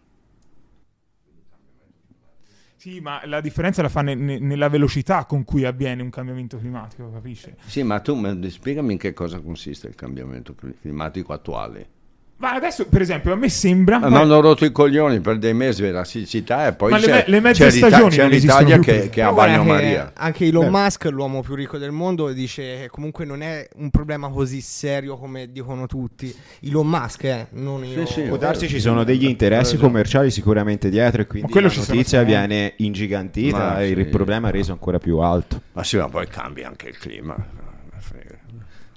Sì, 2.76 3.00
ma 3.00 3.20
la 3.24 3.40
differenza 3.40 3.82
la 3.82 3.88
fa 3.88 4.02
ne- 4.02 4.14
ne- 4.14 4.38
nella 4.38 4.68
velocità 4.68 5.24
con 5.24 5.42
cui 5.44 5.64
avviene 5.64 6.00
un 6.00 6.10
cambiamento 6.10 6.58
climatico, 6.58 7.10
capisci? 7.10 7.52
Sì, 7.66 7.82
ma 7.82 7.98
tu 7.98 8.14
spiegami 8.48 8.92
in 8.92 8.98
che 8.98 9.12
cosa 9.12 9.40
consiste 9.40 9.88
il 9.88 9.96
cambiamento 9.96 10.54
cli- 10.54 10.76
climatico 10.80 11.32
attuale. 11.32 11.96
Ma 12.40 12.52
adesso, 12.52 12.86
per 12.86 13.00
esempio, 13.00 13.32
a 13.32 13.36
me 13.36 13.48
sembra... 13.48 13.96
Ah, 13.96 14.08
ma- 14.08 14.20
non 14.20 14.30
ho 14.30 14.40
rotto 14.40 14.64
i 14.64 14.70
coglioni 14.70 15.18
per 15.18 15.38
dei 15.38 15.54
mesi 15.54 15.82
per 15.82 15.92
la 15.92 16.04
siccità 16.04 16.68
e 16.68 16.72
poi 16.72 16.92
Ma 16.92 16.98
le 16.98 17.04
c'è, 17.04 17.12
me- 17.12 17.24
le 17.26 17.40
mezze 17.40 17.64
c'è 17.64 17.70
stagioni 17.72 18.10
c'è 18.10 18.22
non 18.22 18.30
l'Italia 18.30 18.78
che, 18.78 19.08
che 19.08 19.22
ha 19.22 19.32
bagnomaria. 19.32 20.12
Anche 20.14 20.44
Elon 20.46 20.66
Eh. 20.66 20.70
Musk, 20.70 21.04
l'uomo 21.10 21.42
più 21.42 21.56
ricco 21.56 21.78
del 21.78 21.90
mondo, 21.90 22.30
dice 22.30 22.62
che 22.82 22.88
comunque 22.92 23.24
non 23.24 23.42
è 23.42 23.68
un 23.78 23.90
problema 23.90 24.28
così 24.28 24.60
serio 24.60 25.16
come 25.18 25.50
dicono 25.50 25.86
tutti. 25.88 26.32
Elon 26.60 26.86
Musk, 26.86 27.24
eh, 27.24 27.46
non 27.54 27.84
io. 27.84 28.06
Sì, 28.06 28.12
sì. 28.12 28.22
Può 28.22 28.36
darsi 28.36 28.68
ci 28.68 28.78
sono 28.78 29.02
degli 29.02 29.24
interessi 29.24 29.72
Esatto. 29.74 29.88
commerciali 29.88 30.30
sicuramente 30.30 30.90
dietro 30.90 31.22
e 31.22 31.26
quindi 31.26 31.52
la 31.52 31.60
notizia 31.62 32.22
viene 32.22 32.74
ingigantita 32.76 33.58
Ma 33.58 33.82
e 33.82 33.88
il 33.88 34.06
problema 34.06 34.50
è 34.50 34.52
reso 34.52 34.70
ancora 34.70 34.98
più 35.00 35.18
alto. 35.18 35.60
Ma 35.72 35.82
sì, 35.82 35.96
ma 35.96 36.08
poi 36.08 36.28
cambia 36.28 36.68
anche 36.68 36.88
il 36.88 36.98
clima. 36.98 37.36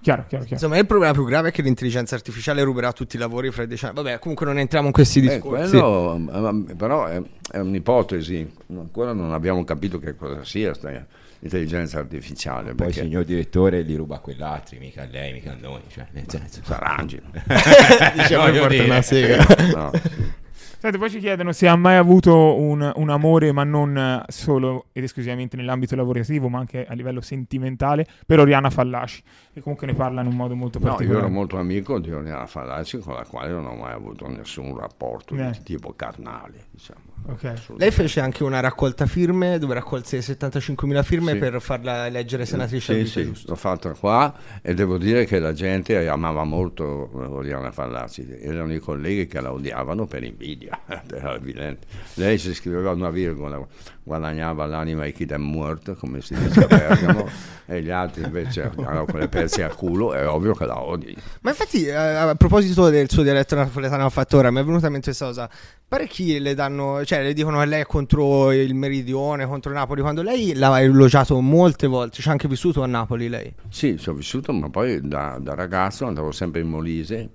Chiaro, 0.02 0.26
chiaro, 0.28 0.44
chiaro. 0.46 0.48
Insomma, 0.56 0.78
il 0.78 0.86
problema 0.88 1.14
più 1.14 1.24
grave 1.26 1.50
è 1.50 1.52
che 1.52 1.62
l'intelligenza 1.62 2.16
artificiale 2.16 2.64
ruberà 2.64 2.92
tutti 2.92 3.16
i 3.18 3.20
lavori 3.20 3.52
fra 3.52 3.66
dieci 3.66 3.86
anni. 3.86 3.96
Vabbè, 3.96 4.18
comunque 4.20 4.46
non 4.48 4.58
entriamo 4.58 4.88
in 4.88 4.94
questi 4.94 5.20
Eh, 5.20 5.22
discorsi. 5.22 5.70
quello, 5.78 6.66
eh, 6.70 6.76
però 6.76 7.06
è, 7.06 7.22
è 7.52 7.60
un'ipotesi, 7.60 8.52
ancora 8.76 9.14
non 9.14 9.32
abbiamo 9.32 9.64
capito 9.64 10.00
che 10.00 10.16
cosa 10.16 10.44
sia 10.44 10.70
questa 10.70 11.06
intelligenza 11.42 12.00
artificiale. 12.00 12.74
Poi 12.74 12.88
il 12.88 12.94
perché 12.94 13.02
signor 13.02 13.24
direttore 13.26 13.82
li 13.82 13.96
ruba 13.96 14.16
a 14.16 14.20
quell'altri, 14.20 14.80
mica 14.80 15.04
a 15.04 15.08
lei, 15.10 15.34
mica 15.34 15.52
a 15.52 15.58
noi. 15.60 15.82
Cioè, 15.88 16.08
nel 16.12 16.26
senso. 16.28 16.62
s'arrangino. 16.64 17.30
Diciamo 18.16 18.46
Voglio 18.46 18.60
forte 18.62 18.76
dire. 18.76 18.86
una 18.86 19.02
sega. 19.04 19.38
No, 19.76 19.92
sì. 19.94 20.40
Senti, 20.82 20.98
poi 20.98 21.12
ci 21.12 21.20
chiedono 21.20 21.52
se 21.52 21.68
ha 21.68 21.76
mai 21.76 21.96
avuto 21.96 22.60
un, 22.60 22.92
un 22.96 23.10
amore, 23.12 23.52
ma 23.52 23.64
non 23.64 24.24
solo 24.30 24.88
ed 24.94 25.04
esclusivamente 25.04 25.56
nell'ambito 25.56 25.96
lavorativo, 25.96 26.50
ma 26.50 26.58
anche 26.58 26.88
a 26.88 26.94
livello 26.96 27.22
sentimentale, 27.22 28.08
per 28.26 28.40
Oriana 28.40 28.72
Fallaci, 28.72 29.22
che 29.54 29.62
comunque 29.62 29.86
ne 29.86 29.94
parla 29.94 30.22
in 30.22 30.28
un 30.28 30.36
modo 30.36 30.56
molto 30.56 30.80
No, 30.80 30.86
io 30.86 30.92
particolare. 30.94 31.26
ero 31.26 31.34
molto 31.34 31.58
amico 31.60 32.00
di 32.00 32.12
Oriana 32.12 32.48
Fallaci 32.48 32.98
con 32.98 33.14
la 33.14 33.26
quale 33.26 33.52
non 33.52 33.68
ho 33.68 33.76
mai 33.76 33.94
avuto 33.94 34.28
nessun 34.28 34.76
rapporto 34.76 35.36
Eh. 35.36 35.52
di 35.52 35.62
tipo 35.62 35.94
carnale. 35.96 36.66
Diciamo. 36.72 37.02
Ok. 37.24 37.44
Assolutamente. 37.46 37.76
Lei 37.78 37.92
fece 37.92 38.20
anche 38.20 38.44
una 38.44 38.60
raccolta 38.60 39.06
firme 39.06 39.58
dove 39.60 39.74
raccolse 39.76 40.20
75.000 40.20 41.04
firme 41.04 41.32
Sì. 41.34 41.38
per 41.38 41.62
farla 41.62 42.08
eleggere 42.08 42.46
senatrice 42.46 43.06
Sì, 43.06 43.10
sì, 43.10 43.24
giusto? 43.26 43.52
l'ho 43.52 43.56
fatta 43.56 43.92
qua 43.94 44.34
e 44.62 44.74
devo 44.74 44.98
dire 44.98 45.26
che 45.26 45.40
la 45.40 45.54
gente 45.54 46.08
amava 46.08 46.44
molto 46.44 47.10
eh, 47.14 47.26
Oriana 47.26 47.72
Fallaci, 47.72 48.28
erano 48.42 48.74
i 48.74 48.80
colleghi 48.80 49.28
che 49.28 49.40
la 49.40 49.54
odiavano 49.54 50.06
per 50.08 50.24
invidia, 50.24 50.80
era 50.88 51.36
evidente. 51.36 51.88
Lei 52.16 52.38
si 52.38 52.54
scriveva 52.54 52.92
una 52.92 53.10
virgola, 53.12 53.66
guadagnava 54.12 54.66
l'anima 54.66 55.04
ai 55.04 55.14
chi 55.14 55.24
è 55.24 55.38
morto, 55.38 55.96
come 55.96 56.20
si 56.20 56.36
dice 56.36 56.66
a 56.66 56.68
Bergamo, 56.68 57.30
e 57.66 57.82
gli 57.82 57.90
altri 57.90 58.24
invece 58.24 58.64
avevano 58.64 59.06
quelle 59.06 59.30
pezze 59.30 59.64
a 59.64 59.70
culo, 59.70 60.14
è 60.14 60.28
ovvio 60.28 60.54
che 60.54 60.66
la 60.66 60.82
odi. 60.82 61.16
Ma 61.42 61.52
infatti, 61.52 61.86
eh, 61.86 61.96
a 61.96 62.36
proposito 62.36 62.90
del 62.90 63.10
suo 63.10 63.24
dialetto 63.24 63.56
napoletano 63.56 64.10
fattora, 64.10 64.52
mi 64.52 64.60
è 64.60 64.64
venuta 64.66 64.88
in 64.88 64.92
mente 64.92 65.08
questa 65.08 65.28
cosa. 65.28 65.50
Parecchi 65.88 66.40
le 66.40 66.54
danno, 66.54 67.06
cioè 67.06 67.24
le 67.24 67.34
dicono 67.34 67.60
che 67.60 67.66
lei 67.66 67.82
è 67.82 67.86
contro 67.86 68.52
il 68.52 68.76
meridione, 68.76 69.46
contro 69.46 69.72
Napoli, 69.72 70.02
quando 70.02 70.22
lei 70.22 70.56
l'ha 70.56 70.82
elogiato 70.82 71.40
molte 71.40 71.88
volte, 71.88 72.22
ci 72.22 72.28
ha 72.28 72.32
anche 72.32 72.50
vissuto 72.50 72.84
a 72.84 72.88
Napoli 72.88 73.30
lei. 73.30 73.54
Sì, 73.70 73.98
ci 73.98 74.10
ho 74.10 74.14
vissuto, 74.14 74.52
ma 74.52 74.70
poi 74.70 75.00
da, 75.02 75.38
da 75.40 75.56
ragazzo 75.56 76.06
andavo 76.06 76.32
sempre 76.32 76.60
in 76.60 76.68
Molise, 76.68 77.30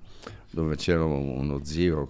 dove 0.57 0.75
c'era 0.75 1.03
uno 1.05 1.63
zio 1.63 2.09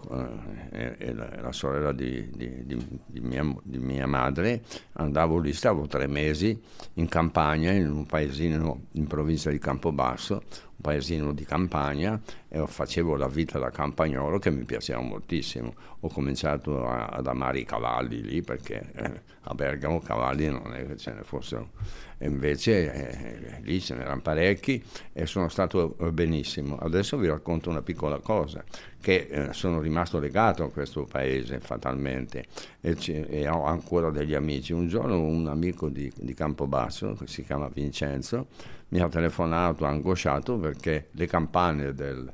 eh, 0.72 0.96
e, 0.98 1.14
la, 1.14 1.30
la 1.42 1.52
sorella 1.52 1.92
di, 1.92 2.30
di- 2.34 2.66
di- 2.66 3.00
di 3.06 3.20
mia, 3.20 3.44
di 3.62 3.78
mia 3.78 4.08
madre. 4.08 4.62
Andavo 4.94 5.38
lì, 5.40 5.52
stavo 5.52 5.86
tre 5.86 6.08
mesi 6.08 6.58
in 6.94 7.10
campagna, 7.10 7.72
in 7.74 7.92
un 7.92 8.06
paesino 8.06 8.84
in 8.94 9.06
provincia 9.06 9.50
di 9.50 9.60
Campobasso, 9.60 10.36
un 10.36 10.82
paesino 10.82 11.34
di 11.34 11.44
campagna, 11.44 12.20
e 12.48 12.66
facevo 12.66 13.18
la 13.18 13.28
vita 13.28 13.60
da 13.60 13.70
campagnolo 13.70 14.40
che 14.40 14.50
mi 14.50 14.64
piaceva 14.64 15.02
moltissimo. 15.02 15.74
Ho 16.00 16.08
cominciato 16.08 16.88
a- 16.88 17.08
ad 17.08 17.28
amare 17.28 17.60
i 17.60 17.66
cavalli 17.66 18.22
lì 18.22 18.42
perché 18.42 18.92
eh, 18.96 19.22
a 19.42 19.54
Bergamo 19.54 20.00
cavalli 20.00 20.50
non 20.50 20.74
è 20.74 20.86
che 20.88 20.96
ce 20.96 21.12
ne 21.14 21.24
fossero 21.24 21.72
e 22.18 22.28
invece 22.28 22.94
eh, 22.94 23.62
lì 23.62 23.80
ce 23.80 23.96
n'erano 23.96 24.22
parecchi 24.22 24.84
e 25.14 25.26
sono 25.26 25.50
stato 25.50 25.96
eh, 26.00 26.12
benissimo. 26.12 26.78
Adesso 26.78 27.18
vi 27.18 27.28
racconto 27.28 27.70
una 27.70 27.82
piccola 27.82 28.20
cosa, 28.20 28.64
che 29.00 29.28
eh, 29.30 29.54
sono 29.54 29.80
rimasto 29.80 30.20
legato 30.20 30.64
a 30.64 30.72
questo 30.72 31.06
paese 31.06 31.60
fatalmente 31.60 32.46
e, 32.82 32.96
ci- 32.96 33.14
e 33.14 33.48
ho 33.48 33.66
ancora 33.66 34.10
degli 34.10 34.34
amici. 34.34 34.74
Un 34.74 34.88
giorno 34.88 35.20
un 35.20 35.48
amico 35.48 35.90
di, 35.90 36.12
di 36.16 36.34
Campobasso, 36.34 37.14
che 37.14 37.28
si 37.28 37.44
chiama 37.44 37.70
Vincenzo, 37.70 38.48
mi 38.90 39.00
ha 39.00 39.10
telefonato 39.10 39.86
angosciato 39.86 40.58
perché 40.58 41.10
le 41.12 41.28
campane 41.28 41.94
del, 41.94 42.32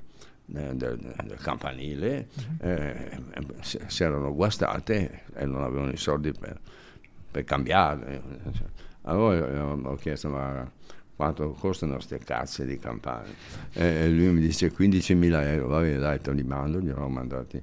eh, 0.54 0.74
del, 0.76 0.98
del 0.98 1.38
campanile 1.42 2.28
eh, 2.62 3.20
si, 3.62 4.04
erano 4.04 4.34
guastate 4.34 5.24
e 5.34 5.46
non 5.46 5.64
avevano 5.64 5.92
i 5.92 5.98
soldi 5.98 6.32
per, 6.32 6.60
per 7.32 7.44
cambiarle. 7.44 8.22
Allora 9.04 9.66
ho 9.90 9.96
chiesto 9.96 10.30
ma 10.30 10.70
quanto 11.16 11.52
costano 11.60 11.94
queste 11.94 12.18
cazze 12.20 12.66
di 12.66 12.78
campane? 12.80 13.28
E 13.74 14.10
lui 14.10 14.28
mi 14.28 14.40
dice 14.42 14.72
15.000 14.72 15.48
euro, 15.48 15.68
va 15.68 15.80
bene 15.82 15.98
dai 15.98 16.20
te 16.22 16.32
li 16.34 16.44
mando, 16.44 16.80
gli 16.80 16.90
ho 16.90 17.08
mandati 17.10 17.62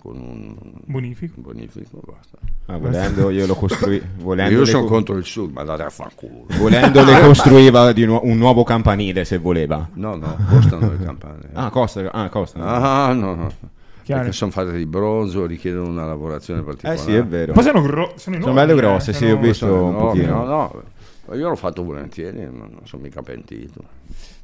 con 0.00 0.16
un 0.16 0.54
Bonifico. 0.84 1.40
bonifico, 1.40 2.00
basta. 2.06 2.38
Ah, 2.66 2.78
volendo 2.78 3.30
io 3.30 3.46
lo 3.46 3.54
costruì. 3.54 4.00
Volendo 4.18 4.58
Io 4.60 4.64
sono 4.64 4.84
co- 4.84 4.88
contro 4.90 5.16
il 5.16 5.24
sud, 5.24 5.52
ma 5.52 5.64
date 5.64 5.82
a 5.82 5.90
fanculo. 5.90 6.44
Volendo 6.58 7.02
le 7.04 7.20
costruiva 7.26 7.92
di 7.92 8.04
nu- 8.04 8.20
un 8.22 8.36
nuovo 8.36 8.62
campanile 8.64 9.24
se 9.24 9.38
voleva. 9.38 9.88
No, 9.94 10.14
no, 10.16 10.36
costano 10.48 10.90
le 10.90 10.98
campane. 11.04 11.48
Ah, 11.54 11.70
costa. 11.70 12.10
Ah, 12.12 12.28
costa. 12.28 12.58
Ah, 12.60 13.12
no, 13.12 13.34
no. 13.34 13.52
Chiaro. 14.06 14.20
Perché 14.22 14.36
sono 14.36 14.52
fatte 14.52 14.70
di 14.70 14.86
bronzo, 14.86 15.46
richiedono 15.46 15.88
una 15.88 16.06
lavorazione 16.06 16.60
eh 16.60 16.62
particolare. 16.62 16.98
sì, 17.00 17.12
è 17.12 17.24
vero. 17.24 17.52
Poi 17.52 17.62
sono, 17.64 17.82
gro- 17.82 18.12
sono 18.14 18.36
enormi. 18.36 18.54
Sono 18.54 18.54
belle 18.54 18.72
eh, 18.72 18.76
grosse, 18.76 19.12
sì, 19.12 19.18
sono- 19.26 19.32
ho 19.32 19.38
visto 19.40 19.66
Sono 19.66 19.82
un 19.82 19.88
enormi, 19.88 20.06
pochino. 20.20 20.36
No, 20.36 20.44
no, 20.44 20.82
io 21.34 21.48
l'ho 21.48 21.56
fatto 21.56 21.82
volentieri, 21.84 22.40
non 22.50 22.80
sono 22.84 23.02
mica 23.02 23.22
pentito. 23.22 23.82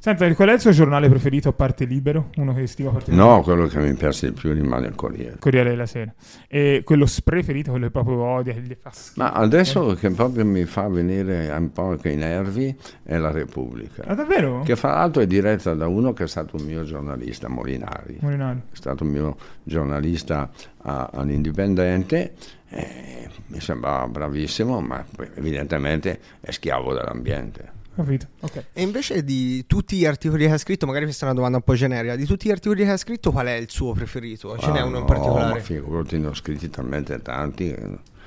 Senta, 0.03 0.31
qual 0.35 0.49
è 0.49 0.53
il 0.53 0.59
suo 0.59 0.71
giornale 0.71 1.07
preferito 1.07 1.47
a 1.47 1.53
parte 1.53 1.85
Libero? 1.85 2.29
Uno 2.35 2.53
che 2.53 2.67
stima 2.67 2.89
particolarmente? 2.91 3.37
No, 3.37 3.41
quello 3.55 3.67
che 3.69 3.79
mi 3.79 3.93
piace 3.95 4.27
di 4.27 4.33
più 4.37 4.51
rimane 4.51 4.87
il 4.87 4.95
Corriere. 4.95 5.37
Corriere 5.39 5.69
della 5.69 5.85
Sera. 5.85 6.13
E 6.49 6.81
quello 6.83 7.05
spreferito, 7.05 7.71
quello 7.71 7.85
che 7.85 7.91
proprio 7.91 8.21
odia, 8.21 8.53
gli 8.55 8.75
fa 8.77 8.89
schifo. 8.91 9.21
Ma 9.21 9.31
adesso 9.31 9.93
che 9.95 10.09
proprio 10.09 10.43
mi 10.45 10.65
fa 10.65 10.89
venire 10.89 11.49
un 11.57 11.71
po' 11.71 11.95
che 11.95 12.09
i 12.09 12.17
nervi 12.17 12.75
è 13.01 13.15
la 13.17 13.31
Repubblica, 13.31 14.03
Ah, 14.05 14.13
davvero? 14.15 14.61
che 14.63 14.75
fra 14.75 14.95
l'altro 14.95 15.21
è 15.21 15.27
diretta 15.27 15.73
da 15.73 15.87
uno 15.87 16.11
che 16.11 16.25
è 16.25 16.27
stato 16.27 16.57
un 16.57 16.65
mio 16.65 16.83
giornalista, 16.83 17.47
Molinari. 17.47 18.17
Molinari. 18.19 18.59
È 18.71 18.75
stato 18.75 19.05
un 19.05 19.09
mio 19.09 19.37
giornalista 19.63 20.51
a- 20.81 21.09
all'Indipendente, 21.13 22.33
eh, 22.73 23.29
mi 23.47 23.59
sembrava 23.59 24.07
bravissimo, 24.07 24.79
ma 24.81 25.05
evidentemente 25.35 26.19
è 26.39 26.51
schiavo 26.51 26.93
dell'ambiente. 26.93 27.71
Capito? 27.95 28.27
Ok. 28.39 28.65
E 28.73 28.81
invece 28.81 29.23
di 29.23 29.65
tutti 29.67 29.97
gli 29.97 30.05
articoli 30.05 30.45
che 30.47 30.51
ha 30.51 30.57
scritto, 30.57 30.87
magari 30.87 31.05
questa 31.05 31.25
è 31.25 31.27
una 31.27 31.35
domanda 31.35 31.57
un 31.57 31.63
po' 31.63 31.75
generica, 31.75 32.15
di 32.15 32.25
tutti 32.25 32.47
gli 32.47 32.51
articoli 32.51 32.83
che 32.83 32.89
ha 32.89 32.97
scritto 32.97 33.31
qual 33.31 33.45
è 33.45 33.53
il 33.53 33.69
suo 33.69 33.93
preferito? 33.93 34.57
Ce 34.57 34.71
n'è 34.71 34.79
Ah, 34.79 34.85
uno 34.85 34.95
in 34.97 35.01
no, 35.01 35.05
particolare? 35.07 35.53
Ma 35.53 35.59
figurati, 35.59 36.17
ne 36.17 36.27
ho 36.27 36.33
scritti 36.33 36.69
talmente 36.71 37.21
tanti. 37.21 37.75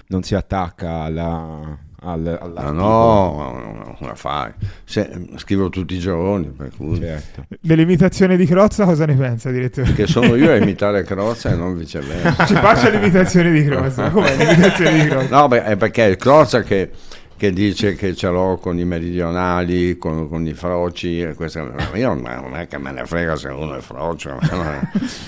Non 0.08 0.22
si 0.22 0.36
attacca 0.36 1.00
alla, 1.00 1.76
al, 2.02 2.20
Ma 2.20 2.38
all'articolo. 2.40 2.72
no, 2.72 3.32
ma- 3.36 3.72
ma- 3.84 3.94
come 3.98 4.14
fai? 4.14 4.52
Se- 4.84 5.28
scrivo 5.36 5.68
tutti 5.68 5.94
i 5.94 5.98
giorni, 5.98 6.46
per 6.46 6.70
cui... 6.76 6.98
Certo. 6.98 7.46
Dell'imitazione 7.60 8.36
di 8.36 8.46
Crozza 8.46 8.84
cosa 8.84 9.06
ne 9.06 9.14
pensa, 9.14 9.50
direttore? 9.50 9.92
Che 9.92 10.06
sono 10.06 10.34
io 10.36 10.50
a 10.50 10.56
imitare 10.56 11.02
Crozza 11.04 11.50
e 11.50 11.54
non 11.56 11.76
viceversa. 11.76 12.46
Ci 12.46 12.54
faccia 12.54 12.88
l'imitazione 12.90 13.50
di 13.52 13.64
Crozza. 13.64 14.10
Com'è 14.10 14.36
l'imitazione 14.36 15.02
di 15.02 15.08
Crozza? 15.08 15.38
No, 15.40 15.48
beh, 15.48 15.64
è 15.64 15.76
perché 15.76 16.10
è 16.10 16.16
Crozza 16.16 16.62
che, 16.62 16.90
che 17.36 17.52
dice 17.52 17.94
che 17.96 18.14
ce 18.14 18.28
l'ho 18.28 18.58
con 18.60 18.78
i 18.78 18.84
meridionali, 18.84 19.96
con, 19.98 20.28
con 20.28 20.46
i 20.46 20.54
froci, 20.54 21.20
e 21.20 21.34
queste- 21.34 21.60
io 21.94 22.08
non 22.14 22.20
non 22.22 22.56
è 22.56 22.66
che 22.66 22.78
me 22.78 22.92
ne 22.92 23.04
frega 23.06 23.36
se 23.36 23.48
uno 23.48 23.76
è 23.76 23.80
frocio, 23.80 24.38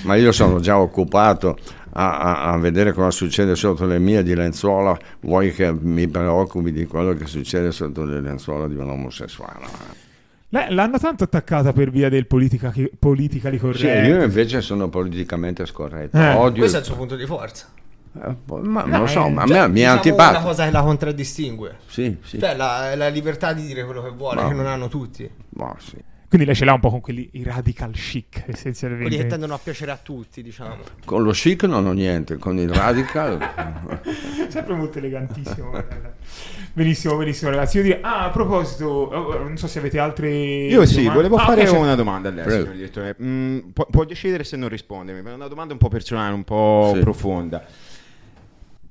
ma 0.03 0.15
io 0.15 0.33
sono 0.33 0.61
già 0.61 0.79
occupato 0.79 1.57
a, 2.01 2.19
a- 2.19 2.53
a 2.53 2.59
vedere 2.59 2.93
cosa 2.93 3.11
succede 3.11 3.57
sotto 3.57 3.85
le 3.85 3.99
mie 3.99 4.23
di 4.23 4.35
lenzuola, 4.35 4.97
vuoi 5.21 5.53
che 5.53 5.73
mi 5.73 6.07
preoccupi 6.07 6.71
di 6.71 6.87
quello 6.87 7.13
che 7.15 7.27
succede 7.27 7.73
sotto 7.73 8.05
le 8.05 8.21
lenzuola 8.21 8.69
di 8.69 8.77
un 8.77 8.89
omosessuale? 8.89 9.67
L'hanno 10.51 10.99
tanto 10.99 11.25
attaccata 11.25 11.73
per 11.73 11.91
via 11.91 12.09
del 12.09 12.27
politica, 12.27 12.73
politically 12.99 13.57
Sì, 13.57 13.63
correct. 13.63 14.07
io 14.07 14.23
invece 14.23 14.61
sono 14.63 14.89
politicamente 14.89 15.67
scorretto, 15.67 16.17
Eh, 16.17 16.33
odio... 16.35 16.61
Questo 16.61 16.77
è 16.79 16.81
il 16.81 16.87
suo 16.87 16.97
punto 16.97 17.17
di 17.17 17.27
forza. 17.27 17.67
Eh, 18.25 18.35
poi- 18.47 18.63
ma 18.63 18.83
No, 18.85 18.89
non 18.89 19.01
lo 19.01 19.07
so, 19.09 19.27
eh, 19.27 19.31
ma 19.31 19.43
a 19.43 19.47
Cioè, 19.47 19.59
me 19.61 19.67
mi 19.67 19.73
è 19.73 19.75
diciamo 19.75 19.95
antipatico. 19.97 20.39
una 20.39 20.47
cosa 20.49 20.65
che 20.65 20.71
la 20.71 20.81
contraddistingue. 20.83 21.77
Sì, 21.87 22.17
sì. 22.23 22.39
Cioè 22.39 22.57
la, 22.57 22.95
la 22.97 23.09
libertà 23.09 23.53
di 23.53 23.67
dire 23.67 23.85
quello 23.85 24.03
che 24.03 24.11
vuole, 24.11 24.41
Ma- 24.43 24.49
che 24.49 24.55
non 24.55 24.67
hanno 24.67 24.89
tutti. 24.89 25.29
Ma 25.51 25.75
sì. 25.79 25.97
Quindi 26.29 26.47
lei 26.47 26.55
ce 26.55 26.67
l'ha 26.67 26.75
un 26.75 26.81
po' 26.81 26.91
con 26.91 27.01
quelli 27.01 27.27
i 27.33 27.43
radical 27.43 27.91
chic, 27.93 28.43
Quelli 28.45 28.53
essenzialmente. 28.53 29.17
che 29.17 29.27
tendono 29.27 29.55
a 29.55 29.59
piacere 29.59 29.93
a 29.93 29.97
tutti, 29.97 30.43
diciamo. 30.43 30.77
Con 31.07 31.23
lo 31.23 31.31
chic 31.31 31.63
non 31.65 31.87
ho 31.87 31.93
niente, 31.93 32.37
con 32.37 32.59
il 32.59 32.69
radical... 32.71 33.39
Sempre 34.49 34.75
molto 34.75 34.99
elegantissimo. 34.99 35.71
guarda. 35.71 36.15
benissimo, 36.75 37.17
benissimo, 37.17 37.51
ragazzi. 37.51 37.79
Io 37.79 37.83
direi, 37.85 37.99
ah, 38.03 38.25
a 38.27 38.31
proposito, 38.31 38.87
oh, 38.87 39.39
non 39.39 39.57
so 39.57 39.67
se 39.67 39.79
avete 39.79 39.99
altre. 39.99 40.29
Io 40.31 40.85
sì, 40.85 40.97
domande. 40.97 41.15
volevo 41.15 41.37
Ah, 41.37 41.45
fare 41.47 41.61
ok, 41.63 41.67
certo. 41.69 41.83
una 41.83 41.95
domanda 41.95 42.29
a 42.29 42.33
lei, 42.33 42.51
signor 42.51 42.75
direttore. 42.75 43.17
Mm, 43.23 43.59
può, 43.73 43.87
può 43.91 44.05
decidere 44.05 44.45
se 44.45 44.57
non 44.59 44.69
rispondermi, 44.69 45.23
ma 45.23 45.31
è 45.31 45.35
una 45.35 45.49
domanda 45.49 45.73
un 45.73 45.79
po' 45.79 45.89
personale, 45.89 46.35
un 46.35 46.45
po' 46.45 46.93
Sì. 46.95 47.01
profonda. 47.01 47.65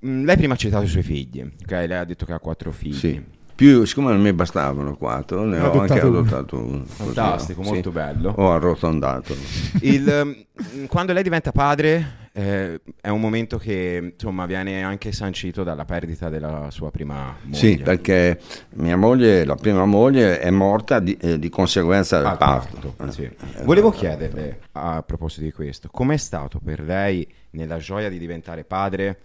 Mm, 0.05 0.25
lei 0.25 0.37
prima 0.37 0.53
ha 0.55 0.57
citato 0.57 0.85
i 0.85 0.87
suoi 0.87 1.03
figli, 1.03 1.41
ok? 1.41 1.69
Lei 1.71 1.93
ha 1.93 2.03
detto 2.03 2.25
che 2.25 2.33
ha 2.33 2.39
quattro 2.39 2.71
figli. 2.71 2.93
Sì. 2.93 3.23
Più, 3.57 3.85
siccome 3.85 4.11
non 4.11 4.21
mi 4.21 4.31
bastavano 4.33 4.95
quattro, 4.95 5.43
ne 5.43 5.59
ho 5.59 5.79
anche 5.81 5.99
Adottato 5.99 6.57
uno. 6.57 6.67
uno. 6.67 6.83
così, 6.83 7.03
Fantastico, 7.03 7.63
sì. 7.63 7.69
molto 7.71 7.89
bello. 7.91 8.33
Ho 8.37 8.51
arrotondato. 8.51 9.35
Il, 9.81 10.07
ehm, 10.07 10.85
quando 10.85 11.11
lei 11.11 11.23
diventa 11.23 11.51
padre 11.51 12.27
eh, 12.33 12.79
è 13.01 13.09
un 13.09 13.19
momento 13.19 13.57
che 13.57 14.11
insomma 14.13 14.45
viene 14.45 14.83
anche 14.83 15.11
sancito 15.11 15.63
dalla 15.63 15.85
perdita 15.85 16.29
della 16.29 16.67
sua 16.69 16.91
prima 16.91 17.35
moglie. 17.41 17.57
Sì, 17.57 17.77
perché 17.77 18.39
mia 18.75 18.95
moglie, 18.95 19.43
la 19.43 19.55
prima 19.55 19.85
moglie, 19.85 20.39
è 20.39 20.51
morta 20.51 20.99
di, 20.99 21.17
eh, 21.19 21.39
di 21.39 21.49
conseguenza 21.49 22.17
del 22.17 22.27
Al 22.27 22.37
parto. 22.37 22.93
parto, 22.95 23.11
sì. 23.11 23.23
Eh, 23.23 23.63
Volevo 23.63 23.89
esatto. 23.89 24.05
chiederle 24.05 24.59
a 24.73 25.01
proposito 25.01 25.41
di 25.41 25.51
questo, 25.51 25.89
com'è 25.91 26.17
stato 26.17 26.59
per 26.63 26.81
lei 26.81 27.27
nella 27.51 27.79
gioia 27.79 28.07
di 28.07 28.19
diventare 28.19 28.63
padre 28.63 29.17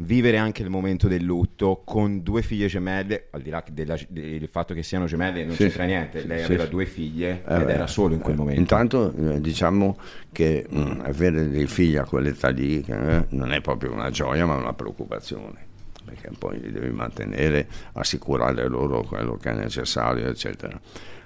vivere 0.00 0.36
anche 0.36 0.62
il 0.62 0.70
momento 0.70 1.08
del 1.08 1.22
lutto 1.24 1.82
con 1.84 2.22
due 2.22 2.42
figlie 2.42 2.68
gemelle, 2.68 3.26
al 3.30 3.42
di 3.42 3.50
là 3.50 3.62
della- 3.70 3.98
del 4.08 4.48
fatto 4.48 4.72
che 4.74 4.82
siano 4.82 5.06
gemelle 5.06 5.44
non 5.44 5.54
Sì, 5.56 5.64
c'entra 5.64 5.84
niente, 5.84 6.24
lei 6.24 6.38
sì, 6.38 6.44
aveva 6.44 6.64
sì. 6.64 6.70
due 6.70 6.86
figlie 6.86 7.42
Eh, 7.46 7.60
ed 7.62 7.68
era 7.68 7.86
solo 7.86 8.14
in 8.14 8.20
quel 8.20 8.34
eh, 8.34 8.38
momento. 8.38 8.60
Intanto 8.60 9.12
eh, 9.12 9.40
diciamo 9.40 9.98
che 10.30 10.66
mh, 10.68 11.00
avere 11.02 11.48
dei 11.48 11.66
figli 11.66 11.96
a 11.96 12.04
quell'età 12.04 12.48
lì 12.50 12.80
eh, 12.86 13.24
non 13.30 13.52
è 13.52 13.60
proprio 13.60 13.92
una 13.92 14.10
gioia 14.10 14.46
ma 14.46 14.54
una 14.54 14.72
preoccupazione 14.72 15.66
perché 16.04 16.30
poi 16.38 16.58
li 16.60 16.70
devi 16.72 16.90
mantenere, 16.90 17.66
assicurare 17.92 18.66
loro 18.68 19.02
quello 19.02 19.36
che 19.36 19.50
è 19.50 19.54
necessario 19.54 20.28
eccetera. 20.28 20.78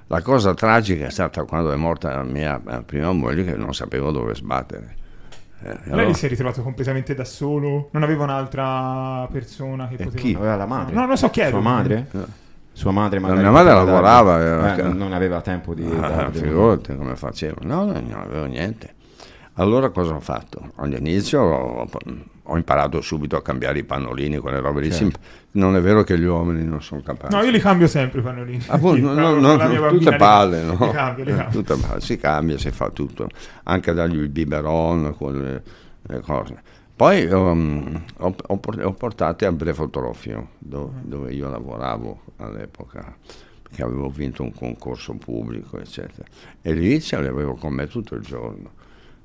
La 0.08 0.22
cosa 0.22 0.54
tragica 0.54 1.06
è 1.06 1.10
stata 1.10 1.44
quando 1.44 1.72
è 1.72 1.76
morta 1.76 2.16
la 2.16 2.24
mia 2.24 2.60
eh, 2.68 2.82
prima 2.82 3.12
moglie 3.12 3.44
che 3.44 3.54
non 3.54 3.74
sapevo 3.74 4.10
dove 4.10 4.34
sbattere. 4.34 4.96
Eh, 5.64 5.78
Lei 5.84 5.92
allora- 5.92 6.14
si 6.14 6.26
è 6.26 6.28
ritrovato 6.28 6.62
completamente 6.62 7.14
da 7.14 7.24
solo? 7.24 7.88
Non 7.92 8.02
aveva 8.02 8.24
un'altra 8.24 9.26
persona 9.30 9.86
che 9.88 9.94
E 9.94 10.04
poteva... 10.04 10.20
chi? 10.22 10.34
Aveva 10.34 10.56
la 10.56 10.66
madre? 10.66 10.94
No, 10.94 11.06
non 11.06 11.16
so, 11.16 11.30
chiedo. 11.30 11.50
Sua 11.50 11.60
madre? 11.60 12.06
No. 12.10 12.26
Sua 12.74 12.90
madre 12.90 13.20
La 13.20 13.26
magari 13.26 13.42
mia 13.42 13.50
madre 13.52 13.74
lavorava, 13.74 14.38
era- 14.40 14.76
eh, 14.76 14.82
non 14.94 15.12
aveva 15.12 15.40
tempo 15.42 15.74
di 15.74 15.84
Ah, 16.00 16.30
figurati 16.32 16.96
come 16.96 17.16
facevo. 17.16 17.56
No, 17.64 17.84
no, 17.84 17.92
non 17.92 18.20
avevo 18.20 18.44
niente. 18.46 18.94
Allora 19.54 19.90
cosa 19.90 20.14
ho 20.14 20.20
fatto? 20.20 20.70
All'inizio 20.76 21.40
ho, 21.42 21.86
ho 22.44 22.56
imparato 22.56 23.00
subito 23.00 23.36
a 23.36 23.42
cambiare 23.42 23.78
i 23.78 23.84
pannolini, 23.84 24.38
quelle 24.38 24.60
robe 24.60 24.80
lì. 24.80 24.90
Certo. 24.90 25.18
Non 25.52 25.76
è 25.76 25.80
vero 25.80 26.02
che 26.02 26.18
gli 26.18 26.24
uomini 26.24 26.64
non 26.64 26.82
sono 26.82 27.02
capaci. 27.02 27.34
No, 27.34 27.42
io 27.42 27.50
li 27.50 27.60
cambio 27.60 27.86
sempre 27.86 28.20
i 28.20 28.22
pannolini. 28.22 28.60
Sì, 28.60 28.70
no, 28.70 28.78
proprio 28.78 29.02
no, 29.10 29.12
con 29.12 29.42
la 29.56 29.66
no, 29.66 29.68
mia 29.68 29.88
tutte 29.88 30.16
palle, 30.16 30.62
no? 30.62 30.72
Li 30.72 30.90
cambio, 30.90 31.24
li 31.24 31.34
cambio. 31.34 31.62
Tutte 31.62 31.76
palle, 31.76 32.00
si 32.00 32.16
cambia, 32.16 32.58
si 32.58 32.70
fa 32.70 32.90
tutto, 32.90 33.28
anche 33.64 33.92
dargli 33.92 34.18
il 34.18 34.28
biberon, 34.28 35.14
quelle 35.16 35.62
le 36.02 36.20
cose. 36.20 36.62
Poi 36.94 37.24
um, 37.26 38.02
ho, 38.18 38.34
ho 38.46 38.60
ho 38.82 38.92
portato 38.92 39.46
a 39.46 39.52
Brefotrofio, 39.52 40.50
do- 40.58 40.92
dove 41.02 41.32
io 41.32 41.48
lavoravo 41.48 42.20
all'epoca, 42.36 43.16
perché 43.62 43.82
avevo 43.82 44.08
vinto 44.08 44.42
un 44.42 44.52
concorso 44.52 45.14
pubblico, 45.14 45.78
eccetera. 45.78 46.24
E 46.60 46.72
lì 46.72 47.00
ce 47.00 47.20
l'avevo 47.20 47.54
con 47.54 47.72
me 47.72 47.86
tutto 47.88 48.14
il 48.14 48.22
giorno. 48.22 48.80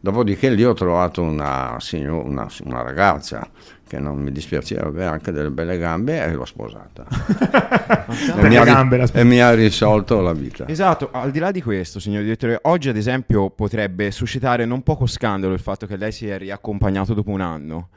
Dopodiché 0.07 0.49
lì 0.49 0.63
ho 0.63 0.71
trovato 0.71 1.21
una, 1.21 1.75
signo- 1.79 2.23
una, 2.23 2.47
una 2.63 2.81
ragazza 2.81 3.45
che 3.85 3.99
non 3.99 4.17
mi 4.17 4.31
dispiaceva, 4.31 4.87
aveva 4.87 5.11
anche 5.11 5.33
delle 5.33 5.49
belle 5.49 5.77
gambe 5.77 6.23
e 6.23 6.31
l'ho 6.31 6.45
sposata. 6.45 7.05
E, 8.07 8.41
mi 8.41 8.49
le 8.49 8.57
ha, 8.57 8.63
ri- 8.63 8.71
gambe 8.71 9.05
e 9.11 9.23
mi 9.25 9.41
ha 9.41 9.53
risolto 9.53 10.21
la 10.21 10.31
vita. 10.31 10.65
Esatto, 10.65 11.09
al 11.11 11.31
di 11.31 11.39
là 11.39 11.51
di 11.51 11.61
questo, 11.61 11.99
signor 11.99 12.23
direttore, 12.23 12.57
oggi 12.63 12.87
ad 12.87 12.95
esempio 12.95 13.49
potrebbe 13.49 14.09
suscitare 14.11 14.63
non 14.63 14.81
poco 14.81 15.07
scandalo 15.07 15.51
il 15.51 15.59
fatto 15.59 15.85
che 15.85 15.97
lei 15.97 16.13
si 16.13 16.25
è 16.25 16.37
riaccompagnato 16.37 17.13
dopo 17.13 17.31
un 17.31 17.41
anno. 17.41 17.89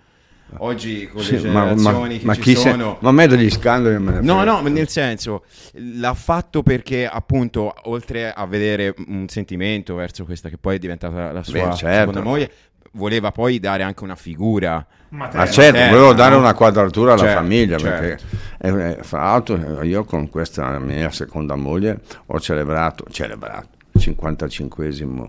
Oggi 0.59 1.09
con 1.09 1.23
Sì, 1.23 1.41
le 1.41 1.49
ma, 1.49 1.65
ma- 1.65 1.75
generazioni 1.75 2.19
che 2.19 2.27
ma 2.27 2.35
ci 2.35 2.41
chi 2.41 2.55
se- 2.57 2.71
sono... 2.71 2.97
ma 3.01 3.09
a 3.09 3.13
me 3.13 3.27
degli 3.27 3.51
scandali 3.51 3.99
me 3.99 4.13
ne 4.13 4.21
No, 4.21 4.43
no, 4.45 4.61
nel 4.63 4.89
senso, 4.89 5.45
l'ha 5.75 6.15
fatto 6.15 6.63
perché 6.63 7.07
appunto, 7.07 7.73
oltre 7.85 8.33
a 8.33 8.47
vedere 8.47 8.95
un 9.07 9.29
sentimento 9.29 9.95
verso 9.95 10.25
questa 10.25 10.49
che 10.49 10.59
poi 10.59 10.77
è 10.77 10.79
diventata 10.79 11.33
la 11.33 11.43
sua 11.43 11.69
Beh, 11.69 11.75
certo. 11.77 11.99
seconda 12.11 12.23
moglie, 12.23 12.51
voleva 12.93 13.31
poi 13.31 13.61
dare 13.61 13.83
anche 13.85 14.03
una 14.05 14.17
figura. 14.17 14.85
Ma 15.11 15.25
Materna. 15.25 15.47
certo, 15.47 15.79
Eh, 15.79 15.89
volevo 15.89 16.13
dare 16.15 16.35
una 16.37 16.55
quadratura 16.55 17.13
alla 17.15 17.23
Certo, 17.23 17.41
famiglia 17.41 17.79
certo. 17.79 18.25
perché 18.59 18.99
eh, 18.99 19.03
fra 19.03 19.23
l'altro 19.25 19.83
io 19.83 20.05
con 20.05 20.29
questa 20.29 20.79
mia 20.79 21.11
seconda 21.11 21.55
moglie 21.57 22.01
ho 22.27 22.39
celebrato, 22.41 23.05
celebrato 23.11 23.69
il 23.93 24.01
55esimo 24.01 25.27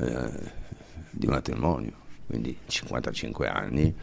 eh, 0.00 0.30
di 1.10 1.26
matrimonio, 1.26 1.92
quindi 2.32 2.56
55 2.66 3.46
anni, 3.46 3.94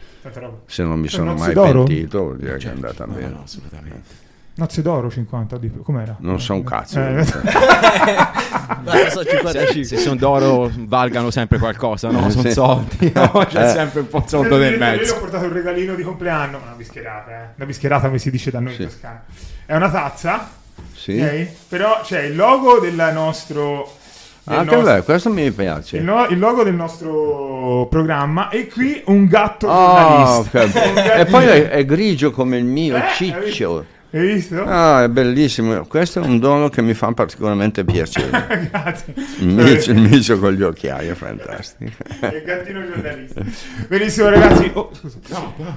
se 0.66 0.82
non 0.84 1.00
mi 1.00 1.08
Sono 1.08 1.30
sono 1.30 1.34
mai 1.34 1.52
d'oro? 1.52 1.82
pentito 1.82 2.18
vuol 2.22 2.36
dire 2.36 2.58
che 2.58 2.68
è 2.68 2.70
andata 2.70 3.04
No, 3.06 3.14
bene. 3.14 3.26
no, 3.28 3.40
assolutamente. 3.42 4.28
Nozze 4.54 4.82
d'oro 4.82 5.10
50 5.10 5.58
di 5.58 5.68
più. 5.68 5.82
Com'era? 5.82 6.14
Non 6.20 6.40
so 6.40 6.54
un 6.54 6.62
cazzo. 6.62 7.00
Eh, 7.00 7.24
so 9.10 9.24
55. 9.24 9.84
Se 9.84 9.96
sono 9.96 10.14
d'oro 10.16 10.70
valgano 10.76 11.30
sempre 11.30 11.58
qualcosa, 11.58 12.10
no? 12.10 12.30
Sono 12.30 12.42
sì. 12.42 12.52
soldi, 12.52 13.10
no? 13.14 13.44
C'è 13.48 13.64
Eh. 13.68 13.70
sempre 13.72 14.00
un 14.00 14.08
po' 14.08 14.22
soldo 14.26 14.58
nel 14.58 14.74
Io 14.74 14.78
mezzo. 14.78 15.14
ho 15.14 15.18
portato 15.18 15.46
un 15.46 15.52
regalino 15.52 15.94
di 15.94 16.02
compleanno, 16.02 16.58
una 16.62 16.72
bischerata, 16.76 17.30
eh. 17.30 17.46
Una 17.56 17.66
bischerata 17.66 18.06
come 18.06 18.18
si 18.18 18.30
dice 18.30 18.50
da 18.52 18.60
noi 18.60 18.74
Sì. 18.74 18.82
in 18.82 18.88
Toscana. 18.88 19.24
È 19.66 19.74
una 19.74 19.90
tazza, 19.90 20.48
Sì. 20.94 21.18
ok? 21.20 21.48
Però 21.68 22.00
c'è 22.02 22.22
il 22.22 22.36
logo 22.36 22.78
del 22.80 23.10
nostro... 23.12 23.96
Anche 24.44 24.74
nostro- 24.74 24.94
beh, 24.94 25.02
questo 25.02 25.30
mi 25.30 25.50
piace. 25.50 25.96
il, 25.98 26.02
no- 26.04 26.26
il 26.28 26.38
logo 26.38 26.62
del 26.64 26.74
nostro 26.74 27.86
programma 27.90 28.48
e 28.48 28.66
qui 28.68 29.00
un 29.06 29.26
gatto 29.26 29.68
Oh, 29.68 30.44
giornalista. 30.50 30.80
bello. 30.94 31.12
e 31.20 31.24
poi 31.26 31.46
è, 31.46 31.68
è 31.68 31.84
grigio 31.84 32.30
come 32.30 32.56
il 32.56 32.64
mio, 32.64 32.96
Eh, 32.96 33.02
ciccio. 33.14 33.84
Hai 34.12 34.26
visto? 34.26 34.64
Ah, 34.64 35.04
è 35.04 35.08
bellissimo. 35.08 35.86
Questo 35.86 36.20
è 36.20 36.24
un 36.26 36.40
dono 36.40 36.68
che 36.68 36.82
mi 36.82 36.94
fa 36.94 37.12
particolarmente 37.12 37.84
piacere. 37.84 38.68
Grazie. 38.72 39.14
Il 39.38 39.46
micio, 39.46 39.94
micio 39.94 40.38
con 40.40 40.52
gli 40.52 40.62
occhiali 40.62 41.06
è 41.06 41.14
fantastico. 41.14 41.92
Il 42.22 42.42
gattino 42.44 42.84
giornalista. 42.84 43.40
Benissimo 43.86 44.28
ragazzi. 44.30 44.68
Oh, 44.74 44.90
scusa. 44.92 45.18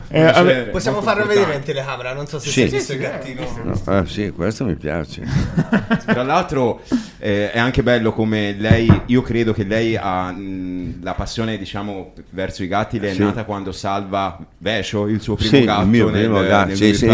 Eh, 0.07 0.23
vabbè, 0.23 0.63
Possiamo 0.69 1.03
farlo 1.03 1.27
vedere 1.27 1.53
in 1.53 1.61
telecamera, 1.61 2.13
non 2.13 2.25
so 2.25 2.39
se 2.39 2.49
Sì. 2.49 2.51
si 2.53 2.61
è 2.61 2.69
visto 2.69 2.91
Sì, 2.93 2.97
il 2.97 3.03
gattino. 3.03 3.41
eh. 3.41 3.47
No, 3.85 3.99
eh, 3.99 4.05
sì, 4.07 4.31
questo 4.31 4.65
mi 4.65 4.75
piace. 4.75 5.21
Tra 6.03 6.23
l'altro 6.23 6.81
eh, 7.19 7.51
è 7.51 7.59
anche 7.59 7.83
bello 7.83 8.13
come 8.13 8.55
lei, 8.57 8.89
io 9.05 9.21
credo 9.21 9.53
che 9.53 9.63
lei 9.63 9.95
ha 9.95 10.31
mh, 10.31 11.03
la 11.03 11.13
passione 11.13 11.59
diciamo 11.59 12.13
verso 12.31 12.63
i 12.63 12.67
gatti, 12.67 12.99
le 12.99 13.11
è 13.11 13.13
Sì. 13.13 13.19
nata 13.23 13.43
quando 13.43 13.71
salva 13.71 14.39
Vescio, 14.57 15.05
il 15.07 15.21
suo 15.21 15.35
primo 15.35 15.51
Sì, 15.55 15.63
gatto 15.65 15.81
il 15.83 15.87
mio 15.87 16.09
nel, 16.09 16.23
primo 16.23 16.41
gatto. 16.41 16.67
nel 16.69 16.75
sì, 16.77 16.93
sì. 16.95 17.07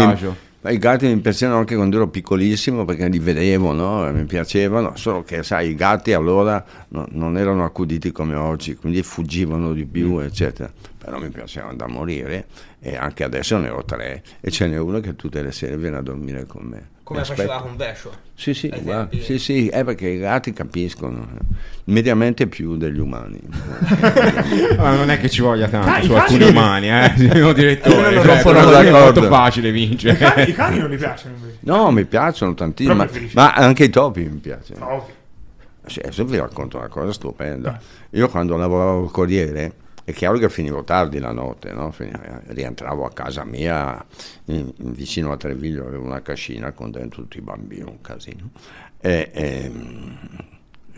I 0.62 0.76
gatti 0.76 1.06
mi 1.06 1.16
piacevano 1.16 1.60
anche 1.60 1.74
quando 1.74 1.96
ero 1.96 2.08
piccolissimo 2.08 2.84
perché 2.84 3.08
li 3.08 3.18
vedevo, 3.18 3.72
no? 3.72 4.06
E 4.06 4.12
mi 4.12 4.24
piacevano, 4.24 4.94
solo 4.94 5.22
che 5.22 5.42
sai, 5.42 5.70
i 5.70 5.74
gatti 5.74 6.12
allora 6.12 6.62
no- 6.88 7.06
non 7.12 7.38
erano 7.38 7.64
accuditi 7.64 8.12
come 8.12 8.34
oggi, 8.34 8.74
quindi 8.76 9.02
fuggivano 9.02 9.72
di 9.72 9.86
più, 9.86 10.18
eccetera. 10.18 10.70
Però 10.98 11.18
mi 11.18 11.30
piacevano 11.30 11.76
da 11.76 11.86
morire 11.86 12.46
e 12.78 12.94
anche 12.94 13.24
adesso 13.24 13.56
ne 13.56 13.70
ho 13.70 13.82
tre 13.86 14.22
e 14.40 14.50
ce 14.50 14.66
n'è 14.66 14.78
uno 14.78 15.00
che 15.00 15.16
tutte 15.16 15.40
le 15.42 15.50
sere 15.50 15.78
viene 15.78 15.96
a 15.96 16.02
dormire 16.02 16.44
con 16.44 16.62
me. 16.64 16.88
Come 17.10 17.22
Mi 17.22 17.26
faceva 17.26 17.54
aspetta. 17.56 17.68
con 17.68 17.76
Vescio. 17.76 18.12
Sì, 18.36 18.54
sì, 18.54 18.70
ai 18.72 18.80
guarda, 18.82 19.16
sì, 19.20 19.38
sì, 19.40 19.66
è 19.66 19.82
perché 19.82 20.06
i 20.10 20.18
gatti 20.20 20.52
capiscono, 20.52 21.26
eh, 21.34 21.44
mediamente 21.86 22.46
più 22.46 22.76
degli 22.76 23.00
umani. 23.00 23.40
Ma 24.78 24.94
non 24.94 25.10
è 25.10 25.18
che 25.18 25.28
ci 25.28 25.40
voglia 25.42 25.66
tanto 25.66 25.88
Ah, 25.90 25.98
i 25.98 26.04
su 26.04 26.12
cani- 26.12 26.20
alcuni 26.20 26.44
umani, 26.48 26.88
eh, 26.88 27.12
signor 27.18 27.52
direttore. 27.52 28.14
Non 28.14 28.24
cioè, 28.24 28.38
sono 28.40 28.62
quello 28.62 28.80
lì 28.80 28.86
è 28.86 28.90
molto 28.92 29.22
facile 29.22 29.68
I 29.68 29.72
vincere. 29.72 30.16
cani, 30.16 30.48
I 30.50 30.52
cani 30.52 30.78
non 30.78 30.88
gli 30.90 30.96
piacciono 30.96 31.34
invece. 31.34 31.56
No, 31.62 31.90
mi 31.90 32.04
piacciono 32.04 32.54
tantissimo, 32.54 32.94
ma, 32.94 33.08
ma 33.34 33.52
anche 33.54 33.84
i 33.84 33.90
topi 33.90 34.20
mi 34.22 34.38
piacciono. 34.38 34.78
No, 34.78 34.92
ovvio. 34.92 35.14
Sì, 35.86 35.98
adesso 35.98 36.24
vi 36.24 36.36
racconto 36.38 36.76
una 36.78 36.86
cosa 36.86 37.12
stupenda. 37.12 37.76
Io 38.10 38.28
quando 38.28 38.56
lavoravo 38.56 39.02
al 39.02 39.10
Corriere, 39.10 39.72
è 40.10 40.12
chiaro 40.12 40.38
che 40.38 40.48
finivo 40.48 40.84
tardi 40.84 41.18
la 41.18 41.32
notte, 41.32 41.72
no? 41.72 41.90
Fin- 41.90 42.12
rientravo 42.48 43.04
a 43.04 43.10
casa 43.10 43.44
mia, 43.44 44.04
in- 44.46 44.72
in- 44.76 44.92
vicino 44.92 45.32
a 45.32 45.36
Treviglio 45.36 45.86
avevo 45.86 46.04
una 46.04 46.22
cascina 46.22 46.72
con 46.72 46.90
dentro 46.90 47.22
tutti 47.22 47.38
i 47.38 47.40
bambini, 47.40 47.82
un 47.82 48.00
casino. 48.00 48.50
E, 49.00 49.30
e, 49.32 49.70
mm, 49.72 50.14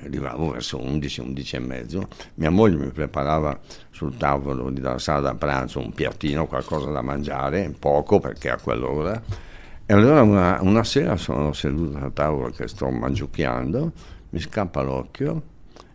arrivavo 0.04 0.50
verso 0.50 0.80
11, 0.80 1.20
11 1.20 1.56
e 1.56 1.58
mezzo, 1.60 2.08
mia 2.34 2.50
moglie 2.50 2.76
mi 2.76 2.90
preparava 2.90 3.58
sul 3.90 4.16
tavolo 4.16 4.70
della 4.70 4.98
sala 4.98 5.20
da 5.20 5.34
pranzo 5.34 5.78
un 5.78 5.92
piattino, 5.92 6.46
qualcosa 6.46 6.90
da 6.90 7.02
mangiare, 7.02 7.72
poco 7.78 8.18
perché 8.18 8.50
a 8.50 8.58
quell'ora. 8.58 9.22
E 9.84 9.92
allora 9.92 10.22
una, 10.22 10.58
una 10.62 10.84
sera 10.84 11.16
sono 11.16 11.52
seduto 11.52 11.98
a 11.98 12.10
tavola 12.10 12.50
che 12.50 12.66
sto 12.66 12.88
mangiucchiando, 12.90 13.92
mi 14.30 14.40
scappa 14.40 14.80
l'occhio 14.82 15.50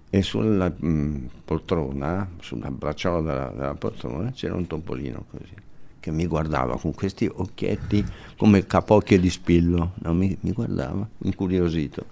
e 0.09 0.21
sulla 0.21 0.73
mm, 0.83 1.25
poltrona, 1.43 2.29
sulla 2.39 2.71
bracciola 2.71 3.49
della, 3.51 3.73
poltrona, 3.73 4.31
c'era 4.31 4.55
un 4.55 4.67
topolino 4.67 5.25
così, 5.29 5.53
che 5.99 6.11
mi 6.11 6.25
guardava 6.27 6.77
con 6.77 6.93
questi 6.93 7.29
occhietti 7.31 8.05
come 8.37 8.65
capocchie 8.65 9.19
di 9.19 9.29
spillo, 9.29 9.93
no? 9.95 10.13
mi, 10.13 10.35
mi 10.41 10.51
guardava 10.51 11.07
incuriosito. 11.19 12.05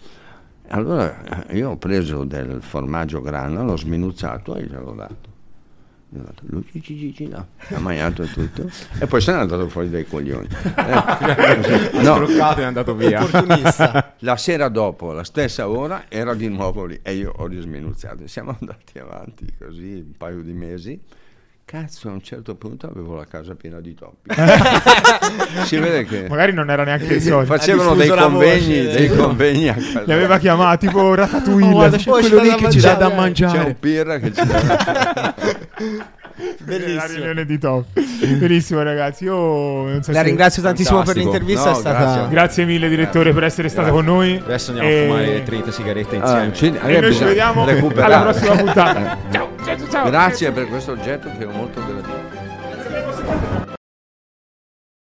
Allora 0.69 1.47
eh, 1.47 1.57
io 1.57 1.71
ho 1.71 1.77
preso 1.77 2.23
del 2.23 2.61
formaggio 2.61 3.21
grana, 3.21 3.61
l'ho 3.61 3.77
sminuzzato 3.77 4.55
e 4.55 4.65
gliel'ho 4.65 4.93
dato. 4.93 5.34
Io 6.15 6.21
ho 6.21 6.25
detto, 6.25 6.43
Luigi 6.45 6.95
Gigi 6.95 7.27
no, 7.27 7.47
ha 7.57 7.79
mangiato 7.79 8.23
tutto 8.23 8.69
e 8.99 9.05
poi 9.05 9.19
se 9.19 9.33
n'è 9.33 9.39
andato 9.39 9.67
fuori 9.67 9.89
dai 9.89 10.07
coglioni. 10.07 10.47
Eh, 10.47 11.99
no, 12.01 12.25
e 12.25 12.35
è 12.37 12.63
andato 12.63 12.95
via. 12.95 13.21
La 14.19 14.37
sera 14.37 14.69
dopo, 14.69 15.11
la 15.11 15.25
stessa 15.25 15.67
ora, 15.67 16.05
era 16.07 16.33
di 16.33 16.47
nuovo 16.47 16.85
lì 16.85 16.97
e 17.03 17.15
io 17.15 17.33
ho 17.35 17.49
disminuzzato. 17.49 18.27
Siamo 18.27 18.55
andati 18.57 18.97
avanti 18.97 19.53
così 19.57 20.03
un 20.05 20.13
paio 20.17 20.41
di 20.41 20.53
mesi. 20.53 21.01
Cazzo, 21.65 22.09
a 22.09 22.11
un 22.11 22.21
certo 22.21 22.53
punto 22.53 22.85
avevo 22.85 23.15
la 23.15 23.25
casa 23.25 23.55
piena 23.55 23.81
di 23.81 23.95
topi. 23.95 24.29
si 25.65 25.77
vede 25.77 26.05
che 26.05 26.27
Magari 26.29 26.53
non 26.53 26.69
era 26.69 26.83
neanche 26.83 27.15
il 27.15 27.21
solito. 27.21 27.51
facevano 27.51 27.91
Ha 27.91 27.95
dei 27.95 28.07
convegni, 28.07 28.85
voce, 28.85 28.97
dei 28.97 29.05
eh. 29.07 29.15
convegni 29.15 29.69
a 29.69 29.73
casa. 29.73 30.01
Li 30.03 30.13
aveva 30.13 30.37
chiamati 30.37 30.85
tipo 30.85 31.13
Ratatouille. 31.15 31.67
Oh, 31.67 31.71
guarda, 31.71 31.97
c'è 31.97 32.03
Poi 32.03 32.21
quello 32.21 32.41
lì 32.43 32.49
da 32.49 32.55
che 32.55 32.69
ci 32.69 32.79
dà 32.79 32.93
da 32.93 33.09
mangiare. 33.09 33.33
C'è 33.33 33.57
mangiare. 33.57 33.67
un 33.67 33.79
pirra 33.79 34.19
che 34.19 34.31
ci 34.31 34.45
dà. 34.45 35.33
La 35.77 36.05
Bellissimo. 36.63 37.05
riunione 37.07 37.45
di 37.45 37.57
top. 37.57 37.85
Benissimo, 38.37 38.81
ragazzi. 38.83 39.23
Io 39.23 39.33
non 39.35 40.03
so 40.03 40.11
La 40.11 40.17
se- 40.19 40.23
ringrazio 40.23 40.61
tantissimo 40.61 40.97
per 41.03 41.15
Fantastico. 41.15 41.37
l'intervista. 41.37 41.69
No, 41.71 41.75
è 41.75 41.79
stata. 41.79 41.99
grazie. 41.99 42.29
Grazie 42.29 42.65
mille, 42.65 42.89
direttore, 42.89 43.33
per 43.33 43.43
essere 43.43 43.69
stato 43.69 43.91
con 43.91 44.05
noi. 44.05 44.41
Adesso 44.43 44.71
andiamo 44.71 44.89
E- 44.89 44.99
a 44.99 45.05
fumare 45.05 45.43
30 45.43 45.71
sigarette 45.71 46.17
Ah, 46.19 46.43
insieme. 46.43 46.53
ci- 46.53 46.79
E 46.87 46.99
noi 46.99 47.13
ci 47.13 47.23
vediamo 47.23 47.63
alla 47.63 48.21
prossima 48.21 48.55
puntata. 48.55 49.17
Ciao, 49.31 49.49
ciao, 49.63 49.89
ciao. 49.89 50.09
Grazie 50.09 50.51
per 50.51 50.67
questo 50.67 50.91
oggetto 50.91 51.29
che 51.37 51.43
è 51.43 51.47
molto 51.47 51.81
gradito. 51.85 52.04